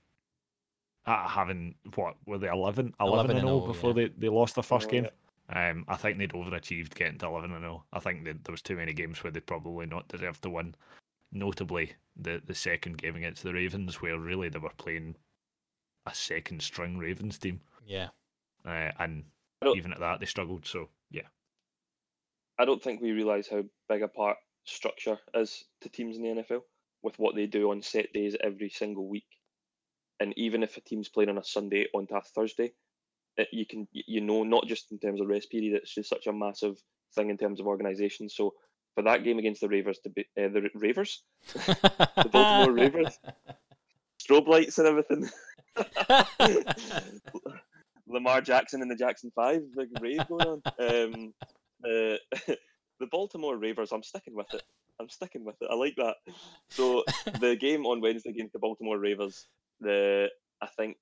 [1.05, 4.07] having what were they 11, 11 and 0 0, before yeah.
[4.07, 5.07] they, they lost their first Oh, game.
[5.49, 7.83] Um, I think they'd overachieved getting to eleven and 0.
[7.91, 10.73] I think that there was too many games where they probably not deserved to win.
[11.31, 15.15] Notably, the the second game against the Ravens, where really they were playing
[16.05, 18.09] a second string Ravens team Yeah.
[18.65, 19.23] uh, and
[19.75, 20.65] even at that they struggled.
[20.65, 21.27] So yeah,
[22.59, 26.41] I don't think we realise how big a part structure is to teams in the
[26.43, 26.61] NFL
[27.01, 29.25] with what they do on set days every single week.
[30.19, 32.73] And even if a team's playing on a Sunday onto a Thursday,
[33.37, 36.27] it, you can you know not just in terms of rest period, it's just such
[36.27, 36.77] a massive
[37.15, 38.29] thing in terms of organisation.
[38.29, 38.53] So
[38.95, 41.23] for that game against the Ravers to be uh, the Ra- Ravers,
[41.53, 43.19] the Baltimore Ravens.
[44.23, 45.29] strobe lights and everything,
[48.07, 50.61] Lamar Jackson and the Jackson Five, big rave going on.
[50.79, 51.33] Um,
[51.83, 52.17] uh,
[52.99, 54.63] the Baltimore Ravers, I'm sticking with it.
[54.99, 55.67] I'm sticking with it.
[55.69, 56.15] I like that.
[56.69, 57.03] So
[57.39, 59.47] the game on Wednesday against the Baltimore Ravers,
[59.79, 60.29] the
[60.61, 60.97] I think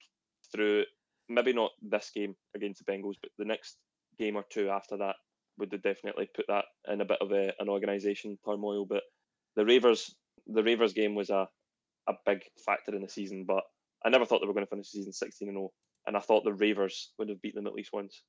[0.51, 0.85] through
[1.29, 3.77] maybe not this game against the Bengals, but the next
[4.19, 5.15] game or two after that
[5.57, 8.85] would have definitely put that in a bit of a, an organisation turmoil.
[8.85, 9.03] But
[9.55, 10.13] the Ravers,
[10.47, 11.47] the Ravers game was a
[12.07, 13.63] a big factor in the season, but
[14.03, 15.71] I never thought they were going to finish the season 16 and 0,
[16.07, 18.23] and I thought the Ravers would have beaten them at least once.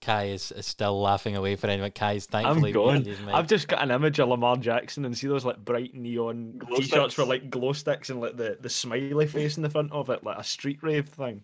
[0.00, 1.90] Kai is, is still laughing away for anyone.
[1.92, 2.94] Kai's thankfully I'm gone.
[2.94, 3.34] muted his mic.
[3.34, 6.76] I've just got an image of Lamar Jackson and see those like bright neon Glow
[6.76, 7.18] t-shirts sticks.
[7.18, 10.24] with like glow sticks and like the, the smiley face in the front of it,
[10.24, 11.42] like a street rave thing.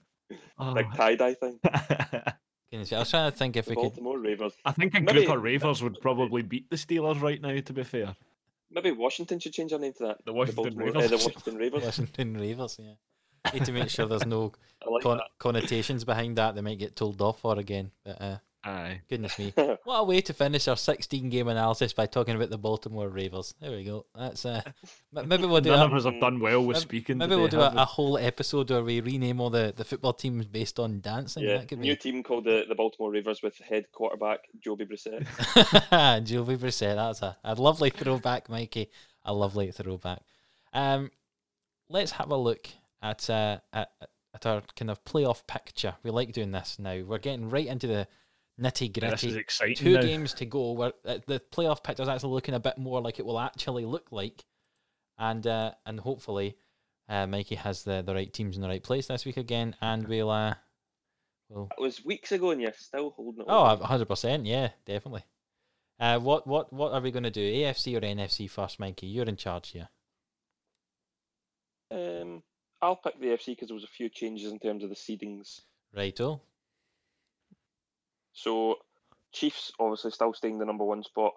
[0.58, 0.74] Oh.
[0.74, 1.58] Big tie dye thing.
[1.64, 2.34] I
[2.98, 3.82] was trying to think if The we could.
[3.82, 4.54] Baltimore Ravers.
[4.64, 7.58] I think a Maybe- group of ravers would probably beat the Steelers right now.
[7.60, 8.16] To be fair,
[8.70, 10.24] Maybe Washington should change their name to that.
[10.24, 11.82] The Washington Baltimore- uh, the Washington Ravers.
[11.84, 12.92] Washington Ravers, yeah.
[13.52, 14.52] Need to make sure there's no
[14.88, 17.90] like con- connotations behind that they might get told off for again.
[18.04, 19.00] But uh, aye.
[19.08, 19.52] goodness me,
[19.84, 23.54] what a way to finish our 16 game analysis by talking about the Baltimore Ravers.
[23.60, 24.06] There we go.
[24.16, 24.62] That's uh,
[25.12, 27.18] maybe we'll do None a, of us have done well with maybe- speaking.
[27.18, 30.12] maybe today, we'll do a, a whole episode where we rename all the, the football
[30.12, 31.42] teams based on dancing.
[31.42, 34.84] Yeah, that could new be team called the, the Baltimore Ravers with head quarterback Joby
[34.86, 35.26] Brissett.
[36.24, 36.94] Jovi Brissett.
[36.94, 38.88] That's a, a lovely throwback, Mikey.
[39.24, 40.20] A lovely throwback.
[40.72, 41.10] Um,
[41.88, 42.68] let's have a look
[43.02, 43.90] at uh, at,
[44.34, 45.94] at our kind of playoff picture.
[46.02, 47.02] We like doing this now.
[47.02, 48.08] We're getting right into the
[48.60, 49.40] nitty Yeah, this is gritty.
[49.40, 49.74] exciting.
[49.76, 50.00] Two now.
[50.02, 50.72] games to go.
[50.72, 53.84] Where uh, the playoff picture is actually looking a bit more like it will actually
[53.84, 54.44] look like,
[55.18, 56.56] and uh, and hopefully,
[57.08, 60.06] uh, Mikey has the, the right teams in the right place this week again, and
[60.06, 60.54] we'll uh,
[61.48, 63.46] we'll It was weeks ago and you're still holding it.
[63.48, 64.46] Oh, hundred percent.
[64.46, 65.24] Yeah, definitely.
[66.00, 67.40] Uh, what what what are we going to do?
[67.52, 69.06] AFC or NFC first, Mikey?
[69.06, 69.88] You're in charge here.
[71.90, 72.42] Um,
[72.82, 75.60] I'll pick the AFC because there was a few changes in terms of the seedings.
[75.94, 76.42] Righto.
[78.32, 78.76] So
[79.32, 81.32] Chiefs obviously still staying the number one spot,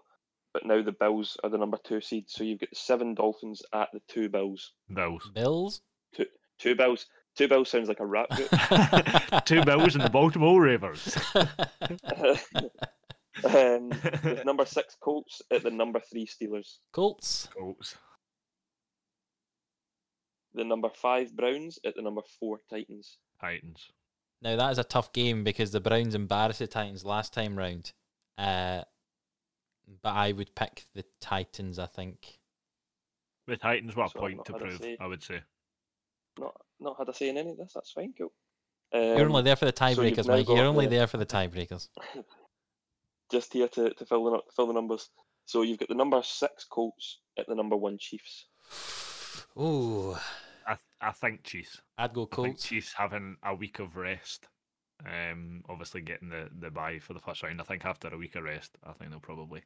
[0.54, 2.26] but now the Bills are the number two seed.
[2.28, 4.72] So you've got the seven Dolphins at the two Bills.
[4.92, 5.30] Bills.
[5.34, 5.82] Bills.
[6.16, 6.26] Two
[6.58, 7.06] two Bills.
[7.36, 8.50] Two Bills sounds like a rap group.
[9.46, 11.18] Two Bills and the Baltimore Ravens.
[13.44, 16.78] um, the number six Colts at the number three Steelers.
[16.94, 17.50] Colts.
[17.54, 17.98] Colts.
[20.56, 23.18] The number five Browns at the number four Titans.
[23.42, 23.92] Titans.
[24.42, 27.92] Now that is a tough game because the Browns embarrassed the Titans last time round.
[28.38, 28.82] Uh,
[30.02, 31.78] but I would pick the Titans.
[31.78, 32.40] I think.
[33.48, 34.98] The Titans were a So I've point to prove, say.
[35.00, 35.42] I would say.
[36.40, 37.74] Not not had a say in any of this.
[37.76, 38.14] That's fine.
[38.18, 38.32] Cool.
[38.94, 40.54] You're Um, only there for the so you've tiebreakers, now Mikey.
[40.54, 41.90] You're only the- there for the tiebreakers.
[43.32, 45.10] just here to, to fill the fill the numbers.
[45.46, 48.46] So you've got the number six Colts at the number one Chiefs.
[49.58, 50.16] Ooh,
[50.68, 51.82] I I think Chiefs.
[51.98, 52.64] I'd go I think Colts.
[52.68, 54.48] Chiefs having a week of rest.
[55.06, 57.60] Um, obviously getting the the bye for the first round.
[57.62, 59.64] I think after a week of rest, I think they'll probably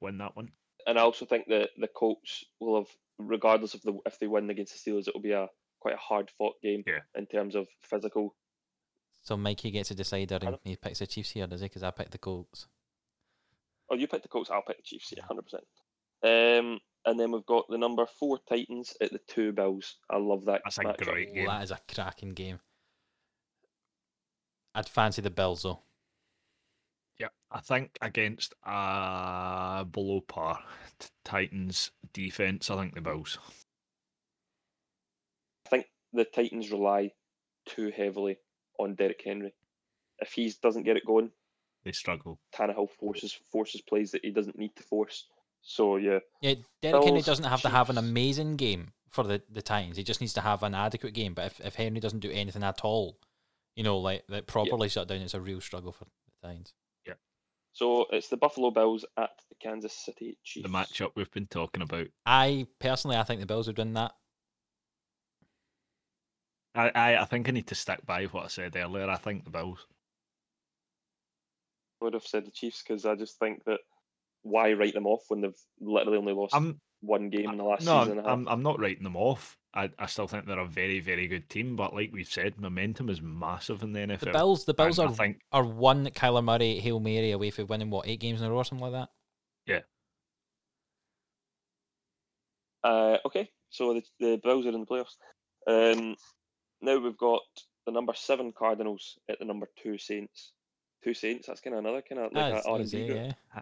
[0.00, 0.50] win that one.
[0.86, 2.88] And I also think that the Colts will have,
[3.18, 5.48] regardless of the if they win against the Steelers, it will be a
[5.80, 7.00] quite a hard fought game Yeah.
[7.14, 8.34] in terms of physical.
[9.22, 11.66] So Mikey gets a decider and he picks the Chiefs here, does he?
[11.66, 12.66] Because I picked the Colts.
[13.90, 15.12] Oh, you picked the Colts, I'll pick the Chiefs.
[15.16, 15.64] Yeah, hundred percent.
[16.22, 19.96] Um, and then we've got the number four Titans at the two Bills.
[20.10, 20.62] I love that.
[20.64, 21.46] That's a great game.
[21.46, 22.60] that is a cracking game.
[24.74, 25.80] I'd fancy the Bills though.
[27.18, 30.60] Yeah, I think against uh below par
[31.24, 33.38] Titans defense, I think the Bills.
[35.66, 37.12] I think the Titans rely
[37.66, 38.38] too heavily
[38.78, 39.52] on Derrick Henry.
[40.20, 41.30] If he doesn't get it going,
[41.84, 42.38] They struggle.
[42.54, 45.26] Tannehill forces forces plays that he doesn't need to force.
[45.62, 49.42] So yeah, Yeah, Derrick Henry Bills, doesn't have to have an amazing game for the,
[49.50, 49.96] the Titans.
[49.96, 51.34] He just needs to have an adequate game.
[51.34, 53.18] But if, if Henry doesn't do anything at all,
[53.76, 56.72] you know, like like properly shut down, it's a real struggle for the Titans.
[57.06, 57.14] Yeah.
[57.72, 60.66] So it's the Buffalo Bills at the Kansas City Chiefs.
[60.66, 62.08] The matchup we've been talking about.
[62.24, 64.12] I personally, I think the Bills would win that.
[66.74, 69.08] I, I, I think I need to stick by what I said earlier.
[69.08, 69.86] I think the Bills.
[72.00, 73.80] I would have said the Chiefs because I just think that
[74.42, 77.84] why write them off when they've literally only lost I'm one game in the last
[77.84, 78.38] no, season and a half.
[78.38, 79.56] I'm, I'm not writing them off.
[79.74, 81.76] I, I still think they're a very, very good team.
[81.76, 84.20] But like we've said, momentum is massive in the NFL.
[84.20, 87.68] The Bills, the Bills and are think are one Kyler Murray hail mary away from
[87.68, 89.08] winning what eight games in a row or something like that.
[89.66, 89.80] Yeah.
[92.82, 95.16] Uh, okay, so the, the Bills are in the playoffs.
[95.66, 96.16] Um,
[96.80, 97.42] now we've got
[97.86, 100.52] the number seven Cardinals at the number two Saints.
[101.04, 101.46] Two Saints.
[101.46, 103.60] That's kind of another kind of like That's an R and B group, yeah.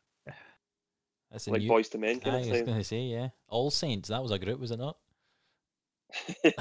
[1.38, 1.68] That's a like new.
[1.68, 3.28] boys to men Aye, kind I was going to say, yeah.
[3.48, 4.08] All Saints.
[4.08, 4.96] That was a group, was it not?
[6.42, 6.52] thing.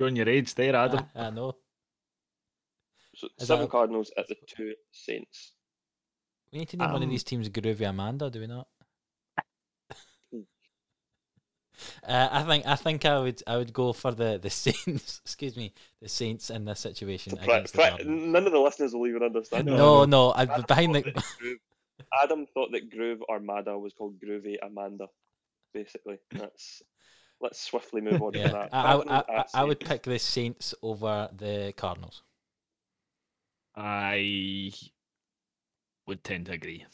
[0.00, 1.04] showing your age there, Adam.
[1.14, 1.54] I know.
[3.14, 5.52] so Is seven that Cardinals at the two Saints.
[6.52, 8.68] We need to name one of Um, these teams Groovy Amanda, do we not?
[12.06, 15.20] Uh, I think I think I would I would go for the the Saints.
[15.24, 18.94] excuse me, the Saints in this situation Pra- against the pra- none of the listeners
[18.94, 19.66] will even understand.
[19.66, 19.78] No, that.
[19.78, 21.22] No, no, I'd be Adam behind the.
[22.12, 25.06] That Groove- Adam thought that Groove Armada was called Groovy Amanda.
[25.74, 26.82] Basically, that's.
[27.40, 28.68] Let's swiftly move on Yeah, from that.
[28.72, 32.22] I, I, I, I would pick the Saints over the Cardinals.
[33.74, 34.70] I
[36.06, 36.84] would tend to agree.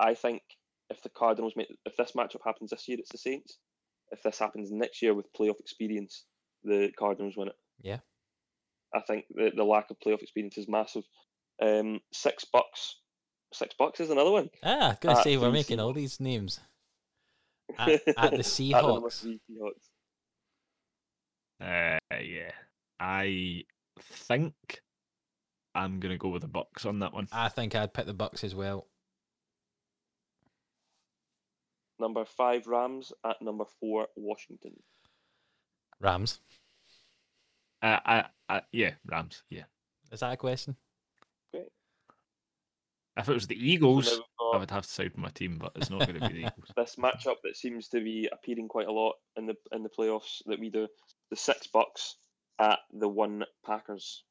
[0.00, 0.42] I think
[0.88, 3.58] if the Cardinals make if this matchup happens this year, it's the Saints.
[4.10, 6.24] If this happens next year with playoff experience,
[6.64, 7.56] the Cardinals win it.
[7.80, 7.98] Yeah.
[8.92, 11.04] I think the, the lack of playoff experience is massive.
[11.62, 12.96] Um, six bucks.
[13.52, 14.50] Six bucks is another one.
[14.62, 16.60] Ah, I was gonna At say we're the making all these names.
[17.78, 19.20] At, at the At the number Seahawks.
[19.20, 19.88] three Seahawks.
[21.62, 22.52] Uh, yeah,
[22.98, 23.64] I
[24.00, 24.54] think
[25.74, 27.28] I'm gonna go with the Bucs on that one.
[27.32, 28.86] I think I'd pick the Bucks as well.
[31.98, 34.72] Number five Rams at number four Washington.
[36.00, 36.40] Rams.
[37.82, 39.42] Uh, I, I, yeah, Rams.
[39.50, 39.64] Yeah,
[40.10, 40.76] Is that a question?
[43.16, 45.72] If it was the Eagles, now I would have to side with my team, but
[45.74, 46.70] it's not going to be the Eagles.
[46.76, 50.42] this matchup that seems to be appearing quite a lot in the in the playoffs
[50.46, 50.86] that we do.
[51.30, 52.16] The six bucks
[52.60, 54.22] at the one Packers.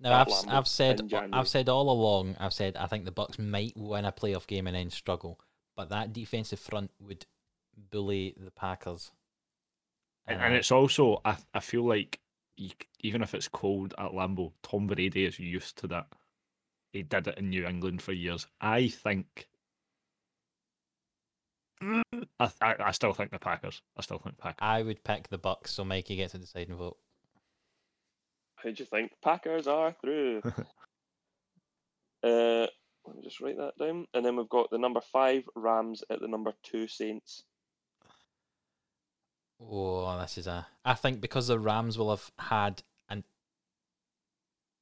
[0.00, 1.00] Now I've s- I've said.
[1.32, 2.36] I've said all along.
[2.38, 5.40] I've said I think the Bucs might win a playoff game and then struggle,
[5.76, 7.26] but that defensive front would
[7.90, 9.12] bully the Packers.
[10.26, 12.20] And, Uh, and it's also, I, I feel like
[12.56, 12.70] you,
[13.00, 16.06] even if it's cold at Lambeau, Tom Brady is used to that.
[16.94, 18.46] He did it in New England for years.
[18.60, 19.48] I think.
[21.82, 22.02] I,
[22.38, 23.82] I, I still think the Packers.
[23.96, 24.58] I still think Packers.
[24.60, 26.96] I would pick the Bucs, so Mikey gets a deciding vote.
[28.62, 30.40] Who do you think Packers are through?
[32.22, 32.68] uh,
[33.06, 34.06] let me just write that down.
[34.14, 37.42] And then we've got the number five Rams at the number two Saints.
[39.60, 40.68] Oh, this is a.
[40.84, 42.84] I think because the Rams will have had an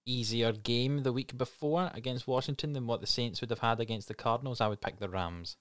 [0.05, 4.09] easier game the week before against Washington than what the Saints would have had against
[4.09, 5.57] the Cardinals, I would pick the Rams.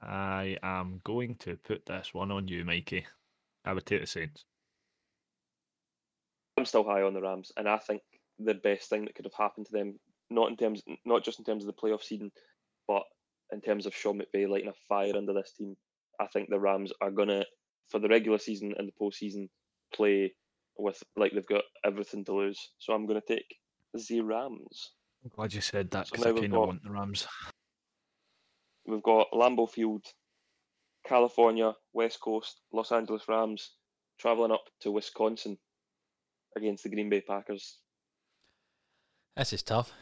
[0.00, 3.06] I am going to put this one on you, Mikey.
[3.64, 4.44] I would take the Saints.
[6.56, 8.02] I'm still high on the Rams, and I think
[8.38, 9.98] the best thing that could have happened to them,
[10.30, 12.30] not in terms, not just in terms of the playoff seeding,
[12.86, 13.02] but
[13.52, 15.76] in terms of Sean McVay lighting a fire under this team.
[16.20, 17.44] I think the Rams are gonna,
[17.88, 19.48] for the regular season and the postseason,
[19.94, 20.32] play
[20.78, 22.70] with like they've got everything to lose.
[22.78, 23.56] So I'm gonna take
[23.92, 24.92] the Rams.
[25.24, 27.26] I'm glad you said that because now I we've kind of want the Rams.
[28.86, 30.04] We've got Lambeau Field,
[31.06, 33.72] California, West Coast, Los Angeles Rams,
[34.18, 35.58] traveling up to Wisconsin
[36.56, 37.78] against the Green Bay Packers
[39.36, 39.92] This is tough.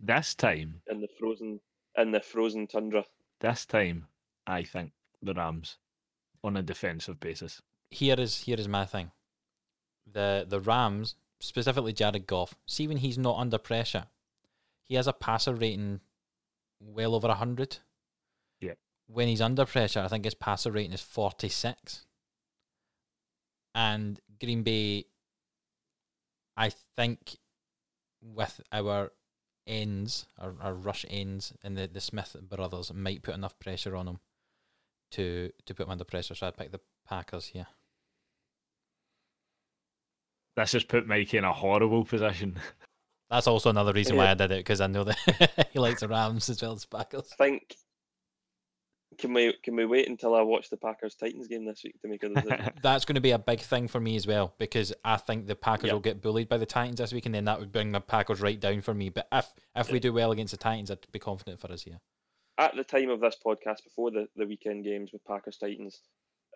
[0.00, 1.60] This time, in the frozen
[1.96, 3.04] in the frozen tundra.
[3.40, 4.06] this time,
[4.46, 4.92] I think
[5.22, 5.76] the Rams
[6.44, 7.60] on a defensive basis.
[7.90, 9.10] Here is here is my thing.
[10.12, 14.06] The the Rams, specifically Jared Goff, see when he's not under pressure,
[14.84, 16.00] he has a passer rating
[16.80, 17.78] well over hundred.
[18.60, 18.74] Yeah.
[19.06, 22.06] When he's under pressure, I think his passer rating is forty six.
[23.74, 25.04] And Green Bay,
[26.56, 27.36] I think,
[28.20, 29.12] with our
[29.66, 34.08] ends, our, our rush ends, and the, the Smith brothers might put enough pressure on
[34.08, 34.20] him
[35.12, 36.34] to to put him under pressure.
[36.34, 37.66] So I'd pick the Packers here.
[40.58, 42.58] This has put Mikey in a horrible position.
[43.30, 46.08] That's also another reason why I did it because I know that he likes the
[46.08, 47.30] Rams as well as Packers.
[47.38, 47.76] I think
[49.18, 52.08] can we can we wait until I watch the Packers Titans game this week to
[52.08, 52.70] make a decision?
[52.82, 55.54] That's going to be a big thing for me as well because I think the
[55.54, 55.92] Packers Yep.
[55.92, 58.40] will get bullied by the Titans this week, and then that would bring the Packers
[58.40, 59.10] right down for me.
[59.10, 62.00] But if if we do well against the Titans, I'd be confident for us here.
[62.58, 66.00] At the time of this podcast, before the, the weekend games with Packers Titans,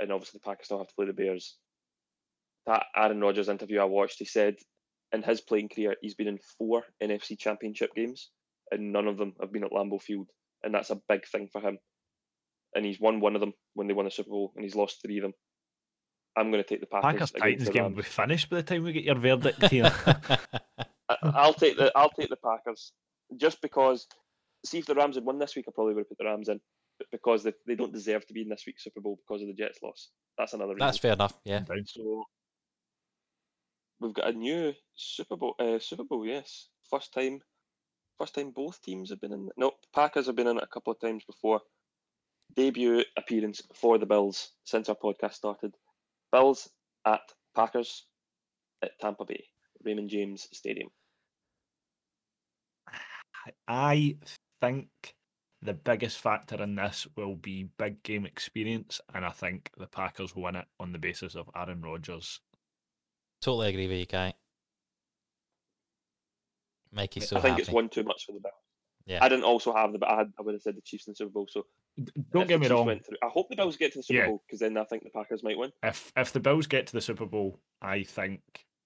[0.00, 1.58] and obviously the Packers still have to play the Bears.
[2.66, 4.56] That Aaron Rodgers interview I watched, he said
[5.12, 8.30] in his playing career he's been in four NFC Championship games,
[8.70, 10.28] and none of them have been at Lambeau Field,
[10.62, 11.78] and that's a big thing for him.
[12.74, 15.02] And he's won one of them when they won the Super Bowl, and he's lost
[15.02, 15.34] three of them.
[16.36, 17.12] I'm going to take the Packers.
[17.12, 19.92] Packers Titans game will be finished by the time we get your verdict here.
[21.08, 22.92] I, I'll take the I'll take the Packers
[23.36, 24.06] just because.
[24.64, 26.48] See if the Rams had won this week, I probably would have put the Rams
[26.48, 26.60] in,
[26.96, 29.48] but because they, they don't deserve to be in this week's Super Bowl because of
[29.48, 30.10] the Jets loss.
[30.38, 30.86] That's another reason.
[30.86, 31.36] That's fair enough.
[31.44, 31.64] Yeah.
[31.84, 32.24] So
[34.02, 35.54] we've got a new Super Bowl.
[35.58, 37.40] Uh, Super Bowl, yes, first time.
[38.18, 39.48] First time both teams have been in.
[39.56, 41.60] No, Packers have been in it a couple of times before.
[42.54, 45.74] Debut appearance for the Bills since our podcast started.
[46.30, 46.68] Bills
[47.06, 47.22] at
[47.54, 48.04] Packers
[48.82, 49.44] at Tampa Bay,
[49.84, 50.88] Raymond James Stadium.
[53.66, 54.16] I
[54.60, 55.14] think
[55.62, 60.36] the biggest factor in this will be big game experience, and I think the Packers
[60.36, 62.40] win it on the basis of Aaron Rodgers.
[63.42, 64.32] Totally agree with you, Kai.
[66.92, 67.62] Mikey's so I think happy.
[67.62, 68.54] it's one too much for the Bills.
[69.06, 69.18] Yeah.
[69.24, 71.12] I didn't also have the, but I, had, I would have said the Chiefs in
[71.12, 71.46] the Super Bowl.
[71.50, 71.64] So
[72.32, 72.86] Don't get me Chiefs wrong.
[72.86, 74.26] went through- I hope the Bills get to the Super Yeah.
[74.26, 75.72] Bowl because then I think the Packers might win.
[75.82, 78.40] If if the Bills get to the Super Bowl, I think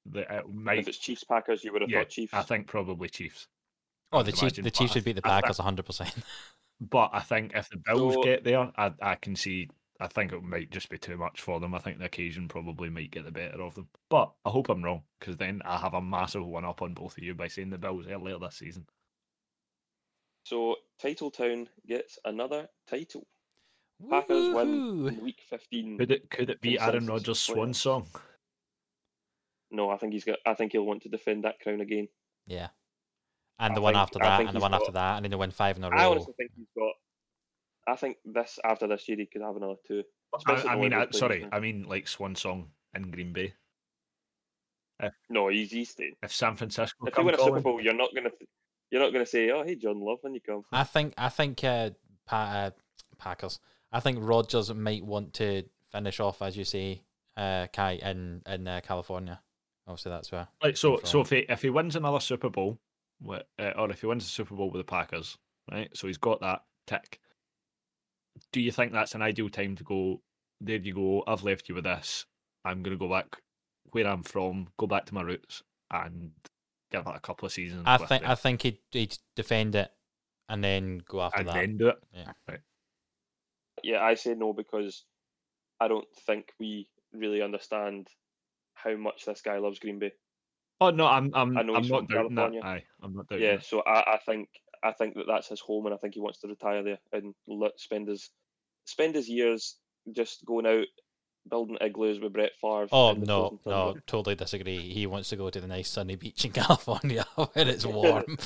[0.07, 0.79] that it might.
[0.79, 2.33] if it's Chiefs Packers, you would have yeah, thought Chiefs.
[2.33, 3.49] I think probably Chiefs.
[4.13, 4.57] oh, the Chiefs.
[4.57, 6.15] The Chiefs I should beat the th- I- I- Packers hundred percent.
[6.81, 9.69] But I think if the Bills So- get there, I I can see.
[10.01, 11.75] I think it might just be too much for them.
[11.75, 13.89] I think the occasion probably might get the better of them.
[14.11, 17.17] But I hope I'm wrong because then I have a massive one up on both
[17.17, 18.87] of you by saying the Bills earlier this season.
[20.45, 23.27] So Titletown gets another title.
[24.11, 25.99] Packers win in week 15.
[25.99, 28.07] Could it could it be Aaron Consensus Rodgers' swan song?
[29.71, 30.39] No, I think he's got.
[30.47, 32.09] I think he'll want to defend that crown again.
[32.47, 32.69] Yeah.
[33.59, 35.37] And the I one after that, and the he's one after that, and then they
[35.37, 35.97] win five in a row.
[35.97, 36.93] I honestly think he's got.
[37.87, 40.03] I think this after this year he could have another two.
[40.47, 43.55] I, I mean, I, sorry, this I mean like swan song in Green Bay.
[45.03, 45.13] year.
[45.29, 46.15] No, he's he's staying.
[46.23, 48.31] If San Francisco If you come win a Super Bowl, you're not gonna.
[48.91, 50.63] You're not gonna say, "Oh, hey, John Love," when you come.
[50.73, 51.91] I think I think uh,
[52.27, 52.71] pa- uh,
[53.19, 53.59] Packers.
[53.93, 57.03] I think Rodgers might want to finish off, as you say,
[57.37, 59.41] uh, Kai in in uh, California.
[59.87, 60.49] Obviously, that's where.
[60.63, 62.79] like so, so if he if he wins another Super Bowl,
[63.29, 65.37] uh, or if he wins the Super Bowl with the Packers,
[65.71, 65.89] right?
[65.95, 67.21] So he's got that tick.
[68.53, 70.21] Do you think that's an ideal time to go?
[70.61, 71.25] There you go.
[71.27, 72.25] I've left you with this.
[72.65, 73.37] I'm going to go back
[73.93, 74.69] where I'm from.
[74.79, 76.31] Go back to my roots and
[76.91, 77.83] give it a couple of seasons.
[77.87, 79.91] I think them I think he'd, he'd defend it
[80.49, 81.55] and then go after and that.
[81.55, 81.97] then do it.
[82.13, 82.33] Yeah.
[82.49, 82.61] Right.
[83.83, 85.05] Yeah, I say no because
[85.81, 88.09] I don't think we really understand
[88.75, 90.13] how much this guy loves Green Bay.
[90.81, 92.61] Oh no, I'm I'm I know I'm not doubting California.
[92.63, 92.69] that.
[92.69, 93.65] Aye, I'm not doubting Yeah, that.
[93.65, 94.49] so I, I think
[94.87, 97.35] I think that that's his home, and I think he wants to retire there and
[97.49, 98.31] let, spend his
[98.85, 99.77] spend his years
[100.15, 100.87] just going out
[101.51, 102.89] building igloos with Brett Favre.
[102.93, 104.79] Oh no, no, totally disagree.
[104.93, 108.37] He wants to go to the nice sunny beach in California where it's warm.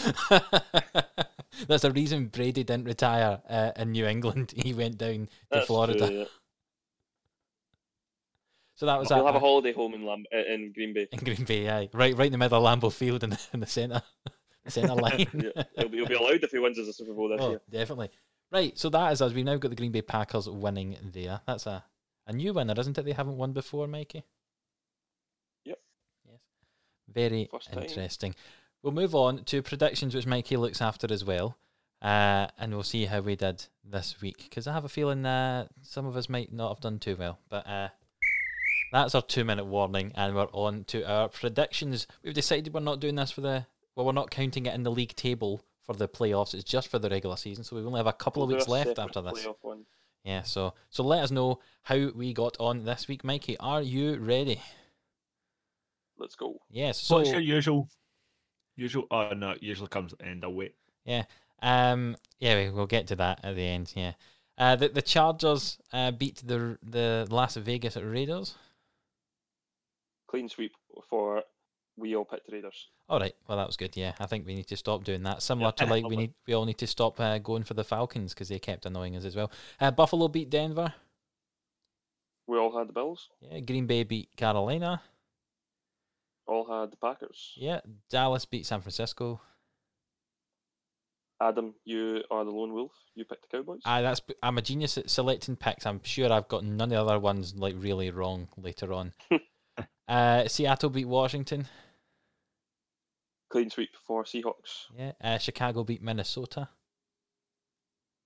[1.66, 4.52] That's the reason Brady didn't retire uh, in New England.
[4.56, 6.06] He went down to That's Florida.
[6.06, 6.24] true, yeah.
[8.76, 11.06] So that was He'll have a uh, holiday home in Lam- in Green Bay.
[11.12, 11.90] in Green Bay, aye.
[11.92, 14.00] right, right in the middle of Lambeau Field in the, in the centre,
[14.68, 15.26] centre line.
[15.34, 17.50] yeah, he'll be, he'll be allowed if he wins as a Super Bowl this Oh,
[17.50, 17.60] year.
[17.70, 18.10] definitely.
[18.52, 19.32] Right, so that is us.
[19.32, 21.40] We've now got the Green Bay Packers winning there.
[21.46, 21.84] That's a,
[22.26, 23.04] a new winner, isn't it?
[23.04, 24.24] They haven't won before, Mikey.
[25.64, 25.78] Yep.
[26.28, 26.40] Yes.
[27.12, 27.82] Very First time.
[27.84, 28.34] interesting.
[28.82, 31.56] We'll move on to predictions, which Mikey looks after as well.
[32.02, 34.38] Uh, and we'll see how we did this week.
[34.48, 37.38] Because I have a feeling uh, some of us might not have done too well.
[37.50, 37.88] But uh,
[38.90, 42.06] that's our two minute warning, and we're on to our predictions.
[42.24, 43.66] We've decided we're not doing this for the.
[43.96, 46.54] Well, we're not counting it in the league table for the playoffs.
[46.54, 48.68] It's just for the regular season, so we only have a couple We'll of weeks
[48.68, 49.46] left after this.
[49.62, 49.84] one.
[50.24, 53.56] Yeah, so so let us know how we got on this week, Mikey.
[53.58, 54.60] Are you ready?
[56.18, 56.58] Let's go.
[56.70, 56.98] Yes.
[57.00, 57.88] So What's your usual?
[58.76, 59.06] Usual?
[59.10, 60.44] Oh no, it usually comes at the end.
[60.44, 60.74] I'll wait.
[61.04, 61.24] Yeah.
[61.62, 63.92] Um yeah, we- we'll get to that at the end.
[63.96, 64.12] Yeah.
[64.58, 68.56] Uh, the the Chargers uh, beat the the Las Vegas Raiders.
[70.28, 70.72] Clean sweep
[71.08, 71.42] for
[72.00, 72.88] we all picked Raiders.
[73.08, 73.34] All right.
[73.46, 73.96] Well, that was good.
[73.96, 75.42] Yeah, I think we need to stop doing that.
[75.42, 78.34] Similar to like we need we all need to stop uh, going for the Falcons
[78.34, 79.50] because they kept annoying us as well.
[79.80, 80.94] Uh, Buffalo beat Denver.
[82.46, 83.28] We all had the Bills.
[83.40, 83.60] Yeah.
[83.60, 85.02] Green Bay beat Carolina.
[86.46, 87.52] All had the Packers.
[87.56, 87.80] Yeah.
[88.08, 89.40] Dallas beat San Francisco.
[91.40, 92.92] Adam, you are the lone wolf.
[93.14, 93.80] You picked the Cowboys.
[93.84, 95.86] Aye, that's I'm a genius at selecting picks.
[95.86, 99.12] I'm sure I've got none of the other ones like really wrong later on.
[100.08, 101.66] uh, Seattle beat Washington.
[103.50, 104.86] Clean sweep for Seahawks.
[104.96, 105.12] Yeah.
[105.22, 106.68] Uh, Chicago beat Minnesota.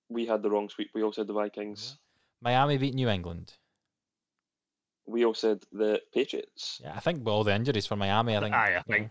[0.08, 0.90] We had the wrong sweep.
[0.94, 1.32] We all said the.
[1.32, 1.98] Vikings.
[2.42, 3.54] Miami beat New England.
[5.06, 6.80] We all said the Patriots.
[6.82, 8.54] Yeah, I think with all the injuries for Miami, I think.
[8.54, 8.82] Aye, I yeah.
[8.82, 9.10] think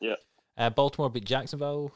[0.00, 0.14] yeah.
[0.56, 1.92] Uh, Baltimore beat Jacksonville.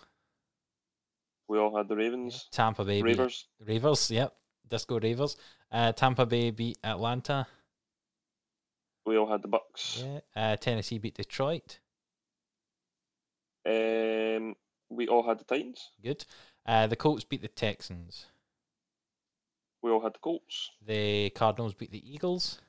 [1.48, 2.48] We all had the Ravens.
[2.50, 3.46] Tampa Bay beat Ravers.
[3.64, 4.10] Ravers.
[4.10, 4.34] Yep.
[4.68, 5.36] Disco Ravers.
[5.72, 7.46] Uh, Tampa Bay beat Atlanta.
[9.06, 10.04] We all had the Bucs.
[10.04, 10.20] Yeah.
[10.36, 11.78] Uh, Tennessee beat Detroit.
[13.68, 14.54] Um,
[14.88, 15.90] we all had the Titans.
[16.02, 16.24] Good.
[16.64, 18.26] Uh, the Colts beat the Texans.
[19.82, 20.70] We all had the Colts.
[20.86, 22.60] The Cardinals beat the Eagles.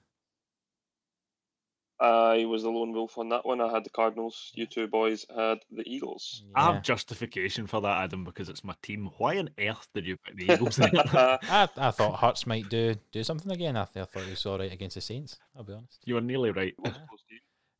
[2.01, 3.59] I was the lone wolf on that one.
[3.59, 4.53] I had the Cardinals.
[4.55, 6.43] You two boys had the Eagles.
[6.55, 9.09] I have justification for that, Adam, because it's my team.
[9.17, 10.79] Why on earth did you pick the Eagles?
[10.81, 13.75] I, I thought Hurts might do do something again.
[13.75, 15.39] I, th- I thought he was all right against the Saints.
[15.57, 15.99] I'll be honest.
[16.05, 16.73] you were nearly right.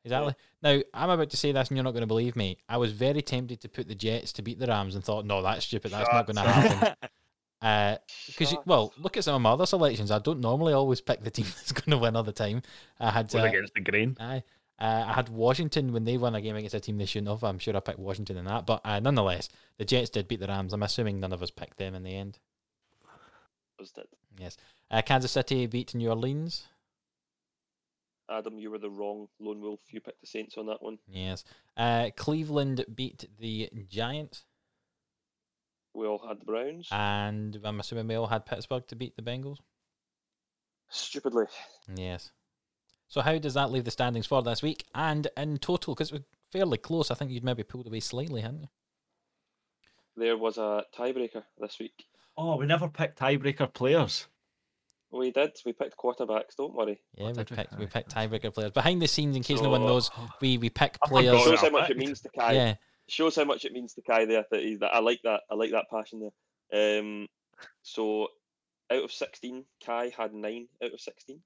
[0.04, 0.36] It was a close game.
[0.36, 0.36] Exactly.
[0.62, 2.58] Now I'm about to say this, and you're not going to believe me.
[2.68, 5.42] I was very tempted to put the Jets to beat the Rams, and thought, no,
[5.42, 5.92] that's stupid.
[5.92, 6.96] That's not going to happen.
[7.62, 10.12] Because Shut well, look at some of my other selections.
[10.12, 12.62] I don't normally always pick the team that's going to win all the time.
[13.00, 14.16] I had Was uh, against the grain.
[14.20, 14.44] Aye.
[14.80, 17.44] Uh, I had Washington when they won a game against a team they shouldn't have.
[17.44, 18.66] I'm sure I picked Washington in that.
[18.66, 20.72] But uh, nonetheless, the Jets did beat the Rams.
[20.72, 22.40] I'm assuming none of us picked them in the end.
[23.78, 24.08] was that.
[24.40, 24.56] Yes.
[24.90, 26.69] Uh, Kansas City beat New Orleans.
[28.30, 29.80] Adam, you were the wrong lone wolf.
[29.90, 31.00] You picked the Saints on that one.
[31.08, 31.44] Yes.
[31.76, 34.46] Uh, Cleveland beat the Giants.
[35.94, 36.88] We all had the Browns.
[36.92, 39.58] And I'm assuming we all had Pittsburgh to beat the Bengals.
[40.90, 41.46] Stupidly.
[41.96, 42.32] Yes.
[43.08, 44.86] So how does that leave the standings for this week?
[44.94, 48.62] And in total, because we're fairly close, I think you'd maybe pulled away slightly, hadn't
[48.62, 48.70] you?
[50.16, 52.06] There was a tiebreaker this week.
[52.38, 54.28] Oh, we never picked tiebreaker players.
[55.12, 55.52] We did.
[55.66, 56.56] We picked quarterbacks.
[56.58, 57.00] Don't worry.
[57.16, 57.94] Yeah, What we did we picked we pick?
[57.94, 58.72] picked tiebreaker players.
[58.72, 61.44] Behind the scenes, in case no one knows, we we pick I forgot players.
[61.44, 62.52] Shows how yeah, much it means to Kai.
[62.54, 62.74] Yeah,
[63.08, 64.46] Shows how much it means to Kai there.
[64.52, 65.42] That, he, that I like that.
[65.50, 66.30] I like that passion
[66.72, 67.00] there.
[67.00, 67.28] Um,
[67.82, 68.28] so
[68.92, 71.42] out of sixteen, Kai had nine out of sixteen,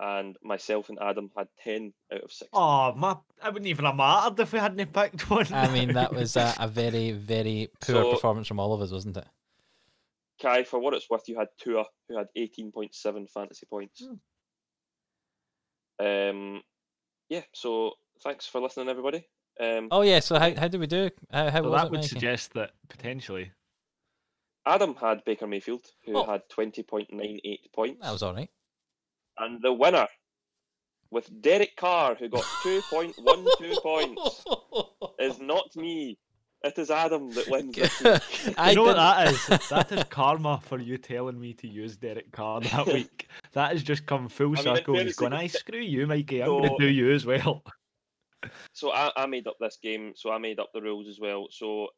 [0.00, 2.48] and myself and Adam had ten out of sixteen.
[2.60, 3.16] Oh, my!
[3.40, 5.46] I wouldn't even have mattered if we hadn't picked one.
[5.52, 8.90] I mean that was a, a very very poor So- performance from all of us,
[8.90, 9.26] wasn't it?
[10.42, 14.02] Kai, for what it's worth, you had Tua, who had eighteen point seven fantasy points.
[16.00, 16.62] Um,
[17.28, 17.42] yeah.
[17.52, 19.26] So thanks for listening, everybody.
[19.60, 20.20] Um, Oh yeah.
[20.20, 21.10] So how how did we do?
[21.30, 21.90] How, how So was that it?
[21.92, 22.08] would Mikey?
[22.08, 23.52] suggest that potentially.
[24.66, 26.24] Adam had Baker Mayfield, who Oh.
[26.24, 28.50] had twenty point nine eight points, that was all right.
[29.38, 30.06] and the winner
[31.10, 34.44] with Derek Carr, who got 2.12 points,
[35.18, 36.18] is not me.
[36.64, 38.20] It is Adam that wins this week.
[38.58, 39.68] I you know what didn't- that is?
[39.68, 43.28] That is karma for you telling me to use Derek Carr that week.
[43.52, 44.94] That has just come full I mean, circle.
[44.94, 46.40] He's fairness, going, like, I screw you, Mikey.
[46.42, 47.62] I'm going to do you as well.
[48.72, 51.46] So I, I made up this game, so I made up the rules as well.
[51.50, 51.88] So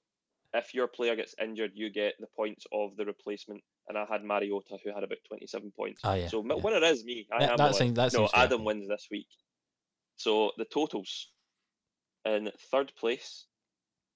[0.52, 3.62] if your player gets injured, you get the points of the replacement.
[3.88, 6.00] And I had Mariota, who had about 27 points.
[6.04, 6.54] Oh, yeah, So yeah.
[6.54, 7.26] winner is me.
[7.32, 8.44] I Yeah, am that seems- that no, seems fair.
[8.44, 9.26] Adam wins this week.
[10.16, 11.28] So the totals
[12.24, 13.44] in third place,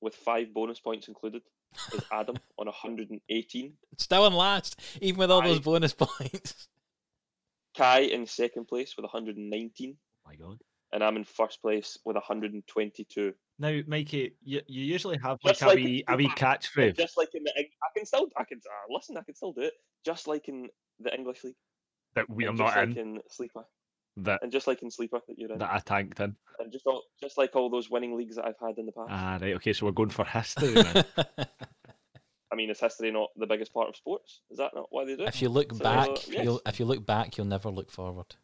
[0.01, 1.43] with five bonus points included,
[1.93, 3.73] is Adam on 118.
[3.97, 6.68] Still in last, even with all those bonus points.
[7.77, 9.97] Kai in second place with 119.
[10.27, 10.59] my God.
[10.93, 13.35] And I'm in first place with 122.
[13.59, 16.97] Now, Mikey, you, you usually have like Just a like wee, in a wee catchphrase.
[16.97, 19.62] Just like in the, I can still, I can uh, listen, I can still do
[19.62, 19.75] it.
[20.05, 20.68] Just like in
[21.01, 21.57] the English league,
[22.15, 23.65] that we're not just in, like in sleeper,
[24.25, 26.37] that, and just like in sleeper that you're in, that I tanked in.
[26.59, 29.09] and just all, just like all those winning leagues that I've had in the past.
[29.11, 29.55] Ah, right.
[29.57, 31.05] Okay, so we're going for history now.
[32.51, 34.41] I mean, is history not the biggest part of sports?
[34.51, 35.29] Is that not why they do it?
[35.29, 36.45] if you look So, back, yes.
[36.45, 38.35] you'll if you look back, you'll never look forward.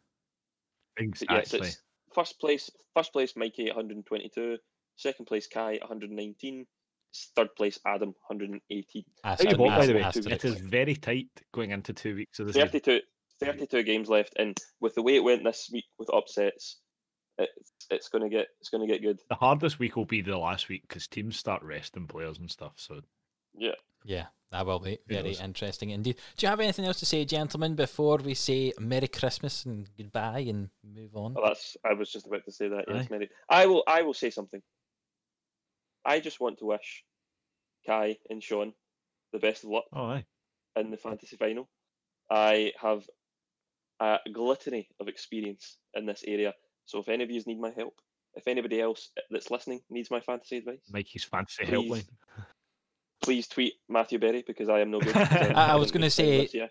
[0.95, 1.69] But yes, exactly.
[2.13, 2.71] first place.
[2.95, 4.57] First place, Mikey, 122.
[4.95, 6.65] Second place, Kai, 119.
[7.35, 9.03] Third place, Adam, 118.
[9.23, 10.31] Tell you what, by the way, Asterisk.
[10.31, 13.01] it is very tight going into two weeks of the season.
[13.39, 16.77] 32, 32 games left, and with the way it went this week with upsets,
[17.37, 19.19] it's it's gonna get it's gonna get good.
[19.29, 22.73] The hardest week will be the last week because teams start resting players and stuff.
[22.77, 23.01] So
[23.53, 23.75] Yeah.
[24.05, 26.17] Yeah, that will be Who very interesting indeed.
[26.37, 30.45] Do you have anything else to say, gentlemen, before we say Merry Christmas and goodbye
[30.47, 31.33] and move on?
[31.33, 32.85] Well, that's I was just about to say that.
[32.87, 33.07] Yes, Aye.
[33.09, 33.29] Mary.
[33.49, 33.83] I will.
[33.87, 34.61] I will say something.
[36.05, 37.03] I just want to wish
[37.87, 38.73] Kai and Sean
[39.33, 40.25] the best of luck oh, aye.
[40.75, 41.67] in the fantasy final.
[42.29, 43.03] I have
[43.99, 46.53] a gluttony of experience in this area,
[46.85, 47.99] so if any of you need my help,
[48.35, 51.89] if anybody else that's listening needs my fantasy advice, Mikey's fancy Please.
[51.89, 52.05] helpline.
[53.23, 55.15] please tweet Matthew Berry because I am no good.
[55.17, 56.69] I- I was gonna say- this year.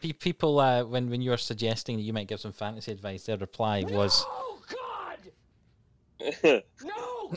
[0.00, 3.24] Pe- People, uh, when when you were suggesting that you might give some fantasy advice,
[3.26, 6.62] their reply was, Oh God!
[6.84, 7.32] No!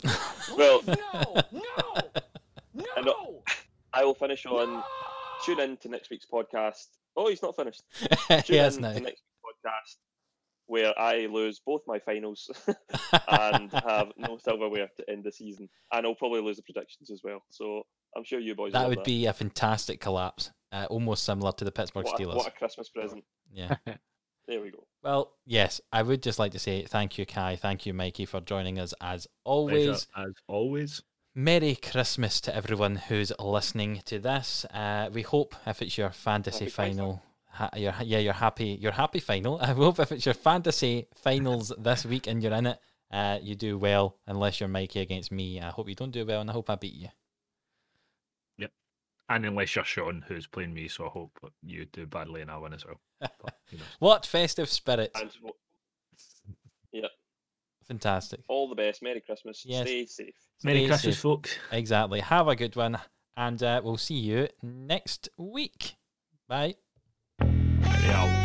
[0.55, 1.41] Well- no!
[1.51, 2.83] No!
[3.01, 3.43] No!
[3.93, 4.83] I will finish on.
[5.45, 6.87] Tune in to next week's podcast.
[7.17, 7.83] Oh, he's not finished.
[8.29, 9.97] Tune "Yes, in now." to next podcast
[10.67, 12.49] where I lose both my finals
[13.29, 17.21] and have no silverware to end the season, and I'll probably lose the predictions as
[17.23, 17.41] well.
[17.49, 17.83] So
[18.15, 18.73] I'm sure you boys.
[18.73, 22.23] that love would be a fantastic collapse, uh, almost similar to the Pittsburgh what a,
[22.23, 22.35] Steelers.
[22.35, 23.23] what a Christmas present.
[23.51, 23.75] Yeah.
[24.47, 24.85] There we go.
[25.03, 27.57] Well, yes, I would just like to say thank you, Kai.
[27.57, 30.07] Thank you, Mikey, for joining us as Pleasure, always.
[30.15, 31.01] as always.
[31.39, 34.65] Merry Christmas to everyone who's listening to this.
[34.73, 38.93] Uh, we hope if it's your fantasy Happy final, ha- your, yeah, your happy, your
[38.93, 39.59] happy final.
[39.61, 42.79] I hope if it's your fantasy finals this week and you're in it,
[43.11, 44.17] uh, you do well.
[44.25, 46.75] Unless you're Mikey against me, I hope you don't do well, and I hope I
[46.75, 47.09] beat you.
[48.57, 48.71] Yep,
[49.29, 52.57] and unless you're Sean, who's playing me, so I hope you do badly and I
[52.57, 52.99] win as well.
[53.43, 53.83] But, you know.
[53.99, 55.11] What festive spirit!
[55.13, 55.29] And
[57.87, 58.41] Fantastic.
[58.49, 59.01] all the best.
[59.01, 59.63] Merry Christmas.
[59.65, 59.87] Yes.
[59.87, 60.35] Stay safe.
[60.63, 61.21] Merry Stay Christmas, safe.
[61.21, 61.57] folks.
[61.71, 62.19] Exactly.
[62.19, 62.97] Have a good one,
[63.37, 65.95] and uh, we'll see you next week.
[66.49, 66.75] Bye.
[67.41, 68.43] Yeah.